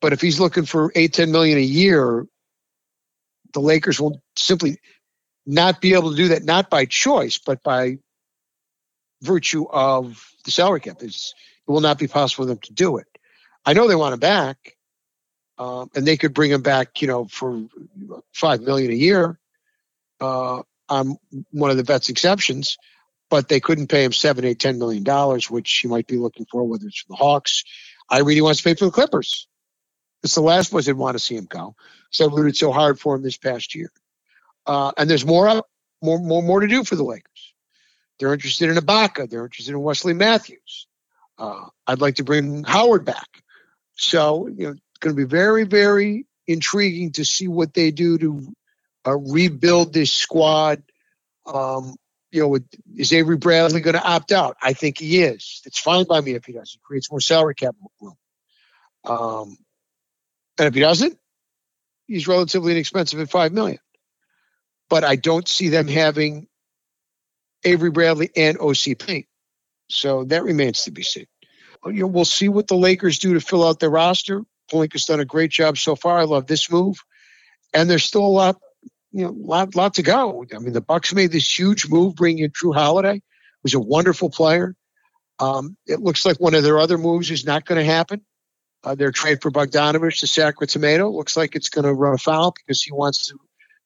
but 0.00 0.12
if 0.12 0.20
he's 0.20 0.38
looking 0.38 0.66
for 0.66 0.92
eight 0.94 1.14
ten 1.14 1.32
million 1.32 1.58
a 1.58 1.62
year, 1.62 2.26
the 3.54 3.60
Lakers 3.60 4.00
will 4.00 4.20
simply 4.36 4.78
not 5.46 5.80
be 5.80 5.94
able 5.94 6.10
to 6.10 6.16
do 6.16 6.28
that. 6.28 6.44
Not 6.44 6.68
by 6.68 6.84
choice, 6.84 7.38
but 7.38 7.62
by 7.62 7.98
virtue 9.22 9.66
of 9.68 10.24
the 10.44 10.50
salary 10.50 10.80
cap. 10.80 10.98
It's, 11.00 11.34
it 11.66 11.70
will 11.70 11.80
not 11.80 11.98
be 11.98 12.06
possible 12.06 12.44
for 12.44 12.48
them 12.48 12.58
to 12.58 12.72
do 12.72 12.98
it. 12.98 13.06
I 13.64 13.72
know 13.72 13.88
they 13.88 13.96
want 13.96 14.14
him 14.14 14.20
back 14.20 14.77
um, 15.58 15.90
and 15.94 16.06
they 16.06 16.16
could 16.16 16.34
bring 16.34 16.50
him 16.50 16.62
back, 16.62 17.02
you 17.02 17.08
know, 17.08 17.26
for 17.26 17.64
five 18.32 18.60
million 18.60 18.90
a 18.90 18.94
year 18.94 19.38
uh, 20.20 20.62
on 20.88 21.16
one 21.50 21.70
of 21.70 21.76
the 21.76 21.82
vets 21.82 22.08
exceptions, 22.08 22.78
but 23.28 23.48
they 23.48 23.60
couldn't 23.60 23.88
pay 23.88 24.04
him 24.04 24.12
seven, 24.12 24.44
eight, 24.44 24.60
ten 24.60 24.78
million 24.78 25.02
dollars, 25.02 25.50
which 25.50 25.72
he 25.72 25.88
might 25.88 26.06
be 26.06 26.16
looking 26.16 26.46
for, 26.50 26.64
whether 26.64 26.86
it's 26.86 27.00
for 27.00 27.08
the 27.08 27.16
Hawks. 27.16 27.64
I 28.08 28.20
really 28.20 28.40
want 28.40 28.56
to 28.56 28.64
pay 28.64 28.74
for 28.74 28.86
the 28.86 28.90
Clippers. 28.90 29.48
It's 30.22 30.34
the 30.34 30.40
last 30.40 30.70
place 30.70 30.88
I'd 30.88 30.94
want 30.94 31.16
to 31.16 31.22
see 31.22 31.36
him 31.36 31.46
go. 31.46 31.74
So 32.10 32.26
I've 32.26 32.32
rooted 32.32 32.56
so 32.56 32.72
hard 32.72 32.98
for 32.98 33.14
him 33.14 33.22
this 33.22 33.36
past 33.36 33.74
year, 33.74 33.90
uh, 34.66 34.92
and 34.96 35.10
there's 35.10 35.26
more, 35.26 35.62
more, 36.02 36.18
more, 36.18 36.42
more 36.42 36.60
to 36.60 36.68
do 36.68 36.84
for 36.84 36.96
the 36.96 37.04
Lakers. 37.04 37.54
They're 38.18 38.32
interested 38.32 38.70
in 38.70 38.76
Ibaka. 38.76 39.28
They're 39.28 39.44
interested 39.44 39.72
in 39.72 39.80
Wesley 39.80 40.14
Matthews. 40.14 40.86
Uh, 41.38 41.66
I'd 41.86 42.00
like 42.00 42.16
to 42.16 42.24
bring 42.24 42.64
Howard 42.64 43.04
back. 43.04 43.42
So 43.94 44.48
you 44.48 44.68
know, 44.68 44.74
going 45.00 45.14
to 45.14 45.20
be 45.20 45.28
very, 45.28 45.64
very 45.64 46.26
intriguing 46.46 47.12
to 47.12 47.24
see 47.24 47.48
what 47.48 47.74
they 47.74 47.90
do 47.90 48.18
to 48.18 48.54
uh, 49.06 49.16
rebuild 49.16 49.92
this 49.92 50.12
squad. 50.12 50.82
Um, 51.46 51.94
you 52.30 52.42
know, 52.42 52.58
is 52.96 53.12
Avery 53.12 53.36
Bradley 53.36 53.80
going 53.80 53.94
to 53.94 54.04
opt 54.04 54.32
out? 54.32 54.56
I 54.60 54.74
think 54.74 54.98
he 54.98 55.22
is. 55.22 55.62
It's 55.64 55.78
fine 55.78 56.04
by 56.04 56.20
me 56.20 56.32
if 56.32 56.44
he 56.44 56.52
does. 56.52 56.74
It 56.74 56.82
creates 56.82 57.10
more 57.10 57.20
salary 57.20 57.54
cap 57.54 57.74
room. 58.00 58.14
Um, 59.04 59.56
and 60.58 60.68
if 60.68 60.74
he 60.74 60.80
doesn't, 60.80 61.18
he's 62.06 62.28
relatively 62.28 62.72
inexpensive 62.72 63.20
at 63.20 63.30
five 63.30 63.52
million. 63.52 63.78
But 64.90 65.04
I 65.04 65.16
don't 65.16 65.48
see 65.48 65.68
them 65.68 65.86
having 65.86 66.48
Avery 67.64 67.90
Bradley 67.90 68.30
and 68.36 68.58
KCP. 68.58 69.26
So 69.90 70.24
that 70.24 70.44
remains 70.44 70.84
to 70.84 70.90
be 70.90 71.02
seen. 71.02 71.26
You 71.86 71.92
know, 71.92 72.06
we'll 72.08 72.24
see 72.24 72.48
what 72.48 72.66
the 72.66 72.76
Lakers 72.76 73.18
do 73.18 73.34
to 73.34 73.40
fill 73.40 73.66
out 73.66 73.80
their 73.80 73.90
roster. 73.90 74.42
Pelinka's 74.68 75.04
done 75.04 75.20
a 75.20 75.24
great 75.24 75.50
job 75.50 75.78
so 75.78 75.96
far. 75.96 76.18
I 76.18 76.24
love 76.24 76.46
this 76.46 76.70
move, 76.70 77.02
and 77.74 77.88
there's 77.88 78.04
still 78.04 78.24
a 78.24 78.28
lot, 78.28 78.56
you 79.12 79.24
know, 79.24 79.34
lot, 79.36 79.74
lot 79.74 79.94
to 79.94 80.02
go. 80.02 80.44
I 80.54 80.58
mean, 80.58 80.72
the 80.72 80.80
Bucks 80.80 81.14
made 81.14 81.32
this 81.32 81.58
huge 81.58 81.88
move, 81.88 82.14
bringing 82.14 82.44
in 82.44 82.50
Jrue 82.50 82.74
Holiday, 82.74 83.22
who's 83.62 83.74
a 83.74 83.80
wonderful 83.80 84.30
player. 84.30 84.74
Um, 85.38 85.76
it 85.86 86.00
looks 86.00 86.26
like 86.26 86.38
one 86.38 86.54
of 86.54 86.62
their 86.62 86.78
other 86.78 86.98
moves 86.98 87.30
is 87.30 87.44
not 87.44 87.64
going 87.64 87.78
to 87.78 87.84
happen. 87.84 88.22
Uh, 88.84 88.94
their 88.94 89.10
trade 89.10 89.42
for 89.42 89.50
Bogdanovich 89.50 90.20
to 90.20 90.26
Sacramento 90.26 90.72
Tomato 90.72 91.10
looks 91.10 91.36
like 91.36 91.56
it's 91.56 91.68
going 91.68 91.84
to 91.84 91.92
run 91.92 92.14
afoul 92.14 92.52
because 92.52 92.82
he 92.82 92.92
wants 92.92 93.26
to 93.26 93.38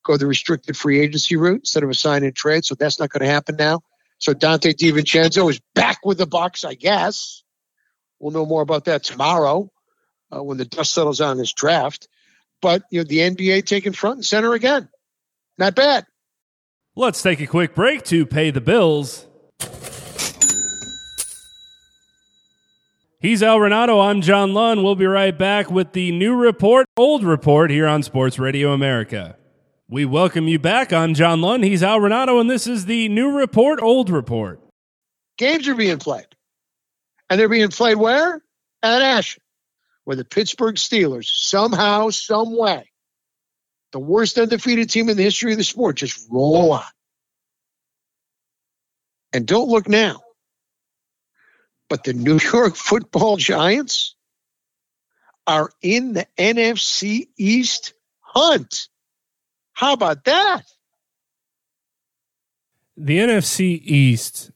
go 0.05 0.17
the 0.17 0.27
restricted 0.27 0.77
free 0.77 1.01
agency 1.01 1.37
route 1.37 1.61
instead 1.61 1.83
of 1.83 1.91
a 1.91 1.95
sign 1.95 2.25
and 2.25 2.35
trade. 2.35 2.65
So 2.65 2.75
that's 2.75 2.99
not 2.99 3.11
going 3.11 3.23
to 3.23 3.33
happen 3.33 3.57
now. 3.57 3.81
So 4.19 4.35
Donte 4.35 4.75
DiVincenzo 4.75 5.51
is 5.51 5.61
back 5.75 5.99
with 6.05 6.19
the 6.19 6.27
Bucks, 6.27 6.65
I 6.65 6.75
guess. 6.75 7.43
We'll 8.21 8.33
know 8.33 8.47
more 8.47 8.63
about 8.63 8.85
that 8.85 9.03
tomorrow 9.03 9.71
uh, 10.35 10.43
when 10.43 10.59
the 10.59 10.65
dust 10.65 10.95
settles 10.95 11.21
on 11.21 11.39
this 11.39 11.53
draft. 11.53 12.09
But 12.61 12.85
you 12.91 13.01
know, 13.01 13.05
the 13.05 13.19
NBA 13.19 13.67
taking 13.67 13.93
front 13.93 14.17
and 14.17 14.25
center 14.25 14.55
again. 14.55 14.89
Not 15.59 15.75
bad. 15.75 16.07
Let's 16.95 17.23
take 17.23 17.41
a 17.41 17.47
quick 17.47 17.75
break 17.75 18.05
to 18.05 18.27
pay 18.27 18.51
the 18.51 18.61
bills. 18.61 19.27
He's 23.21 23.43
Al 23.43 23.59
Renauto. 23.59 24.05
I'm 24.05 24.21
John 24.21 24.53
Lund. 24.53 24.83
We'll 24.83 24.97
be 24.97 25.07
right 25.07 25.37
back 25.37 25.71
with 25.71 25.93
the 25.93 26.11
new 26.11 26.35
report, 26.35 26.87
old 26.97 27.23
report 27.23 27.71
here 27.71 27.87
on 27.87 28.03
Sports 28.03 28.37
Radio 28.39 28.73
America. 28.73 29.37
We 29.89 30.05
welcome 30.05 30.49
you 30.49 30.59
back. 30.59 30.93
I'm 30.93 31.15
John 31.15 31.41
Lund. 31.41 31.63
He's 31.63 31.85
Al 31.85 32.01
Renauto, 32.01 32.41
and 32.41 32.51
this 32.51 32.67
is 32.67 32.87
the 32.87 33.09
new 33.09 33.31
report, 33.31 33.81
old 33.81 34.11
report. 34.11 34.61
Games 35.39 35.69
are 35.69 35.75
being 35.75 35.99
played. 35.99 36.27
And 37.31 37.39
they're 37.39 37.49
being 37.49 37.69
played 37.69 37.97
where? 37.97 38.43
At 38.83 39.03
Ashland, 39.03 39.45
where 40.05 40.17
the 40.17 40.25
Pittsburgh 40.25 40.77
Steelers, 40.77 41.27
somehow, 41.27 42.11
some 42.11 42.57
way, 42.57 42.91
the 43.93 43.99
worst 43.99 44.39
undefeated 44.39 44.91
team 44.91 45.09
in 45.09 45.17
the 45.17 45.23
history 45.23 45.53
of 45.53 45.59
the 45.59 45.65
sport, 45.65 45.97
just 45.97 46.27
roll 46.31 46.73
on. 46.73 46.83
And 49.33 49.47
don't 49.47 49.69
look 49.69 49.89
now. 49.89 50.21
But 51.89 52.05
the 52.05 52.13
New 52.13 52.39
York 52.53 52.77
football 52.77 53.37
giants 53.37 54.15
are 55.47 55.71
in 55.83 56.13
the 56.15 56.27
NFC 56.39 57.29
East 57.37 57.95
hunt. 58.21 58.89
How 59.73 59.93
about 59.93 60.25
that? 60.25 60.63
The 62.97 63.19
NFC 63.19 63.81
East 63.83 64.52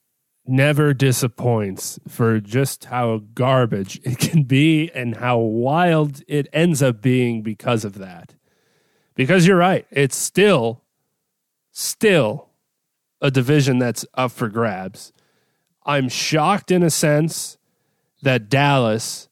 never 0.48 0.94
disappoints 0.94 1.98
for 2.08 2.40
just 2.40 2.86
how 2.86 3.22
garbage 3.34 4.00
it 4.04 4.18
can 4.18 4.44
be 4.44 4.90
and 4.94 5.16
how 5.16 5.38
wild 5.38 6.22
it 6.28 6.48
ends 6.52 6.82
up 6.82 7.02
being 7.02 7.42
because 7.42 7.84
of 7.84 7.98
that. 7.98 8.34
Because 9.14 9.46
you're 9.46 9.56
right, 9.56 9.86
it's 9.90 10.16
still, 10.16 10.82
still 11.72 12.50
a 13.20 13.30
division 13.30 13.78
that's 13.78 14.04
up 14.14 14.30
for 14.32 14.48
grabs. 14.48 15.12
I'm 15.84 16.08
shocked 16.08 16.70
in 16.70 16.82
a 16.82 16.90
sense 16.90 17.56
that 18.22 18.48
Dallas 18.48 19.28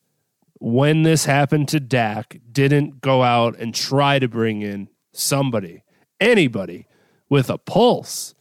when 0.64 1.02
this 1.02 1.26
happened 1.26 1.68
to 1.68 1.78
Dak, 1.78 2.40
didn't 2.50 3.02
go 3.02 3.22
out 3.22 3.54
and 3.58 3.74
try 3.74 4.18
to 4.18 4.26
bring 4.26 4.62
in 4.62 4.88
somebody, 5.12 5.84
anybody 6.18 6.86
with 7.28 7.50
a 7.50 7.58
pulse 7.58 8.34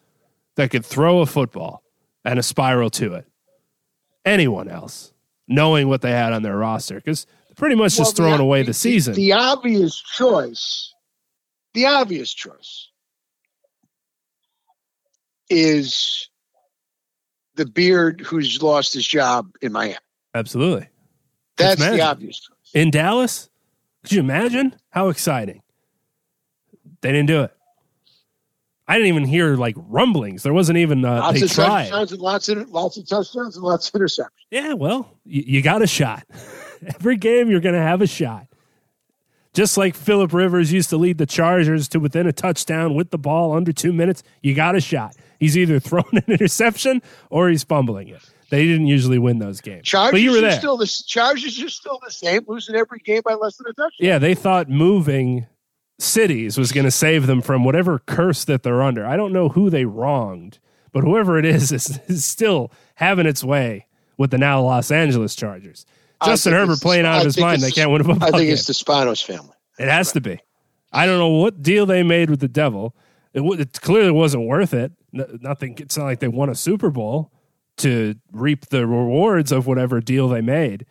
that 0.55 0.71
could 0.71 0.85
throw 0.85 1.19
a 1.19 1.25
football 1.25 1.82
and 2.25 2.39
a 2.39 2.43
spiral 2.43 2.89
to 2.91 3.13
it. 3.15 3.27
Anyone 4.25 4.67
else, 4.69 5.13
knowing 5.47 5.87
what 5.89 6.01
they 6.01 6.11
had 6.11 6.33
on 6.33 6.43
their 6.43 6.57
roster, 6.57 6.95
because 6.95 7.25
pretty 7.55 7.75
much 7.75 7.95
just 7.97 8.15
throwing 8.15 8.37
the- 8.37 8.43
away 8.43 8.61
the- 8.61 8.67
the 8.67 8.73
season. 8.73 9.13
The 9.13 9.33
obvious 9.33 9.99
choice, 10.01 10.93
the 11.73 11.85
obvious 11.85 12.33
choice 12.33 12.89
is 15.49 16.29
the 17.55 17.65
beard 17.65 18.21
who's 18.21 18.61
lost 18.63 18.93
his 18.93 19.05
job 19.05 19.55
in 19.61 19.71
Miami. 19.71 19.97
Absolutely. 20.33 20.87
That's 21.57 21.79
the 21.79 22.01
obvious 22.01 22.39
choice. 22.39 22.71
In 22.73 22.89
Dallas, 22.89 23.49
could 24.01 24.13
you 24.13 24.19
imagine 24.19 24.75
how 24.89 25.09
exciting? 25.09 25.61
They 27.01 27.11
didn't 27.11 27.27
do 27.27 27.43
it. 27.43 27.53
I 28.93 28.97
didn't 28.97 29.07
even 29.07 29.25
hear 29.25 29.55
like 29.55 29.75
rumblings. 29.77 30.43
There 30.43 30.53
wasn't 30.53 30.77
even 30.77 31.03
uh, 31.03 31.13
Lots 31.19 31.39
they 31.39 31.45
of 31.45 31.51
tried. 31.51 31.83
touchdowns 31.89 32.11
and 32.11 32.21
lots 32.21 32.47
of 32.49 32.69
lots 32.69 32.97
of 32.97 33.07
touchdowns 33.07 33.55
and 33.55 33.65
lots 33.65 33.87
of 33.89 33.99
interceptions. 33.99 34.27
Yeah, 34.51 34.73
well, 34.73 35.17
you, 35.25 35.43
you 35.47 35.61
got 35.63 35.81
a 35.81 35.87
shot. 35.87 36.23
Every 36.85 37.17
game 37.17 37.49
you're 37.49 37.59
going 37.59 37.73
to 37.73 37.81
have 37.81 38.01
a 38.03 38.07
shot. 38.07 38.45
Just 39.53 39.77
like 39.77 39.95
Philip 39.95 40.31
Rivers 40.31 40.71
used 40.71 40.91
to 40.91 40.97
lead 40.97 41.17
the 41.17 41.25
Chargers 41.25 41.87
to 41.89 41.99
within 41.99 42.27
a 42.27 42.31
touchdown 42.33 42.93
with 42.93 43.09
the 43.09 43.17
ball 43.17 43.53
under 43.55 43.71
two 43.73 43.93
minutes, 43.93 44.21
you 44.43 44.53
got 44.53 44.75
a 44.75 44.81
shot. 44.81 45.15
He's 45.39 45.57
either 45.57 45.79
throwing 45.79 46.05
an 46.13 46.23
interception 46.27 47.01
or 47.31 47.49
he's 47.49 47.63
fumbling 47.63 48.09
it. 48.09 48.21
They 48.51 48.65
didn't 48.67 48.85
usually 48.87 49.17
win 49.17 49.39
those 49.39 49.59
games, 49.61 49.87
Chargers 49.87 50.11
but 50.11 50.21
you 50.21 50.31
were 50.33 50.37
are 50.37 50.41
there. 50.41 50.51
still 50.59 50.77
the 50.77 50.85
Chargers 51.07 51.59
are 51.63 51.69
still 51.69 51.99
the 52.05 52.11
same, 52.11 52.41
losing 52.47 52.75
every 52.75 52.99
game 52.99 53.23
by 53.25 53.33
less 53.33 53.57
than 53.57 53.65
a 53.69 53.73
touchdown. 53.73 53.89
yeah, 53.97 54.19
they 54.19 54.35
thought 54.35 54.69
moving 54.69 55.47
cities 56.03 56.57
was 56.57 56.71
going 56.71 56.85
to 56.85 56.91
save 56.91 57.27
them 57.27 57.41
from 57.41 57.63
whatever 57.63 57.99
curse 57.99 58.45
that 58.45 58.63
they're 58.63 58.83
under. 58.83 59.05
I 59.05 59.15
don't 59.17 59.33
know 59.33 59.49
who 59.49 59.69
they 59.69 59.85
wronged, 59.85 60.59
but 60.91 61.03
whoever 61.03 61.37
it 61.37 61.45
is 61.45 61.71
is, 61.71 61.99
is 62.07 62.25
still 62.25 62.71
having 62.95 63.25
its 63.25 63.43
way 63.43 63.87
with 64.17 64.31
the 64.31 64.37
now 64.37 64.61
Los 64.61 64.91
Angeles 64.91 65.35
Chargers. 65.35 65.85
Justin 66.23 66.53
Herbert 66.53 66.79
playing 66.79 67.05
out 67.05 67.15
I 67.15 67.19
of 67.19 67.25
his 67.25 67.39
mind. 67.39 67.61
They 67.61 67.71
can't 67.71 67.91
win 67.91 68.01
a 68.01 68.03
football 68.05 68.29
I 68.29 68.31
think 68.31 68.43
game. 68.43 68.53
it's 68.53 68.65
the 68.67 68.73
Spanos 68.73 69.23
family. 69.23 69.55
It 69.77 69.89
has 69.89 70.11
to 70.13 70.21
be. 70.21 70.39
I 70.91 71.05
don't 71.05 71.17
know 71.17 71.29
what 71.41 71.61
deal 71.61 71.85
they 71.85 72.03
made 72.03 72.29
with 72.29 72.39
the 72.39 72.47
devil. 72.47 72.95
It, 73.33 73.39
w- 73.39 73.59
it 73.59 73.81
clearly 73.81 74.11
wasn't 74.11 74.45
worth 74.45 74.73
it. 74.73 74.91
Nothing. 75.11 75.75
It's 75.79 75.97
not 75.97 76.05
like 76.05 76.19
they 76.19 76.27
won 76.27 76.49
a 76.49 76.55
Super 76.55 76.89
Bowl 76.89 77.31
to 77.77 78.15
reap 78.31 78.67
the 78.67 78.85
rewards 78.87 79.51
of 79.51 79.65
whatever 79.67 79.99
deal 79.99 80.29
they 80.29 80.41
made. 80.41 80.85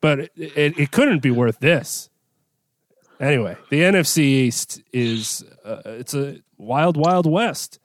But 0.00 0.20
it, 0.20 0.32
it, 0.36 0.78
it 0.78 0.90
couldn't 0.90 1.22
be 1.22 1.30
worth 1.30 1.58
this. 1.60 2.10
Anyway, 3.22 3.56
the 3.70 3.82
NFC 3.82 4.18
East 4.18 4.82
is 4.92 5.44
uh, 5.64 5.80
it's 5.84 6.12
a 6.12 6.40
wild, 6.58 6.96
wild 6.96 7.24
west, 7.24 7.78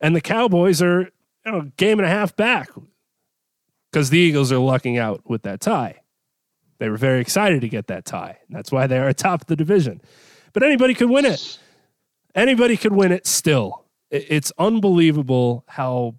and 0.00 0.14
the 0.14 0.20
Cowboys 0.20 0.80
are 0.80 1.10
you 1.44 1.52
know 1.52 1.58
a 1.58 1.64
game 1.76 1.98
and 1.98 2.06
a 2.06 2.10
half 2.10 2.36
back 2.36 2.70
because 3.90 4.10
the 4.10 4.18
Eagles 4.18 4.52
are 4.52 4.58
lucking 4.58 4.98
out 4.98 5.28
with 5.28 5.42
that 5.42 5.60
tie. 5.60 6.02
They 6.78 6.88
were 6.88 6.96
very 6.96 7.20
excited 7.20 7.60
to 7.60 7.68
get 7.68 7.88
that 7.88 8.04
tie. 8.04 8.38
And 8.48 8.56
that's 8.56 8.72
why 8.72 8.86
they 8.86 8.98
are 8.98 9.08
atop 9.08 9.46
the 9.46 9.54
division. 9.54 10.00
But 10.52 10.62
anybody 10.62 10.94
could 10.94 11.10
win 11.10 11.24
it. 11.24 11.58
Anybody 12.34 12.76
could 12.76 12.92
win 12.92 13.12
it 13.12 13.26
still. 13.26 13.84
It's 14.10 14.52
unbelievable 14.58 15.64
how 15.68 16.16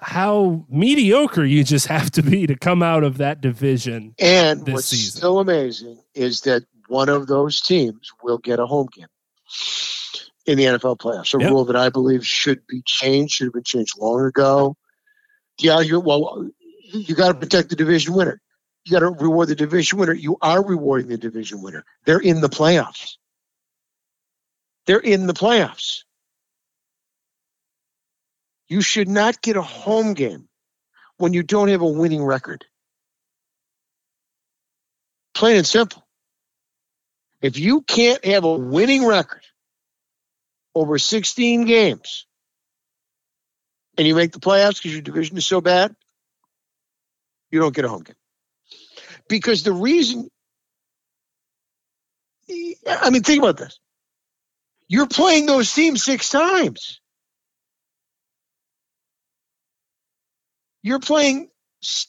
how 0.00 0.64
mediocre 0.68 1.44
you 1.44 1.64
just 1.64 1.86
have 1.88 2.10
to 2.12 2.22
be 2.22 2.46
to 2.46 2.56
come 2.56 2.82
out 2.82 3.04
of 3.04 3.18
that 3.18 3.40
division. 3.40 4.14
And 4.18 4.64
this 4.64 4.74
what's 4.74 4.88
season. 4.88 5.18
still 5.18 5.38
amazing 5.38 5.98
is 6.14 6.42
that 6.42 6.64
one 6.88 7.08
of 7.08 7.26
those 7.26 7.60
teams 7.60 8.10
will 8.22 8.38
get 8.38 8.58
a 8.58 8.66
home 8.66 8.88
game 8.92 9.06
in 10.46 10.58
the 10.58 10.64
NFL 10.64 10.98
playoffs. 10.98 11.34
A 11.34 11.38
Yep. 11.38 11.50
rule 11.50 11.64
that 11.66 11.76
I 11.76 11.90
believe 11.90 12.26
should 12.26 12.66
be 12.66 12.82
changed, 12.84 13.34
should 13.34 13.46
have 13.46 13.54
been 13.54 13.62
changed 13.62 13.98
long 13.98 14.24
ago. 14.24 14.76
The 15.58 15.70
argument, 15.70 16.04
well, 16.04 16.48
you 16.92 17.14
got 17.14 17.28
to 17.28 17.34
protect 17.34 17.70
the 17.70 17.76
division 17.76 18.14
winner. 18.14 18.40
You 18.84 18.92
got 18.92 19.00
to 19.00 19.10
reward 19.10 19.48
the 19.48 19.54
division 19.54 19.98
winner. 19.98 20.14
You 20.14 20.36
are 20.40 20.64
rewarding 20.64 21.08
the 21.08 21.18
division 21.18 21.60
winner. 21.60 21.84
They're 22.06 22.18
in 22.18 22.40
the 22.40 22.48
playoffs. 22.48 23.16
They're 24.86 24.98
in 24.98 25.26
the 25.26 25.34
playoffs. 25.34 26.04
You 28.68 28.80
should 28.80 29.08
not 29.08 29.42
get 29.42 29.56
a 29.56 29.62
home 29.62 30.14
game 30.14 30.48
when 31.18 31.34
you 31.34 31.42
don't 31.42 31.68
have 31.68 31.82
a 31.82 31.86
winning 31.86 32.24
record. 32.24 32.64
Plain 35.34 35.58
and 35.58 35.66
simple. 35.66 36.07
If 37.40 37.58
you 37.58 37.82
can't 37.82 38.24
have 38.24 38.44
a 38.44 38.54
winning 38.54 39.06
record 39.06 39.42
over 40.74 40.98
16 40.98 41.64
games 41.66 42.26
and 43.96 44.06
you 44.06 44.14
make 44.14 44.32
the 44.32 44.40
playoffs 44.40 44.76
because 44.76 44.92
your 44.92 45.02
division 45.02 45.36
is 45.36 45.46
so 45.46 45.60
bad, 45.60 45.94
you 47.50 47.60
don't 47.60 47.74
get 47.74 47.84
a 47.84 47.88
home 47.88 48.02
game. 48.02 48.16
Because 49.28 49.62
the 49.62 49.72
reason, 49.72 50.28
I 52.50 53.10
mean, 53.10 53.22
think 53.22 53.42
about 53.42 53.56
this. 53.56 53.78
You're 54.88 55.06
playing 55.06 55.46
those 55.46 55.72
teams 55.72 56.02
six 56.02 56.30
times. 56.30 57.00
You're 60.82 61.00
playing 61.00 61.50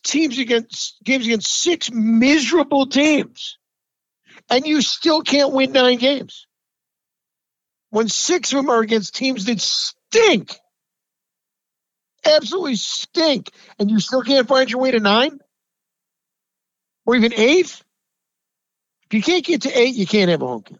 teams 0.03 0.39
against 0.39 1.03
games 1.03 1.25
against 1.25 1.51
six 1.51 1.91
miserable 1.91 2.88
teams, 2.88 3.59
and 4.50 4.66
you 4.66 4.82
still 4.82 5.22
can't 5.22 5.54
win 5.54 5.72
nine 5.72 5.97
games. 5.97 6.47
When 7.91 8.08
six 8.08 8.52
of 8.54 8.58
them 8.58 8.70
are 8.70 8.82
against 8.82 9.16
teams 9.16 9.45
that 9.45 9.60
stink, 9.60 10.56
absolutely 12.26 12.76
stink, 12.76 13.52
and 13.80 13.89
you 13.89 14.00
still 14.00 14.22
can't 14.22 14.47
find 14.47 14.70
your 14.70 14.82
way 14.82 14.91
to 14.91 15.00
nine 15.00 15.39
or 17.06 17.16
even 17.16 17.34
eighth. 17.34 17.84
If 19.06 19.16
you 19.16 19.24
can't 19.24 19.43
get 19.43 19.64
to 19.64 19.72
eight, 19.78 19.95
you 19.95 20.06
can't 20.06 20.30
have 20.30 20.41
a 20.41 20.47
home 20.47 20.62
game. 20.62 20.80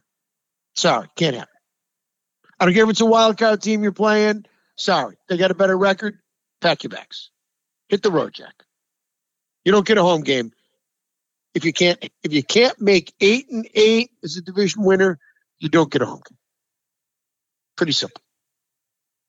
Sorry, 0.76 1.08
can't 1.16 1.36
it. 1.36 1.48
I 2.60 2.66
don't 2.66 2.74
care 2.74 2.84
if 2.84 2.90
it's 2.90 3.02
a 3.02 3.06
wild 3.06 3.38
card 3.38 3.62
team 3.62 3.82
you're 3.82 3.92
playing. 3.92 4.46
Sorry, 4.76 5.18
they 5.28 5.38
got 5.38 5.52
a 5.52 5.56
better 5.56 5.78
record. 5.78 6.20
Pack 6.62 6.84
your 6.84 6.90
bags. 6.90 7.32
Hit 7.88 8.04
the 8.04 8.12
road, 8.12 8.34
Jack. 8.34 8.54
You 9.66 9.72
don't 9.72 9.88
get 9.88 9.98
a 9.98 10.04
home 10.04 10.22
game 10.22 10.52
if 11.60 11.66
you 11.66 11.74
can't 11.74 12.00
if 12.24 12.34
you 12.34 12.42
can't 12.44 12.80
make 12.82 13.14
eight 13.20 13.50
and 13.50 13.68
eight 13.74 14.12
as 14.24 14.38
a 14.38 14.42
division 14.42 14.84
winner. 14.84 15.20
You 15.62 15.68
don't 15.68 15.92
get 15.92 16.02
a 16.02 16.06
home 16.06 16.22
game. 16.28 16.38
Pretty 17.76 17.92
simple. 17.92 18.22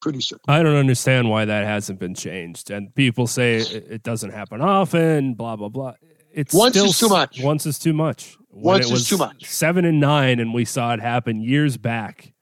Pretty 0.00 0.20
simple. 0.20 0.44
I 0.48 0.62
don't 0.62 0.76
understand 0.76 1.28
why 1.28 1.44
that 1.44 1.66
hasn't 1.66 1.98
been 1.98 2.14
changed. 2.14 2.70
And 2.70 2.94
people 2.94 3.26
say 3.26 3.56
it, 3.56 4.02
doesn't 4.04 4.30
happen 4.30 4.60
often, 4.60 5.34
blah, 5.34 5.56
blah, 5.56 5.68
blah. 5.68 5.94
It's 6.32 6.54
Once 6.54 6.74
still 6.76 6.86
is 6.86 6.98
too 6.98 7.08
much. 7.08 7.42
Once 7.42 7.66
is 7.66 7.78
too 7.80 7.92
much. 7.92 8.36
When 8.48 8.62
Once 8.62 8.90
is 8.92 9.08
too 9.08 9.18
much. 9.18 9.44
Seven 9.44 9.84
and 9.84 9.98
nine, 10.00 10.38
and 10.38 10.54
we 10.54 10.64
saw 10.64 10.94
it 10.94 11.00
happen 11.00 11.40
years 11.42 11.76
back. 11.76 12.32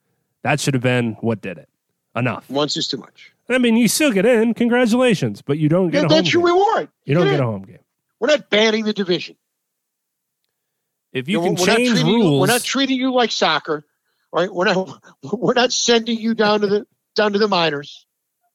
That 0.43 0.59
should 0.59 0.75
have 0.75 0.83
been 0.83 1.13
what 1.21 1.41
did 1.41 1.57
it. 1.57 1.67
Enough. 2.15 2.47
Once 2.49 2.77
is 2.77 2.87
too 2.87 2.97
much. 2.97 3.31
I 3.49 3.57
mean, 3.57 3.75
you 3.75 3.87
still 3.87 4.11
get 4.11 4.25
in. 4.27 4.53
Congratulations, 4.53 5.41
but 5.41 5.57
you 5.57 5.67
don't 5.67 5.89
get 5.89 6.01
Yeah, 6.01 6.05
a 6.05 6.09
home 6.09 6.17
that's 6.17 6.31
your 6.31 6.43
game. 6.45 6.53
reward. 6.53 6.89
You 7.05 7.15
don't 7.15 7.25
get 7.27 7.39
a 7.39 7.45
home 7.45 7.63
game. 7.63 7.79
We're 8.19 8.27
not 8.27 8.51
banning 8.51 8.83
the 8.85 8.93
division. 8.93 9.35
If 11.11 11.27
you 11.27 11.39
know, 11.39 11.43
can 11.43 11.55
change 11.55 11.89
treating 11.89 12.07
You, 12.07 12.21
rules, 12.23 12.41
we're 12.41 12.53
not 12.53 12.63
treating 12.63 12.97
you 12.97 13.13
like 13.13 13.31
soccer, 13.31 13.85
right? 14.31 14.53
We're 14.53 14.65
not. 14.65 15.01
We're 15.23 15.53
not 15.53 15.73
sending 15.73 16.19
you 16.19 16.35
down 16.35 16.61
to 16.61 16.67
the 16.67 16.87
down 17.15 17.33
to 17.33 17.39
the 17.39 17.47
minors. 17.47 18.05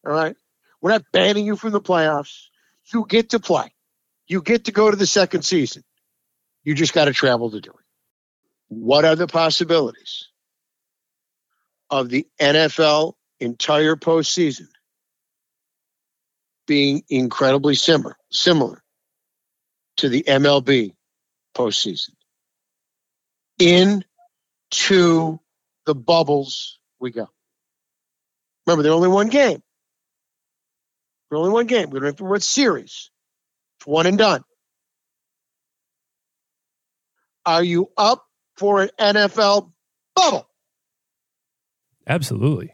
All 0.06 0.12
right. 0.12 0.36
We're 0.80 0.90
not 0.90 1.04
banning 1.12 1.46
you 1.46 1.56
from 1.56 1.72
the 1.72 1.80
playoffs. 1.80 2.44
You 2.92 3.06
get 3.08 3.30
to 3.30 3.40
play. 3.40 3.72
You 4.26 4.42
get 4.42 4.66
to 4.66 4.72
go 4.72 4.90
to 4.90 4.96
the 4.96 5.06
second 5.06 5.42
season. 5.42 5.82
You 6.62 6.74
just 6.74 6.92
got 6.94 7.06
to 7.06 7.12
travel 7.12 7.50
to 7.50 7.60
do 7.60 7.70
it. 7.70 7.76
What 8.68 9.04
are 9.04 9.16
the 9.16 9.26
possibilities 9.26 10.28
of 11.90 12.08
the 12.08 12.26
NFL 12.40 13.14
entire 13.40 13.96
postseason 13.96 14.68
being 16.66 17.02
incredibly 17.08 17.74
similar, 17.74 18.16
similar 18.30 18.82
to 19.98 20.08
the 20.08 20.24
MLB 20.26 20.94
postseason? 21.54 22.10
Into 23.58 25.40
the 25.86 25.94
bubbles 25.94 26.78
we 26.98 27.10
go. 27.10 27.28
Remember, 28.66 28.82
they're 28.82 28.92
only 28.92 29.08
one 29.08 29.28
game. 29.28 29.62
They're 31.28 31.38
only 31.38 31.50
one 31.50 31.66
game. 31.66 31.90
We 31.90 31.98
don't 31.98 32.06
have 32.06 32.16
to 32.16 32.24
run 32.24 32.40
series. 32.40 33.10
It's 33.78 33.86
one 33.86 34.06
and 34.06 34.18
done. 34.18 34.42
Are 37.46 37.62
you 37.62 37.90
up 37.96 38.24
for 38.56 38.82
an 38.82 38.90
NFL 38.98 39.72
bubble? 40.14 40.48
Absolutely. 42.06 42.72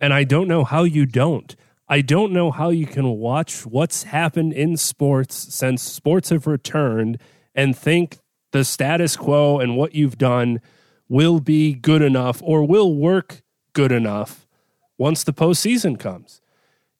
And 0.00 0.12
I 0.12 0.24
don't 0.24 0.48
know 0.48 0.64
how 0.64 0.84
you 0.84 1.06
don't. 1.06 1.56
I 1.88 2.00
don't 2.00 2.32
know 2.32 2.50
how 2.50 2.70
you 2.70 2.86
can 2.86 3.08
watch 3.10 3.64
what's 3.64 4.04
happened 4.04 4.52
in 4.52 4.76
sports 4.76 5.54
since 5.54 5.82
sports 5.82 6.30
have 6.30 6.46
returned 6.46 7.18
and 7.54 7.76
think 7.76 8.18
the 8.56 8.64
status 8.64 9.16
quo 9.16 9.58
and 9.60 9.76
what 9.76 9.94
you've 9.94 10.18
done 10.18 10.60
will 11.08 11.40
be 11.40 11.74
good 11.74 12.02
enough 12.02 12.40
or 12.42 12.64
will 12.64 12.94
work 12.94 13.42
good 13.72 13.92
enough 13.92 14.46
once 14.98 15.22
the 15.22 15.32
postseason 15.32 15.98
comes. 15.98 16.40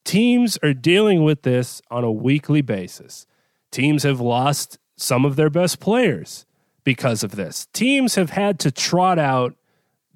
Teams 0.04 0.58
are 0.62 0.74
dealing 0.74 1.24
with 1.24 1.42
this 1.42 1.80
on 1.90 2.04
a 2.04 2.12
weekly 2.12 2.60
basis. 2.60 3.26
Teams 3.70 4.02
have 4.02 4.20
lost 4.20 4.78
some 4.96 5.24
of 5.24 5.36
their 5.36 5.50
best 5.50 5.80
players 5.80 6.46
because 6.84 7.24
of 7.24 7.36
this. 7.36 7.66
Teams 7.72 8.14
have 8.14 8.30
had 8.30 8.58
to 8.60 8.70
trot 8.70 9.18
out 9.18 9.56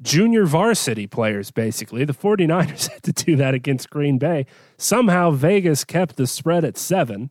junior 0.00 0.44
varsity 0.44 1.06
players, 1.06 1.50
basically. 1.50 2.04
The 2.04 2.12
49ers 2.12 2.88
had 2.92 3.02
to 3.02 3.12
do 3.12 3.34
that 3.36 3.54
against 3.54 3.90
Green 3.90 4.18
Bay. 4.18 4.46
Somehow 4.76 5.30
Vegas 5.30 5.84
kept 5.84 6.16
the 6.16 6.26
spread 6.26 6.64
at 6.64 6.78
seven, 6.78 7.30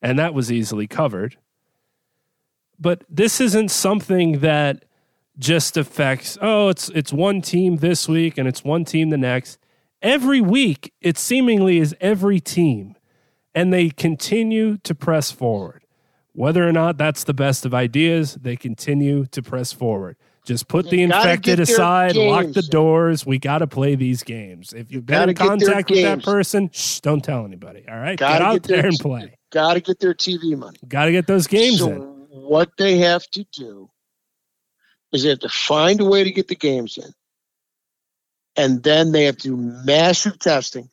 and 0.00 0.18
that 0.18 0.32
was 0.32 0.50
easily 0.50 0.86
covered. 0.86 1.36
But 2.82 3.04
this 3.08 3.40
isn't 3.40 3.70
something 3.70 4.40
that 4.40 4.84
just 5.38 5.76
affects, 5.76 6.36
oh, 6.42 6.68
it's 6.68 6.88
it's 6.88 7.12
one 7.12 7.40
team 7.40 7.76
this 7.76 8.08
week 8.08 8.36
and 8.36 8.48
it's 8.48 8.64
one 8.64 8.84
team 8.84 9.10
the 9.10 9.16
next. 9.16 9.58
Every 10.02 10.40
week, 10.40 10.92
it 11.00 11.16
seemingly 11.16 11.78
is 11.78 11.94
every 12.00 12.40
team, 12.40 12.96
and 13.54 13.72
they 13.72 13.88
continue 13.88 14.78
to 14.78 14.96
press 14.96 15.30
forward. 15.30 15.84
Whether 16.32 16.68
or 16.68 16.72
not 16.72 16.98
that's 16.98 17.22
the 17.22 17.34
best 17.34 17.64
of 17.64 17.72
ideas, 17.72 18.34
they 18.34 18.56
continue 18.56 19.26
to 19.26 19.42
press 19.42 19.72
forward. 19.72 20.16
Just 20.44 20.66
put 20.66 20.90
the 20.90 21.02
infected 21.02 21.60
aside, 21.60 22.16
lock 22.16 22.46
the 22.52 22.62
doors. 22.62 23.24
We 23.24 23.38
got 23.38 23.58
to 23.58 23.68
play 23.68 23.94
these 23.94 24.24
games. 24.24 24.72
If 24.72 24.90
you've 24.90 25.06
been 25.06 25.28
in 25.28 25.36
contact 25.36 25.88
with 25.88 26.02
that 26.02 26.24
person, 26.24 26.68
shh, 26.72 26.98
don't 26.98 27.22
tell 27.22 27.44
anybody. 27.44 27.84
All 27.88 27.96
right, 27.96 28.18
gotta 28.18 28.38
get 28.38 28.42
out 28.42 28.52
get 28.54 28.62
there 28.64 28.86
and 28.86 28.98
play. 28.98 29.36
Got 29.52 29.74
to 29.74 29.80
get 29.80 30.00
their 30.00 30.14
TV 30.14 30.56
money. 30.58 30.78
Got 30.88 31.04
to 31.04 31.12
get 31.12 31.28
those 31.28 31.46
games 31.46 31.78
so 31.78 31.90
in. 31.90 32.11
What 32.34 32.70
they 32.78 32.96
have 32.96 33.28
to 33.32 33.44
do 33.52 33.90
is 35.12 35.22
they 35.22 35.28
have 35.28 35.40
to 35.40 35.50
find 35.50 36.00
a 36.00 36.04
way 36.06 36.24
to 36.24 36.30
get 36.30 36.48
the 36.48 36.56
games 36.56 36.96
in, 36.96 37.12
and 38.56 38.82
then 38.82 39.12
they 39.12 39.24
have 39.24 39.36
to 39.36 39.48
do 39.48 39.56
massive 39.58 40.38
testing 40.38 40.88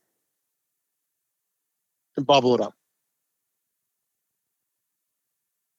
and 2.17 2.27
bubble 2.27 2.55
it 2.55 2.61
up. 2.61 2.73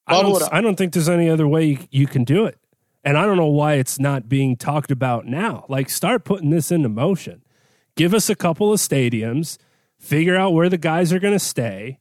Bubble 0.06 0.36
I 0.36 0.38
don't, 0.38 0.54
I 0.54 0.61
don't 0.62 0.76
think 0.76 0.94
there's 0.94 1.11
any 1.11 1.28
other 1.28 1.46
way 1.46 1.66
you, 1.66 1.78
you 1.90 2.06
can 2.06 2.24
do 2.24 2.46
it. 2.46 2.58
And 3.04 3.18
I 3.18 3.26
don't 3.26 3.36
know 3.36 3.44
why 3.44 3.74
it's 3.74 3.98
not 3.98 4.30
being 4.30 4.56
talked 4.56 4.90
about 4.90 5.26
now. 5.26 5.66
Like, 5.68 5.90
start 5.90 6.24
putting 6.24 6.48
this 6.48 6.72
into 6.72 6.88
motion. 6.88 7.42
Give 7.96 8.14
us 8.14 8.30
a 8.30 8.34
couple 8.34 8.72
of 8.72 8.80
stadiums, 8.80 9.58
figure 9.98 10.36
out 10.36 10.54
where 10.54 10.70
the 10.70 10.78
guys 10.78 11.12
are 11.12 11.18
going 11.18 11.34
to 11.34 11.38
stay, 11.38 11.98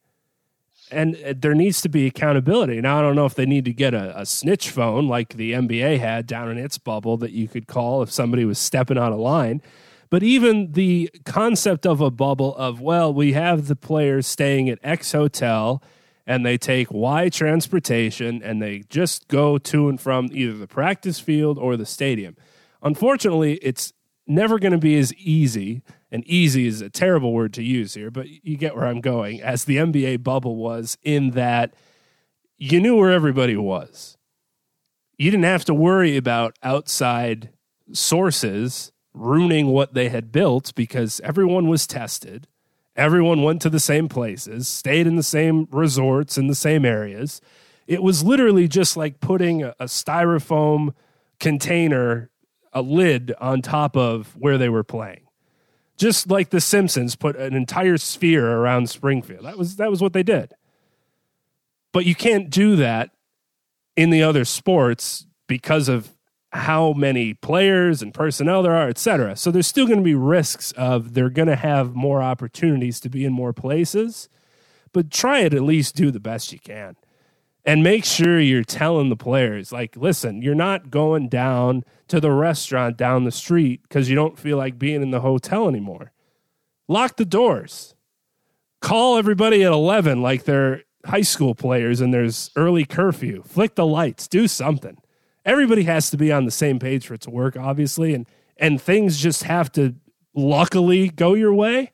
and 0.92 1.16
there 1.16 1.54
needs 1.54 1.82
to 1.82 1.90
be 1.90 2.06
accountability. 2.06 2.82
Now, 2.82 3.00
I 3.00 3.02
don't 3.02 3.16
know 3.16 3.26
if 3.26 3.36
they 3.36 3.46
need 3.46 3.66
to 3.66 3.74
get 3.74 3.94
a, 3.94 4.20
a, 4.20 4.26
snitch 4.26 4.70
phone 4.70 5.08
like 5.08 5.36
the 5.36 5.54
NBA 5.54 6.00
had 6.00 6.28
down 6.28 6.50
in 6.50 6.58
its 6.58 6.78
bubble 6.78 7.18
that 7.18 7.32
you 7.32 7.48
could 7.48 7.68
call 7.68 8.02
if 8.02 8.12
somebody 8.12 8.46
was 8.46 8.60
stepping 8.60 8.98
out 8.98 9.12
of 9.12 9.20
line. 9.20 9.62
But 10.10 10.24
even 10.24 10.72
the 10.72 11.12
concept 11.26 11.86
of 11.86 12.02
a 12.02 12.10
bubble 12.10 12.56
of, 12.56 12.82
well, 12.82 13.14
we 13.14 13.34
have 13.34 13.68
the 13.68 13.76
players 13.76 14.26
staying 14.26 14.70
at 14.70 14.80
X 14.84 15.12
hotel 15.12 15.84
and 16.26 16.46
they 16.46 16.58
take 16.58 16.92
Y 16.92 17.30
transportation 17.30 18.42
and 18.44 18.62
they 18.62 18.84
just 18.90 19.28
go 19.28 19.58
to 19.58 19.90
and 19.90 20.00
from 20.00 20.30
either 20.32 20.54
the 20.54 20.68
practice 20.68 21.20
field 21.20 21.58
or 21.58 21.78
the 21.78 21.86
stadium. 21.86 22.36
Unfortunately, 22.82 23.56
it's 23.62 23.94
never 24.26 24.60
going 24.60 24.72
to 24.72 24.78
be 24.78 24.98
as 24.98 25.14
easy, 25.16 25.82
and 26.12 26.24
easy 26.26 26.68
is 26.68 26.82
a 26.82 26.90
terrible 26.90 27.34
word 27.34 27.54
to 27.54 27.64
use 27.64 27.94
here, 27.94 28.10
but 28.12 28.28
you 28.30 28.58
get 28.58 28.76
where 28.76 28.86
I'm 28.86 29.02
going, 29.02 29.42
as 29.42 29.66
the 29.66 29.78
NBA 29.78 30.24
bubble 30.24 30.56
was 30.56 30.98
in 31.04 31.32
that 31.32 31.74
you 32.58 32.80
knew 32.80 32.96
where 32.96 33.12
everybody 33.12 33.56
was. 33.56 34.18
You 35.18 35.30
didn't 35.32 35.46
have 35.46 35.66
to 35.66 35.74
worry 35.74 36.18
about 36.18 36.58
outside 36.64 37.50
sources 37.92 38.92
ruining 39.14 39.68
what 39.68 39.94
they 39.94 40.10
had 40.10 40.32
built 40.32 40.74
because 40.76 41.20
everyone 41.24 41.68
was 41.68 41.86
tested 41.86 42.48
Everyone 43.00 43.44
went 43.44 43.62
to 43.62 43.70
the 43.70 43.80
same 43.80 44.10
places, 44.10 44.68
stayed 44.68 45.08
in 45.08 45.16
the 45.16 45.24
same 45.24 45.70
resorts 45.72 46.38
in 46.38 46.48
the 46.48 46.54
same 46.54 46.84
areas. 46.84 47.40
It 47.88 48.04
was 48.04 48.26
literally 48.26 48.68
just 48.68 48.98
like 48.98 49.22
putting 49.22 49.64
a, 49.64 49.74
a 49.80 49.86
styrofoam 49.86 50.94
container, 51.40 52.30
a 52.74 52.82
lid 52.82 53.34
on 53.40 53.62
top 53.62 53.96
of 53.96 54.36
where 54.36 54.58
they 54.58 54.68
were 54.68 54.84
playing. 54.84 55.22
Just 56.00 56.32
like 56.32 56.50
the 56.50 56.62
Simpsons 56.62 57.16
put 57.16 57.36
an 57.36 57.54
entire 57.54 57.98
sphere 57.98 58.50
around 58.50 58.90
Springfield. 58.90 59.46
That 59.46 59.58
was 59.58 59.76
that 59.76 59.92
was 59.92 60.02
what 60.02 60.14
they 60.14 60.24
did. 60.24 60.54
But 61.92 62.06
you 62.06 62.16
can't 62.16 62.50
do 62.50 62.78
that 62.78 63.12
in 63.98 64.10
the 64.10 64.24
other 64.24 64.46
sports 64.46 65.28
because 65.48 65.90
of 65.90 66.16
how 66.52 66.94
many 66.94 67.34
players 67.34 68.02
and 68.02 68.14
personnel 68.14 68.64
there 68.64 68.76
are, 68.76 68.88
et 68.88 68.98
cetera. 68.98 69.36
So 69.36 69.52
there's 69.52 69.68
still 69.68 69.86
going 69.86 70.00
to 70.00 70.04
be 70.04 70.16
risks 70.16 70.72
of 70.72 71.14
they're 71.14 71.30
going 71.30 71.50
to 71.50 71.56
have 71.56 71.94
more 71.94 72.22
opportunities 72.22 73.00
to 73.02 73.10
be 73.10 73.26
in 73.26 73.34
more 73.34 73.54
places, 73.54 74.30
but 74.94 75.12
try 75.12 75.40
it 75.42 75.54
at 75.54 75.64
least 75.64 75.96
do 75.96 76.12
the 76.12 76.20
best 76.20 76.54
you 76.54 76.60
can. 76.60 76.96
And 77.70 77.84
make 77.84 78.04
sure 78.04 78.40
you're 78.40 78.64
telling 78.64 79.10
the 79.10 79.16
players, 79.16 79.72
like, 79.72 79.96
listen, 79.96 80.42
you're 80.42 80.56
not 80.56 80.90
going 80.90 81.30
down 81.30 81.84
to 82.08 82.20
the 82.20 82.32
restaurant 82.32 82.98
down 82.98 83.26
the 83.26 83.32
street 83.32 83.84
because 83.84 84.10
you 84.10 84.16
don't 84.16 84.40
feel 84.40 84.58
like 84.58 84.80
being 84.80 85.02
in 85.02 85.12
the 85.12 85.22
hotel 85.22 85.68
anymore. 85.68 86.12
Lock 86.88 87.18
the 87.18 87.26
doors. 87.26 87.94
Call 88.82 89.18
everybody 89.18 89.64
at 89.64 89.72
11 89.72 90.22
like 90.22 90.46
they're 90.46 90.84
high 91.06 91.22
school 91.22 91.54
players 91.54 92.02
and 92.02 92.14
there's 92.14 92.50
early 92.56 92.86
curfew. 92.86 93.44
Flick 93.44 93.76
the 93.76 93.86
lights. 93.86 94.28
Do 94.28 94.48
something 94.48 94.98
everybody 95.46 95.84
has 95.84 96.10
to 96.12 96.18
be 96.18 96.32
on 96.32 96.46
the 96.46 96.52
same 96.52 96.80
page 96.80 97.08
for 97.08 97.16
it 97.16 97.22
to 97.22 97.30
work, 97.30 97.58
obviously, 97.58 98.14
and 98.14 98.28
and 98.58 98.82
things 98.82 99.18
just 99.18 99.44
have 99.44 99.72
to 99.72 99.96
luckily 100.34 101.10
go 101.10 101.34
your 101.34 101.54
way 101.54 101.92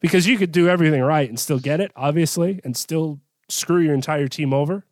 because 0.00 0.26
you 0.26 0.36
could 0.36 0.52
do 0.52 0.68
everything 0.68 1.00
right 1.00 1.28
and 1.28 1.38
still 1.40 1.58
get 1.58 1.80
it, 1.80 1.90
obviously, 1.96 2.60
and 2.64 2.76
still 2.76 3.18
screw 3.48 3.80
your 3.80 3.94
entire 3.94 4.28
team 4.28 4.52
over, 4.52 4.84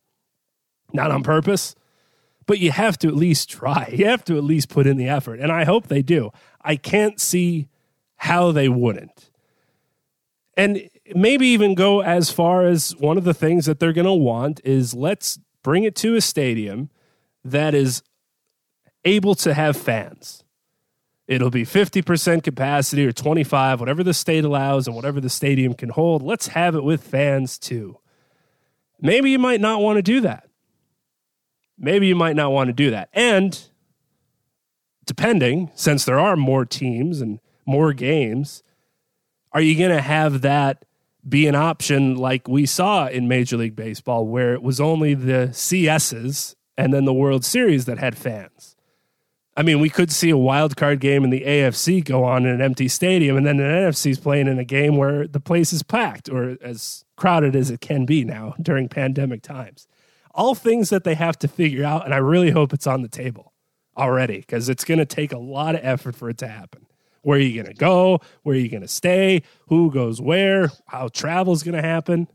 not 0.92 1.10
on 1.10 1.22
purpose. 1.22 1.74
But 2.46 2.58
you 2.58 2.72
have 2.72 2.98
to 2.98 3.08
at 3.08 3.14
least 3.14 3.48
try. 3.48 3.92
You 3.96 4.06
have 4.06 4.24
to 4.24 4.36
at 4.36 4.44
least 4.44 4.68
put 4.68 4.86
in 4.86 4.96
the 4.96 5.08
effort. 5.08 5.40
And 5.40 5.52
I 5.52 5.64
hope 5.64 5.86
they 5.86 6.02
do. 6.02 6.30
I 6.62 6.76
can't 6.76 7.20
see 7.20 7.68
how 8.16 8.52
they 8.52 8.68
wouldn't. 8.68 9.30
And 10.56 10.90
maybe 11.14 11.46
even 11.46 11.74
go 11.74 12.02
as 12.02 12.30
far 12.30 12.66
as 12.66 12.94
one 12.96 13.16
of 13.16 13.24
the 13.24 13.34
things 13.34 13.66
that 13.66 13.78
they're 13.80 13.92
going 13.92 14.06
to 14.06 14.12
want 14.12 14.60
is 14.64 14.94
let's 14.94 15.38
bring 15.62 15.84
it 15.84 15.94
to 15.96 16.16
a 16.16 16.20
stadium 16.20 16.90
that 17.44 17.74
is 17.74 18.02
able 19.04 19.34
to 19.36 19.54
have 19.54 19.76
fans. 19.76 20.44
It'll 21.26 21.50
be 21.50 21.64
50% 21.64 22.42
capacity 22.42 23.06
or 23.06 23.12
25, 23.12 23.80
whatever 23.80 24.02
the 24.02 24.12
state 24.12 24.44
allows 24.44 24.86
and 24.86 24.96
whatever 24.96 25.20
the 25.20 25.30
stadium 25.30 25.74
can 25.74 25.90
hold. 25.90 26.22
Let's 26.22 26.48
have 26.48 26.74
it 26.74 26.82
with 26.82 27.04
fans 27.04 27.56
too. 27.56 27.98
Maybe 29.00 29.30
you 29.30 29.38
might 29.38 29.60
not 29.60 29.80
want 29.80 29.96
to 29.96 30.02
do 30.02 30.20
that. 30.22 30.49
Maybe 31.80 32.06
you 32.06 32.14
might 32.14 32.36
not 32.36 32.52
want 32.52 32.68
to 32.68 32.72
do 32.72 32.90
that. 32.90 33.08
And 33.12 33.60
depending, 35.06 35.70
since 35.74 36.04
there 36.04 36.20
are 36.20 36.36
more 36.36 36.64
teams 36.64 37.20
and 37.20 37.40
more 37.66 37.92
games, 37.92 38.62
are 39.52 39.60
you 39.60 39.76
going 39.76 39.90
to 39.90 40.02
have 40.02 40.42
that 40.42 40.84
be 41.28 41.46
an 41.46 41.54
option 41.54 42.16
like 42.16 42.48
we 42.48 42.66
saw 42.66 43.06
in 43.06 43.28
Major 43.28 43.56
League 43.56 43.76
Baseball, 43.76 44.26
where 44.26 44.54
it 44.54 44.62
was 44.62 44.80
only 44.80 45.14
the 45.14 45.48
CSs 45.52 46.54
and 46.78 46.94
then 46.94 47.04
the 47.04 47.12
World 47.12 47.44
Series 47.44 47.84
that 47.84 47.98
had 47.98 48.16
fans. 48.16 48.76
I 49.56 49.62
mean, 49.62 49.80
we 49.80 49.90
could 49.90 50.10
see 50.10 50.30
a 50.30 50.36
wild 50.38 50.76
card 50.76 51.00
game 51.00 51.24
in 51.24 51.30
the 51.30 51.42
AFC 51.42 52.02
go 52.02 52.24
on 52.24 52.46
in 52.46 52.54
an 52.54 52.62
empty 52.62 52.88
stadium, 52.88 53.36
and 53.36 53.44
then 53.44 53.60
an 53.60 53.70
NFC 53.70 54.12
is 54.12 54.18
playing 54.18 54.46
in 54.46 54.58
a 54.58 54.64
game 54.64 54.96
where 54.96 55.26
the 55.26 55.40
place 55.40 55.72
is 55.72 55.82
packed 55.82 56.30
or 56.30 56.56
as 56.62 57.04
crowded 57.16 57.54
as 57.54 57.70
it 57.70 57.80
can 57.80 58.06
be 58.06 58.24
now 58.24 58.54
during 58.62 58.88
pandemic 58.88 59.42
times. 59.42 59.86
All 60.32 60.54
things 60.54 60.90
that 60.90 61.04
they 61.04 61.14
have 61.14 61.38
to 61.40 61.48
figure 61.48 61.84
out, 61.84 62.04
and 62.04 62.14
I 62.14 62.18
really 62.18 62.50
hope 62.50 62.72
it's 62.72 62.86
on 62.86 63.02
the 63.02 63.08
table 63.08 63.52
already 63.96 64.38
because 64.38 64.68
it's 64.68 64.84
going 64.84 64.98
to 64.98 65.06
take 65.06 65.32
a 65.32 65.38
lot 65.38 65.74
of 65.74 65.80
effort 65.84 66.14
for 66.14 66.30
it 66.30 66.38
to 66.38 66.48
happen. 66.48 66.86
Where 67.22 67.38
are 67.38 67.42
you 67.42 67.62
going 67.62 67.72
to 67.72 67.78
go? 67.78 68.20
Where 68.42 68.56
are 68.56 68.58
you 68.58 68.68
going 68.68 68.82
to 68.82 68.88
stay? 68.88 69.42
Who 69.68 69.90
goes 69.90 70.20
where? 70.20 70.70
How 70.86 71.08
travel 71.08 71.52
is 71.52 71.62
going 71.62 71.74
to 71.74 71.82
happen? 71.82 72.28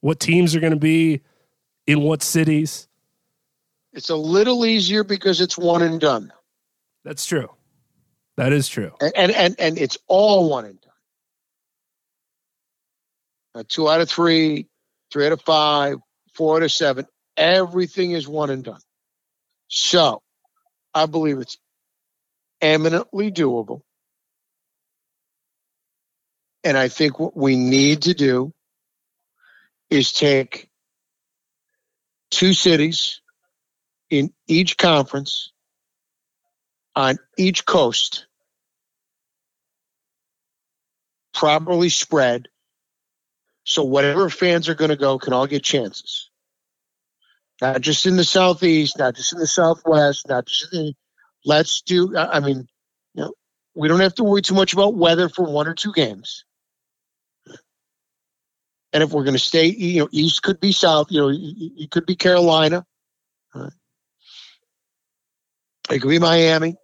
What 0.00 0.20
teams 0.20 0.54
are 0.54 0.60
going 0.60 0.72
to 0.72 0.78
be 0.78 1.22
in 1.86 2.00
what 2.02 2.22
cities? 2.22 2.88
It's 3.92 4.10
a 4.10 4.16
little 4.16 4.66
easier 4.66 5.04
because 5.04 5.40
it's 5.40 5.56
one 5.58 5.82
and 5.82 6.00
done. 6.00 6.32
That's 7.04 7.24
true. 7.24 7.48
That 8.36 8.52
is 8.52 8.68
true. 8.68 8.92
And 9.00 9.12
and 9.16 9.32
and, 9.32 9.56
and 9.58 9.78
it's 9.78 9.98
all 10.06 10.48
one 10.48 10.64
and 10.64 10.80
done. 10.80 10.90
Uh, 13.54 13.64
two 13.68 13.88
out 13.88 14.00
of 14.00 14.08
three, 14.08 14.68
three 15.12 15.26
out 15.26 15.32
of 15.32 15.42
five, 15.42 15.96
four 16.34 16.56
out 16.56 16.62
of 16.62 16.70
seven. 16.70 17.06
Everything 17.40 18.10
is 18.12 18.28
one 18.28 18.50
and 18.50 18.62
done. 18.62 18.80
So 19.68 20.20
I 20.94 21.06
believe 21.06 21.38
it's 21.38 21.56
eminently 22.60 23.32
doable. 23.32 23.80
And 26.62 26.76
I 26.76 26.88
think 26.88 27.18
what 27.18 27.34
we 27.34 27.56
need 27.56 28.02
to 28.02 28.14
do 28.14 28.52
is 29.88 30.12
take 30.12 30.68
two 32.30 32.52
cities 32.52 33.22
in 34.10 34.32
each 34.46 34.76
conference 34.76 35.52
on 36.94 37.18
each 37.38 37.64
coast 37.64 38.26
properly 41.32 41.88
spread 41.88 42.48
so 43.64 43.84
whatever 43.84 44.28
fans 44.28 44.68
are 44.68 44.74
going 44.74 44.90
to 44.90 44.96
go 44.96 45.18
can 45.18 45.32
all 45.32 45.46
get 45.46 45.62
chances 45.62 46.29
not 47.60 47.80
just 47.80 48.06
in 48.06 48.16
the 48.16 48.24
southeast 48.24 48.98
not 48.98 49.14
just 49.14 49.32
in 49.32 49.38
the 49.38 49.46
southwest 49.46 50.28
not 50.28 50.46
just 50.46 50.72
in 50.72 50.86
the, 50.86 50.94
let's 51.44 51.82
do 51.82 52.16
i 52.16 52.40
mean 52.40 52.66
you 53.14 53.22
know 53.22 53.32
we 53.74 53.88
don't 53.88 54.00
have 54.00 54.14
to 54.14 54.24
worry 54.24 54.42
too 54.42 54.54
much 54.54 54.72
about 54.72 54.94
weather 54.94 55.28
for 55.28 55.44
one 55.44 55.68
or 55.68 55.74
two 55.74 55.92
games. 55.92 56.44
And 58.92 59.02
if 59.02 59.12
we're 59.12 59.24
going 59.24 59.36
to 59.36 59.38
stay 59.38 59.66
you 59.66 60.00
know 60.00 60.08
east 60.10 60.42
could 60.42 60.60
be 60.60 60.72
south 60.72 61.08
you 61.10 61.20
know 61.20 61.30
it 61.32 61.90
could 61.90 62.06
be 62.06 62.16
carolina. 62.16 62.84
It 65.90 66.00
could 66.00 66.08
be 66.10 66.18
miami. 66.18 66.76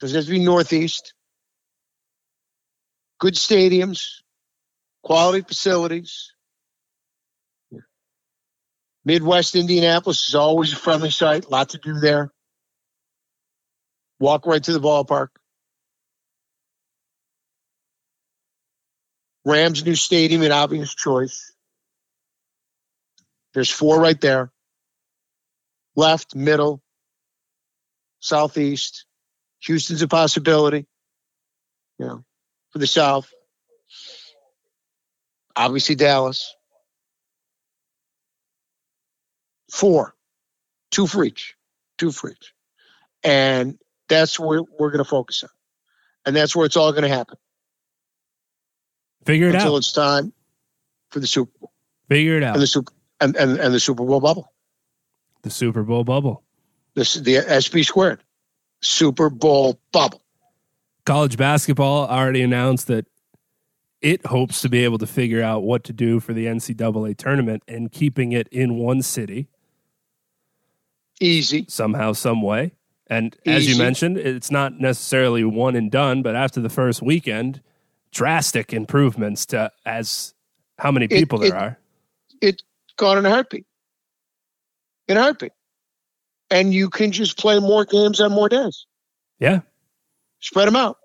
Doesn't 0.00 0.16
have 0.16 0.24
to 0.26 0.30
be 0.30 0.44
northeast. 0.44 1.14
Good 3.18 3.34
stadiums 3.34 4.22
quality 5.02 5.42
facilities 5.42 6.32
midwest 9.06 9.54
indianapolis 9.54 10.28
is 10.28 10.34
always 10.34 10.74
a 10.74 10.76
friendly 10.76 11.10
site 11.10 11.50
lot 11.50 11.70
to 11.70 11.78
do 11.78 11.98
there 11.98 12.30
walk 14.18 14.46
right 14.46 14.62
to 14.62 14.72
the 14.72 14.80
ballpark. 14.80 15.28
Rams 19.44 19.84
new 19.84 19.94
stadium, 19.94 20.42
an 20.42 20.52
obvious 20.52 20.94
choice. 20.94 21.52
There's 23.54 23.70
four 23.70 24.00
right 24.00 24.20
there. 24.20 24.50
Left, 25.94 26.34
middle, 26.34 26.82
southeast. 28.18 29.06
Houston's 29.60 30.02
a 30.02 30.08
possibility. 30.08 30.86
You 31.98 32.06
know, 32.06 32.24
for 32.70 32.78
the 32.78 32.86
South. 32.86 33.32
Obviously 35.54 35.94
Dallas. 35.94 36.55
Four. 39.76 40.14
Two 40.90 41.06
for 41.06 41.22
each. 41.22 41.54
Two 41.98 42.10
for 42.10 42.30
each. 42.30 42.54
And 43.22 43.78
that's 44.08 44.40
where 44.40 44.62
we're 44.62 44.90
going 44.90 45.04
to 45.04 45.08
focus 45.08 45.42
on. 45.42 45.50
And 46.24 46.34
that's 46.34 46.56
where 46.56 46.64
it's 46.64 46.78
all 46.78 46.92
going 46.92 47.02
to 47.02 47.10
happen. 47.10 47.36
Figure 49.26 49.48
it 49.48 49.54
until 49.54 49.60
out. 49.60 49.64
Until 49.64 49.76
it's 49.76 49.92
time 49.92 50.32
for 51.10 51.20
the 51.20 51.26
Super 51.26 51.52
Bowl. 51.60 51.72
Figure 52.08 52.38
it 52.38 52.42
out. 52.42 52.54
And 52.54 52.62
the 52.62 52.66
Super 52.66 52.90
and, 53.20 53.36
and, 53.36 53.58
and 53.58 53.74
the 53.74 53.78
Super 53.78 54.02
Bowl 54.02 54.18
bubble. 54.18 54.50
The 55.42 55.50
Super 55.50 55.82
Bowl 55.82 56.04
bubble. 56.04 56.42
This 56.94 57.14
is 57.14 57.24
the 57.24 57.34
SB 57.34 57.84
squared. 57.84 58.22
Super 58.80 59.28
Bowl 59.28 59.78
bubble. 59.92 60.22
College 61.04 61.36
basketball 61.36 62.06
already 62.06 62.40
announced 62.40 62.86
that 62.86 63.04
it 64.00 64.24
hopes 64.24 64.62
to 64.62 64.70
be 64.70 64.84
able 64.84 64.96
to 64.98 65.06
figure 65.06 65.42
out 65.42 65.64
what 65.64 65.84
to 65.84 65.92
do 65.92 66.18
for 66.18 66.32
the 66.32 66.46
NCAA 66.46 67.14
tournament 67.18 67.62
and 67.68 67.92
keeping 67.92 68.32
it 68.32 68.48
in 68.48 68.76
one 68.76 69.02
city 69.02 69.48
Easy. 71.20 71.64
somehow, 71.68 72.12
some 72.12 72.42
way. 72.42 72.72
And 73.08 73.36
as 73.46 73.68
you 73.68 73.78
mentioned, 73.78 74.18
it's 74.18 74.50
not 74.50 74.80
necessarily 74.80 75.44
one 75.44 75.76
and 75.76 75.90
done, 75.90 76.22
but 76.22 76.34
after 76.34 76.60
the 76.60 76.68
first 76.68 77.00
weekend, 77.00 77.62
drastic 78.12 78.72
improvements 78.72 79.46
to 79.46 79.70
as 79.84 80.34
how 80.78 80.90
many 80.90 81.06
people 81.08 81.42
it- 81.42 81.50
there 81.50 81.58
are. 81.58 81.78
It's 82.40 82.62
gone 82.96 83.18
in 83.18 83.26
a 83.26 83.30
heartbeat. 83.30 83.64
In 85.08 85.16
a 85.16 85.22
heartbeat. 85.22 85.52
And 86.50 86.74
you 86.74 86.90
can 86.90 87.12
just 87.12 87.38
play 87.38 87.58
more 87.60 87.84
games 87.84 88.20
on 88.20 88.32
more 88.32 88.48
days. 88.48 88.86
Yeah. 89.38 89.60
Spread 90.40 90.68
them 90.68 90.76
out. 90.76 90.98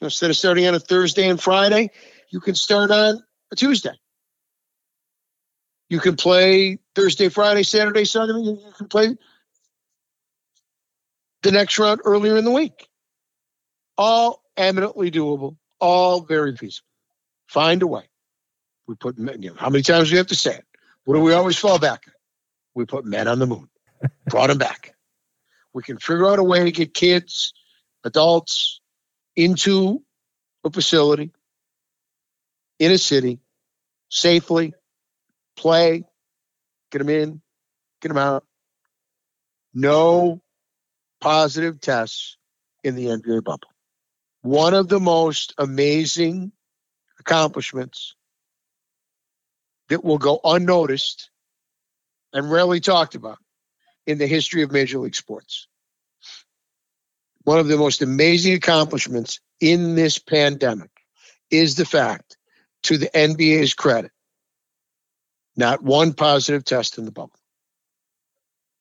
Instead 0.00 0.30
of 0.30 0.36
starting 0.36 0.66
on 0.66 0.74
a 0.74 0.80
Thursday 0.80 1.28
and 1.28 1.40
Friday, 1.40 1.90
you 2.30 2.40
can 2.40 2.54
start 2.54 2.90
on 2.90 3.22
a 3.50 3.56
Tuesday. 3.56 3.94
You 5.88 6.00
can 6.00 6.16
play 6.16 6.78
Thursday, 6.94 7.28
Friday, 7.28 7.62
Saturday, 7.62 8.04
Sunday. 8.04 8.50
You 8.50 8.72
can 8.76 8.88
play 8.88 9.16
the 11.42 11.52
next 11.52 11.78
round 11.78 12.00
earlier 12.04 12.36
in 12.36 12.44
the 12.44 12.50
week. 12.50 12.88
All 13.96 14.42
eminently 14.56 15.10
doable, 15.10 15.56
all 15.80 16.22
very 16.22 16.56
feasible. 16.56 16.88
Find 17.46 17.82
a 17.82 17.86
way. 17.86 18.02
We 18.86 18.94
put 18.96 19.18
men, 19.18 19.42
you 19.42 19.50
know, 19.50 19.56
how 19.56 19.70
many 19.70 19.82
times 19.82 20.08
do 20.08 20.14
we 20.14 20.18
have 20.18 20.26
to 20.28 20.34
say 20.34 20.56
it? 20.56 20.64
What 21.04 21.14
do 21.14 21.20
we 21.20 21.32
always 21.32 21.56
fall 21.56 21.78
back? 21.78 22.04
We 22.74 22.84
put 22.84 23.04
men 23.04 23.28
on 23.28 23.38
the 23.38 23.46
moon, 23.46 23.68
brought 24.28 24.48
them 24.48 24.58
back. 24.58 24.94
We 25.72 25.82
can 25.82 25.98
figure 25.98 26.26
out 26.26 26.38
a 26.38 26.44
way 26.44 26.64
to 26.64 26.72
get 26.72 26.94
kids, 26.94 27.52
adults 28.04 28.80
into 29.36 30.02
a 30.64 30.70
facility 30.70 31.32
in 32.78 32.92
a 32.92 32.98
city 32.98 33.40
safely, 34.08 34.74
play, 35.56 36.04
get 36.90 36.98
them 36.98 37.08
in, 37.08 37.40
get 38.00 38.08
them 38.08 38.18
out. 38.18 38.44
No 39.74 40.40
positive 41.20 41.80
tests 41.80 42.36
in 42.84 42.94
the 42.94 43.06
NBA 43.06 43.44
bubble. 43.44 43.68
One 44.42 44.74
of 44.74 44.88
the 44.88 45.00
most 45.00 45.54
amazing 45.58 46.52
accomplishments 47.18 48.14
that 49.88 50.04
will 50.04 50.18
go 50.18 50.40
unnoticed 50.44 51.30
and 52.32 52.50
rarely 52.50 52.80
talked 52.80 53.14
about 53.14 53.38
in 54.06 54.18
the 54.18 54.26
history 54.26 54.62
of 54.62 54.72
Major 54.72 54.98
League 54.98 55.16
Sports. 55.16 55.68
One 57.44 57.58
of 57.58 57.68
the 57.68 57.76
most 57.76 58.02
amazing 58.02 58.54
accomplishments 58.54 59.40
in 59.60 59.94
this 59.94 60.18
pandemic 60.18 60.90
is 61.50 61.76
the 61.76 61.84
fact, 61.84 62.36
to 62.84 62.98
the 62.98 63.08
NBA's 63.08 63.74
credit, 63.74 64.10
not 65.56 65.82
one 65.82 66.12
positive 66.12 66.64
test 66.64 66.98
in 66.98 67.04
the 67.04 67.12
bubble. 67.12 67.38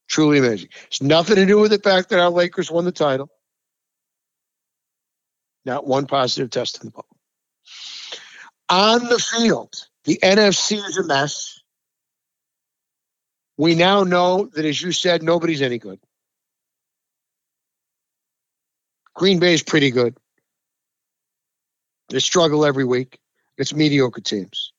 Truly 0.08 0.40
amazing. 0.40 0.70
It's 0.88 1.02
nothing 1.02 1.36
to 1.38 1.46
do 1.46 1.60
with 1.60 1.72
the 1.72 1.80
fact 1.80 2.10
that 2.10 2.20
our 2.20 2.30
Lakers 2.30 2.70
won 2.70 2.86
the 2.86 2.92
title. 2.92 3.30
Not 5.66 5.88
one 5.88 6.06
positive 6.06 6.52
test 6.52 6.82
in 6.82 6.88
the 6.88 6.92
bubble. 6.92 7.18
On 8.70 9.04
the 9.06 9.20
field, 9.20 9.74
the 10.04 10.20
NFC 10.22 10.78
is 10.78 10.98
a 10.98 11.04
mess. 11.04 11.60
We 13.58 13.74
now 13.74 14.04
know 14.04 14.50
that, 14.54 14.66
as 14.66 14.82
you 14.82 14.92
said, 14.92 15.24
nobody's 15.24 15.62
any 15.62 15.80
good. 15.80 16.00
Green 19.16 19.40
Bay 19.40 19.54
is 19.54 19.64
pretty 19.64 19.92
good. 19.92 20.18
They 22.10 22.20
struggle 22.20 22.66
every 22.66 22.86
week. 22.86 23.18
It's 23.58 23.74
mediocre 23.74 24.22
teams. 24.22 24.74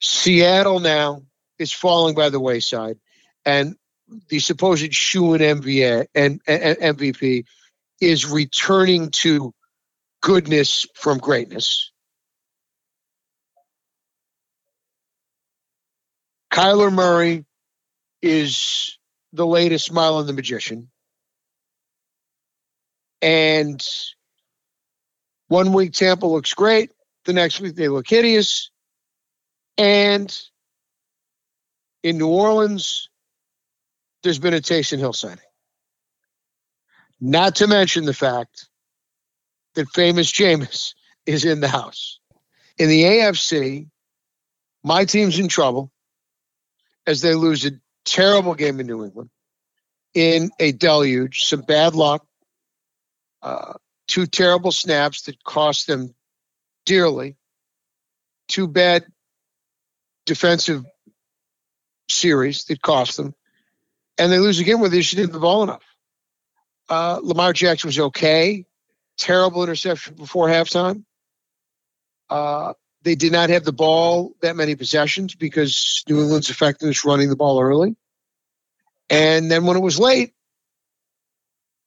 Seattle 0.00 0.80
now 0.80 1.22
is 1.58 1.72
falling 1.72 2.14
by 2.14 2.30
the 2.30 2.40
wayside, 2.40 2.98
and 3.44 3.76
the 4.28 4.38
supposed 4.38 4.94
shoe 4.94 5.22
MVA 5.38 6.06
and, 6.14 6.40
and 6.46 6.78
MVP 6.78 7.44
is 8.00 8.26
returning 8.26 9.10
to 9.10 9.52
goodness 10.22 10.86
from 10.94 11.18
greatness. 11.18 11.92
Kyler 16.52 16.92
Murray 16.92 17.44
is 18.22 18.98
the 19.32 19.46
latest 19.46 19.86
smile 19.86 20.16
on 20.16 20.26
the 20.26 20.32
magician. 20.32 20.90
And 23.22 23.86
one 25.48 25.72
week 25.72 25.92
Tampa 25.92 26.26
looks 26.26 26.54
great, 26.54 26.90
the 27.26 27.32
next 27.32 27.60
week 27.60 27.76
they 27.76 27.88
look 27.88 28.08
hideous. 28.08 28.70
And 29.80 30.38
in 32.02 32.18
New 32.18 32.28
Orleans, 32.28 33.08
there's 34.22 34.38
been 34.38 34.52
a 34.52 34.60
Taysom 34.60 34.98
Hill 34.98 35.14
signing. 35.14 35.38
Not 37.18 37.56
to 37.56 37.66
mention 37.66 38.04
the 38.04 38.12
fact 38.12 38.68
that 39.76 39.88
famous 39.94 40.30
Jameis 40.30 40.92
is 41.26 41.46
in 41.46 41.60
the 41.60 41.68
house. 41.68 42.20
In 42.76 42.90
the 42.90 43.04
AFC, 43.04 43.88
my 44.84 45.06
team's 45.06 45.38
in 45.38 45.48
trouble 45.48 45.90
as 47.06 47.22
they 47.22 47.34
lose 47.34 47.64
a 47.64 47.72
terrible 48.04 48.54
game 48.54 48.80
in 48.80 48.86
New 48.86 49.02
England 49.02 49.30
in 50.12 50.50
a 50.60 50.72
deluge, 50.72 51.44
some 51.44 51.62
bad 51.62 51.94
luck, 51.94 52.26
uh, 53.40 53.72
two 54.08 54.26
terrible 54.26 54.72
snaps 54.72 55.22
that 55.22 55.42
cost 55.42 55.86
them 55.86 56.14
dearly, 56.84 57.38
two 58.46 58.68
bad 58.68 59.06
defensive 60.30 60.84
series 62.08 62.64
that 62.64 62.80
cost 62.80 63.16
them, 63.16 63.34
and 64.16 64.30
they 64.30 64.38
lose 64.38 64.60
again 64.60 64.80
where 64.80 64.88
they 64.88 65.00
just 65.00 65.16
didn't 65.16 65.30
have 65.30 65.34
the 65.34 65.40
ball 65.40 65.64
enough. 65.64 65.82
Uh, 66.88 67.18
Lamar 67.22 67.52
Jackson 67.52 67.88
was 67.88 67.98
okay. 67.98 68.64
Terrible 69.18 69.62
interception 69.64 70.14
before 70.14 70.48
halftime. 70.48 71.04
Uh, 72.28 72.74
They 73.02 73.16
did 73.16 73.32
not 73.32 73.50
have 73.50 73.64
the 73.64 73.72
ball 73.72 74.34
that 74.40 74.56
many 74.56 74.76
possessions 74.76 75.34
because 75.34 76.04
New 76.08 76.22
England's 76.22 76.50
effectiveness 76.50 77.04
running 77.04 77.28
the 77.28 77.36
ball 77.36 77.60
early. 77.60 77.96
And 79.08 79.50
then 79.50 79.64
when 79.66 79.76
it 79.76 79.82
was 79.82 79.98
late, 79.98 80.32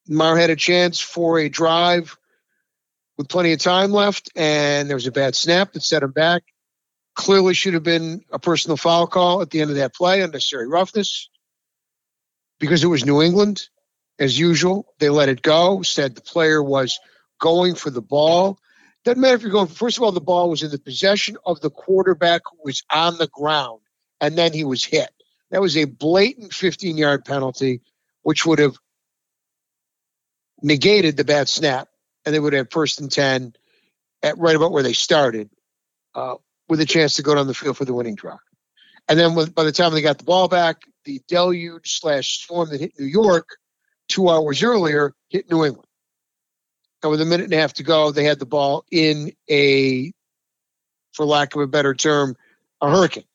Mar 0.08 0.38
had 0.38 0.50
a 0.50 0.56
chance 0.56 1.00
for 1.00 1.39
a 1.39 1.50
drive 1.50 2.18
with 3.18 3.30
plenty 3.30 3.54
of 3.54 3.60
time 3.60 3.91
left, 3.91 4.32
and 4.36 4.89
there 4.89 4.98
was 4.98 5.08
a 5.08 5.12
bad 5.12 5.36
snap 5.36 5.72
that 5.74 5.84
set 5.84 6.04
him 6.04 6.12
back. 6.12 6.44
Clearly 7.16 7.53
should 7.53 7.76
have 7.76 7.84
been 7.84 8.24
a 8.32 8.39
personal 8.39 8.78
foul 8.78 9.07
call 9.07 9.41
at 9.41 9.49
the 9.49 9.61
end 9.61 9.70
of 9.70 9.78
that 9.78 9.93
play, 9.93 10.22
unnecessary 10.22 10.68
roughness. 10.68 11.30
Because 12.59 12.84
it 12.84 12.88
was 12.88 13.05
New 13.05 13.22
England, 13.22 13.68
as 14.20 14.38
usual, 14.38 14.86
they 14.99 15.09
let 15.09 15.30
it 15.30 15.41
go, 15.41 15.82
said 15.82 16.16
the 16.16 16.22
player 16.22 16.61
was 16.61 16.99
going 17.39 17.76
for 17.76 17.89
the 17.89 18.01
ball. 18.01 18.57
Doesn't 19.03 19.20
matter 19.20 19.36
if 19.36 19.41
you're 19.41 19.51
going, 19.51 19.68
first 19.68 19.97
of 19.97 20.03
all, 20.03 20.11
the 20.11 20.22
ball 20.22 20.49
was 20.49 20.64
in 20.64 20.72
the 20.72 20.80
possession 20.80 21.38
of 21.45 21.59
the 21.59 21.70
quarterback 21.70 22.41
who 22.49 22.59
was 22.64 22.84
on 22.89 23.18
the 23.18 23.28
ground, 23.28 23.82
and 24.22 24.38
then 24.38 24.53
he 24.53 24.64
was 24.64 24.84
hit. 24.84 25.09
That 25.51 25.61
was 25.61 25.76
a 25.78 25.86
blatant 25.86 26.53
15 26.53 26.97
yard 26.97 27.26
penalty, 27.26 27.82
which 28.22 28.45
would 28.45 28.59
have 28.59 28.76
negated 30.61 31.18
the 31.18 31.26
bad 31.26 31.49
snap, 31.49 31.89
and 32.26 32.34
they 32.34 32.39
would 32.39 32.53
have 32.53 32.72
first 32.72 33.01
and 33.01 33.11
10 33.11 33.53
at 34.24 34.38
right 34.38 34.55
about 34.55 34.72
where 34.72 34.84
they 34.84 34.93
started, 34.93 35.49
uh, 36.16 36.36
with 36.74 36.82
a 36.82 36.86
chance 36.88 37.13
to 37.13 37.21
go 37.21 37.36
down 37.36 37.45
the 37.45 37.53
field 37.53 37.78
for 37.78 37.86
the 37.86 37.93
winning 37.93 38.15
drive. 38.15 38.39
And 39.07 39.19
then 39.19 39.36
with, 39.36 39.53
by 39.53 39.63
the 39.63 39.71
time 39.71 39.93
they 39.93 40.01
got 40.01 40.17
the 40.17 40.24
ball 40.24 40.47
back, 40.47 40.78
the 41.05 41.21
deluge 41.28 41.99
slash 41.99 42.41
storm 42.41 42.69
that 42.69 42.80
hit 42.82 42.93
New 42.97 43.05
York 43.05 43.47
two 44.07 44.28
hours 44.28 44.63
earlier 44.63 45.13
hit 45.30 45.51
New 45.51 45.63
England. 45.65 45.88
And 47.03 47.11
with 47.11 47.21
a 47.21 47.26
minute 47.26 47.43
and 47.43 47.53
a 47.53 47.57
half 47.57 47.74
to 47.74 47.84
go, 47.84 48.09
they 48.09 48.24
had 48.24 48.39
the 48.39 48.47
ball 48.47 48.86
in 48.89 49.34
a, 49.47 50.11
for 51.11 51.28
lack 51.28 51.53
of 51.53 51.61
a 51.61 51.67
better 51.67 51.93
term, 51.93 52.36
a 52.82 52.89
hurricane. 52.89 53.26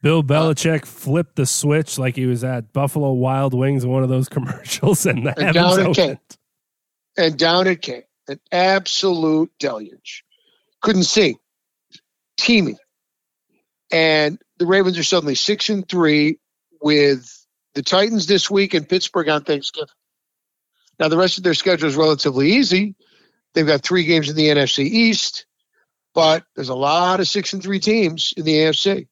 Bill 0.00 0.22
Belichick 0.22 0.84
uh, 0.84 0.86
flipped 0.86 1.34
the 1.34 1.44
switch 1.44 1.98
like 1.98 2.14
he 2.14 2.26
was 2.26 2.44
at 2.44 2.72
Buffalo 2.72 3.14
Wild 3.14 3.52
Wings 3.52 3.82
in 3.82 3.90
one 3.90 4.04
of 4.04 4.08
those 4.08 4.28
commercials, 4.30 5.06
and 5.06 5.26
and 5.36 5.54
down 5.54 5.80
it 5.80 5.96
came. 5.96 6.18
And 7.16 7.36
down 7.36 7.66
it 7.66 7.82
came, 7.82 8.02
an 8.28 8.38
absolute 8.52 9.50
deluge. 9.58 10.22
Couldn't 10.82 11.02
see, 11.02 11.38
teeming, 12.36 12.78
and 13.90 14.38
the 14.58 14.66
Ravens 14.66 14.98
are 14.98 15.04
suddenly 15.04 15.34
six 15.34 15.68
and 15.68 15.88
three 15.88 16.38
with 16.80 17.30
the 17.74 17.82
Titans 17.82 18.26
this 18.26 18.50
week 18.50 18.74
and 18.74 18.88
Pittsburgh 18.88 19.28
on 19.28 19.44
Thanksgiving. 19.44 19.88
Now 20.98 21.08
the 21.08 21.18
rest 21.18 21.38
of 21.38 21.44
their 21.44 21.54
schedule 21.54 21.88
is 21.88 21.96
relatively 21.96 22.52
easy. 22.52 22.94
They've 23.54 23.66
got 23.66 23.82
three 23.82 24.04
games 24.04 24.28
in 24.28 24.36
the 24.36 24.48
NFC 24.48 24.84
East, 24.84 25.46
but 26.14 26.44
there's 26.54 26.68
a 26.68 26.74
lot 26.74 27.20
of 27.20 27.28
six 27.28 27.52
and 27.52 27.62
three 27.62 27.80
teams 27.80 28.34
in 28.36 28.44
the 28.44 28.54
AFC. 28.54 29.08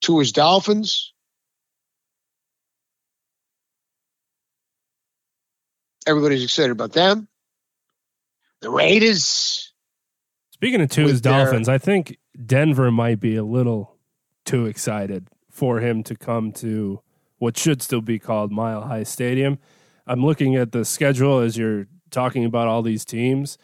Tua's 0.00 0.32
Dolphins. 0.32 1.12
Everybody's 6.06 6.42
excited 6.42 6.72
about 6.72 6.92
them. 6.92 7.28
The 8.60 8.70
Raiders. 8.70 9.71
Speaking 10.62 10.80
of 10.80 10.90
Tua's 10.90 11.20
Dolphins, 11.20 11.68
I 11.68 11.76
think 11.76 12.18
Denver 12.46 12.92
might 12.92 13.18
be 13.18 13.34
a 13.34 13.42
little 13.42 13.96
too 14.44 14.66
excited 14.66 15.26
for 15.50 15.80
him 15.80 16.04
to 16.04 16.14
come 16.14 16.52
to 16.52 17.00
what 17.38 17.58
should 17.58 17.82
still 17.82 18.00
be 18.00 18.20
called 18.20 18.52
Mile 18.52 18.82
High 18.82 19.02
Stadium. 19.02 19.58
I'm 20.06 20.24
looking 20.24 20.54
at 20.54 20.70
the 20.70 20.84
schedule 20.84 21.40
as 21.40 21.56
you're 21.56 21.88
talking 22.12 22.44
about 22.44 22.68
all 22.68 22.80
these 22.80 23.04
teams, 23.04 23.58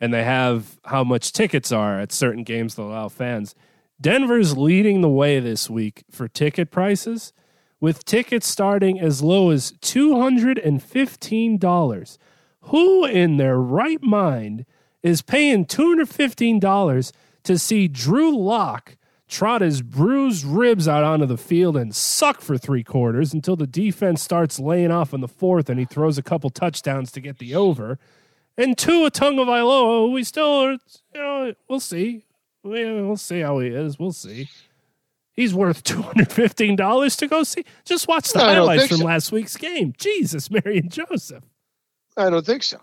and 0.00 0.14
they 0.14 0.22
have 0.22 0.78
how 0.84 1.02
much 1.02 1.32
tickets 1.32 1.72
are 1.72 1.98
at 1.98 2.12
certain 2.12 2.44
games 2.44 2.76
that 2.76 2.82
allow 2.82 3.08
fans. 3.08 3.56
Denver's 4.00 4.56
leading 4.56 5.00
the 5.00 5.08
way 5.08 5.40
this 5.40 5.68
week 5.68 6.04
for 6.08 6.28
ticket 6.28 6.70
prices, 6.70 7.32
with 7.80 8.04
tickets 8.04 8.46
starting 8.46 9.00
as 9.00 9.24
low 9.24 9.50
as 9.50 9.72
$215. 9.82 12.18
Who 12.60 13.04
in 13.04 13.38
their 13.38 13.58
right 13.58 14.02
mind 14.04 14.66
is 15.04 15.22
paying 15.22 15.66
$215 15.66 17.12
to 17.44 17.58
see 17.58 17.86
Drew 17.86 18.36
Lock 18.36 18.96
trot 19.28 19.60
his 19.60 19.82
bruised 19.82 20.44
ribs 20.44 20.88
out 20.88 21.04
onto 21.04 21.26
the 21.26 21.36
field 21.36 21.76
and 21.76 21.94
suck 21.94 22.40
for 22.40 22.56
three 22.56 22.82
quarters 22.82 23.32
until 23.32 23.54
the 23.54 23.66
defense 23.66 24.22
starts 24.22 24.58
laying 24.58 24.90
off 24.90 25.12
in 25.12 25.20
the 25.20 25.28
fourth 25.28 25.68
and 25.68 25.78
he 25.78 25.84
throws 25.84 26.18
a 26.18 26.22
couple 26.22 26.50
touchdowns 26.50 27.12
to 27.12 27.20
get 27.20 27.38
the 27.38 27.54
over? 27.54 27.98
And 28.56 28.78
Tua 28.78 29.10
Tagovailoa, 29.10 30.10
we 30.10 30.24
still 30.24 30.62
are, 30.62 30.72
you 30.72 30.78
know, 31.14 31.54
we'll 31.68 31.80
see. 31.80 32.24
We'll 32.62 33.16
see 33.16 33.40
how 33.40 33.58
he 33.58 33.68
is. 33.68 33.98
We'll 33.98 34.12
see. 34.12 34.48
He's 35.34 35.52
worth 35.52 35.82
two 35.82 36.00
hundred 36.00 36.32
fifteen 36.32 36.76
dollars 36.76 37.16
to 37.16 37.26
go 37.26 37.42
see. 37.42 37.64
Just 37.84 38.08
watch 38.08 38.32
the 38.32 38.38
no, 38.38 38.44
highlights 38.44 38.86
from 38.86 38.98
so. 38.98 39.04
last 39.04 39.32
week's 39.32 39.56
game. 39.56 39.92
Jesus, 39.98 40.50
Mary 40.50 40.78
and 40.78 40.90
Joseph. 40.90 41.42
I 42.16 42.30
don't 42.30 42.46
think 42.46 42.62
so. 42.62 42.78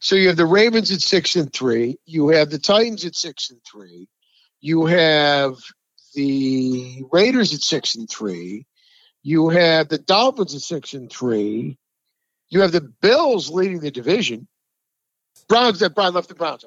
So 0.00 0.16
you 0.16 0.28
have 0.28 0.36
the 0.36 0.46
Ravens 0.46 0.92
at 0.92 1.00
six 1.00 1.36
and 1.36 1.52
three. 1.52 1.96
You 2.06 2.28
have 2.28 2.50
the 2.50 2.58
Titans 2.58 3.04
at 3.04 3.16
six 3.16 3.50
and 3.50 3.60
three. 3.70 4.08
You 4.60 4.86
have 4.86 5.54
the 6.14 7.02
Raiders 7.10 7.54
at 7.54 7.60
six 7.60 7.94
and 7.94 8.08
three. 8.08 8.66
You 9.22 9.48
have 9.50 9.88
the 9.88 9.98
Dolphins 9.98 10.54
at 10.54 10.60
six 10.60 10.94
and 10.94 11.10
three. 11.10 11.78
You 12.48 12.60
have 12.60 12.72
the 12.72 12.80
Bills 12.80 13.50
leading 13.50 13.80
the 13.80 13.90
division. 13.90 14.48
Browns 15.48 15.80
that 15.80 15.94
Brian 15.94 16.14
left 16.14 16.28
the 16.28 16.34
Browns. 16.34 16.64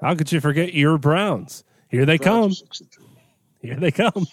How 0.00 0.14
could 0.14 0.30
you 0.30 0.40
forget 0.40 0.74
your 0.74 0.98
Browns? 0.98 1.64
Here 1.88 2.06
they 2.06 2.18
Browns 2.18 2.62
come. 2.62 2.88
Here 3.60 3.76
they 3.76 3.90
come. 3.90 4.26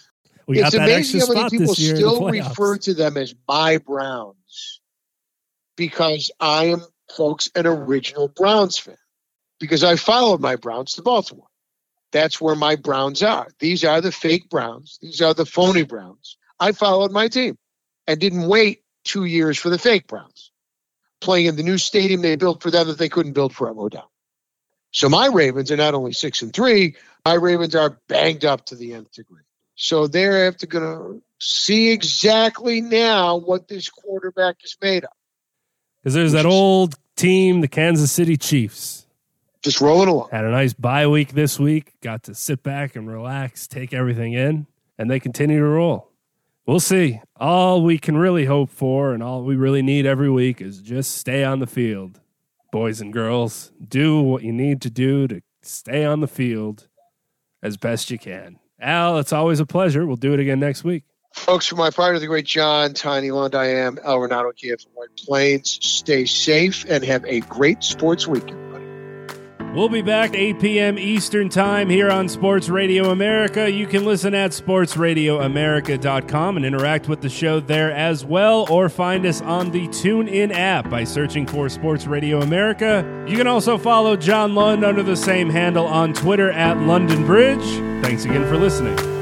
We 0.47 0.59
got 0.59 0.67
it's 0.67 0.75
amazing 0.75 1.21
how 1.21 1.33
many 1.33 1.49
people 1.49 1.75
still 1.75 2.29
refer 2.29 2.77
to 2.77 2.93
them 2.93 3.17
as 3.17 3.35
my 3.47 3.79
Browns 3.79 4.79
because 5.75 6.31
I 6.39 6.65
am, 6.65 6.81
folks, 7.15 7.49
an 7.55 7.67
original 7.67 8.27
Browns 8.27 8.77
fan 8.77 8.97
because 9.59 9.83
I 9.83 9.95
followed 9.95 10.41
my 10.41 10.55
Browns 10.55 10.93
to 10.93 11.01
Baltimore. 11.01 11.47
That's 12.11 12.39
where 12.39 12.55
my 12.55 12.75
Browns 12.75 13.23
are. 13.23 13.47
These 13.59 13.83
are 13.83 14.01
the 14.01 14.11
fake 14.11 14.49
Browns. 14.49 14.97
These 15.01 15.21
are 15.21 15.33
the 15.33 15.45
phony 15.45 15.83
Browns. 15.83 16.37
I 16.59 16.71
followed 16.71 17.11
my 17.11 17.27
team 17.27 17.57
and 18.07 18.19
didn't 18.19 18.47
wait 18.47 18.83
two 19.03 19.25
years 19.25 19.57
for 19.57 19.69
the 19.69 19.79
fake 19.79 20.07
Browns 20.07 20.51
playing 21.19 21.47
in 21.47 21.55
the 21.55 21.63
new 21.63 21.77
stadium 21.77 22.21
they 22.21 22.35
built 22.35 22.61
for 22.61 22.71
them 22.71 22.87
that 22.87 22.97
they 22.97 23.09
couldn't 23.09 23.33
build 23.33 23.53
for 23.53 23.69
Odell. 23.69 24.11
So 24.91 25.09
my 25.09 25.27
Ravens 25.27 25.71
are 25.71 25.77
not 25.77 25.93
only 25.93 26.13
six 26.13 26.41
and 26.41 26.53
three, 26.53 26.95
my 27.25 27.33
Ravens 27.33 27.75
are 27.75 27.99
banged 28.07 28.45
up 28.45 28.65
to 28.67 28.75
the 28.75 28.93
nth 28.93 29.11
degree. 29.11 29.43
So 29.75 30.07
they're 30.07 30.45
have 30.45 30.57
to 30.57 30.67
gonna 30.67 31.19
see 31.39 31.91
exactly 31.91 32.81
now 32.81 33.37
what 33.37 33.67
this 33.67 33.89
quarterback 33.89 34.57
is 34.63 34.77
made 34.81 35.03
of. 35.03 35.11
Because 36.07 36.15
there's 36.15 36.31
that 36.31 36.45
old 36.45 36.95
team, 37.17 37.59
the 37.59 37.67
Kansas 37.67 38.13
City 38.13 38.37
Chiefs. 38.37 39.05
Just 39.61 39.81
rolling 39.81 40.07
along. 40.07 40.29
Had 40.31 40.45
a 40.45 40.51
nice 40.51 40.71
bye 40.71 41.05
week 41.05 41.33
this 41.33 41.59
week. 41.59 41.95
Got 41.99 42.23
to 42.23 42.33
sit 42.33 42.63
back 42.63 42.95
and 42.95 43.09
relax, 43.09 43.67
take 43.67 43.93
everything 43.93 44.31
in, 44.31 44.67
and 44.97 45.11
they 45.11 45.19
continue 45.19 45.59
to 45.59 45.65
roll. 45.65 46.09
We'll 46.65 46.79
see. 46.79 47.19
All 47.35 47.81
we 47.81 47.97
can 47.97 48.15
really 48.15 48.45
hope 48.45 48.69
for 48.69 49.13
and 49.13 49.21
all 49.21 49.43
we 49.43 49.57
really 49.57 49.81
need 49.81 50.05
every 50.05 50.29
week 50.29 50.61
is 50.61 50.81
just 50.81 51.11
stay 51.17 51.43
on 51.43 51.59
the 51.59 51.67
field 51.67 52.21
boys 52.71 53.01
and 53.01 53.11
girls. 53.11 53.73
Do 53.85 54.21
what 54.21 54.43
you 54.43 54.53
need 54.53 54.81
to 54.83 54.89
do 54.89 55.27
to 55.27 55.41
stay 55.61 56.05
on 56.05 56.21
the 56.21 56.27
field 56.29 56.87
as 57.61 57.75
best 57.75 58.09
you 58.09 58.17
can. 58.17 58.59
Al, 58.79 59.19
it's 59.19 59.33
always 59.33 59.59
a 59.59 59.65
pleasure. 59.65 60.07
We'll 60.07 60.15
do 60.15 60.33
it 60.33 60.39
again 60.39 60.61
next 60.61 60.85
week. 60.85 61.03
Folks, 61.37 61.67
from 61.67 61.77
my 61.77 61.91
part 61.91 62.15
of 62.15 62.21
the 62.21 62.27
great 62.27 62.45
John 62.45 62.93
Tiny 62.93 63.31
Lund, 63.31 63.55
I 63.55 63.67
am 63.67 63.97
Al 64.03 64.17
Renauto 64.17 64.51
here 64.55 64.77
from 64.77 64.91
White 64.95 65.15
Plains. 65.17 65.79
Stay 65.81 66.25
safe 66.25 66.85
and 66.89 67.03
have 67.05 67.23
a 67.25 67.39
great 67.41 67.83
sports 67.83 68.27
weekend. 68.27 68.63
We'll 69.73 69.89
be 69.89 70.01
back 70.01 70.33
8 70.33 70.59
p.m. 70.59 70.97
Eastern 70.97 71.49
Time 71.49 71.87
here 71.87 72.09
on 72.09 72.27
Sports 72.27 72.67
Radio 72.67 73.11
America. 73.11 73.69
You 73.69 73.85
can 73.85 74.05
listen 74.05 74.33
at 74.33 74.51
sportsradioamerica.com 74.51 76.57
and 76.57 76.65
interact 76.65 77.07
with 77.07 77.21
the 77.21 77.29
show 77.29 77.59
there 77.59 77.91
as 77.91 78.25
well, 78.25 78.65
or 78.71 78.89
find 78.89 79.23
us 79.25 79.39
on 79.41 79.69
the 79.69 79.87
TuneIn 79.89 80.51
app 80.51 80.89
by 80.89 81.03
searching 81.03 81.45
for 81.45 81.69
Sports 81.69 82.07
Radio 82.07 82.41
America. 82.41 83.05
You 83.27 83.37
can 83.37 83.45
also 83.45 83.77
follow 83.77 84.17
John 84.17 84.55
Lund 84.55 84.83
under 84.83 85.03
the 85.03 85.15
same 85.15 85.49
handle 85.49 85.85
on 85.85 86.13
Twitter 86.13 86.51
at 86.51 86.79
London 86.79 87.23
Bridge. 87.25 87.63
Thanks 88.03 88.25
again 88.25 88.47
for 88.47 88.57
listening. 88.57 89.16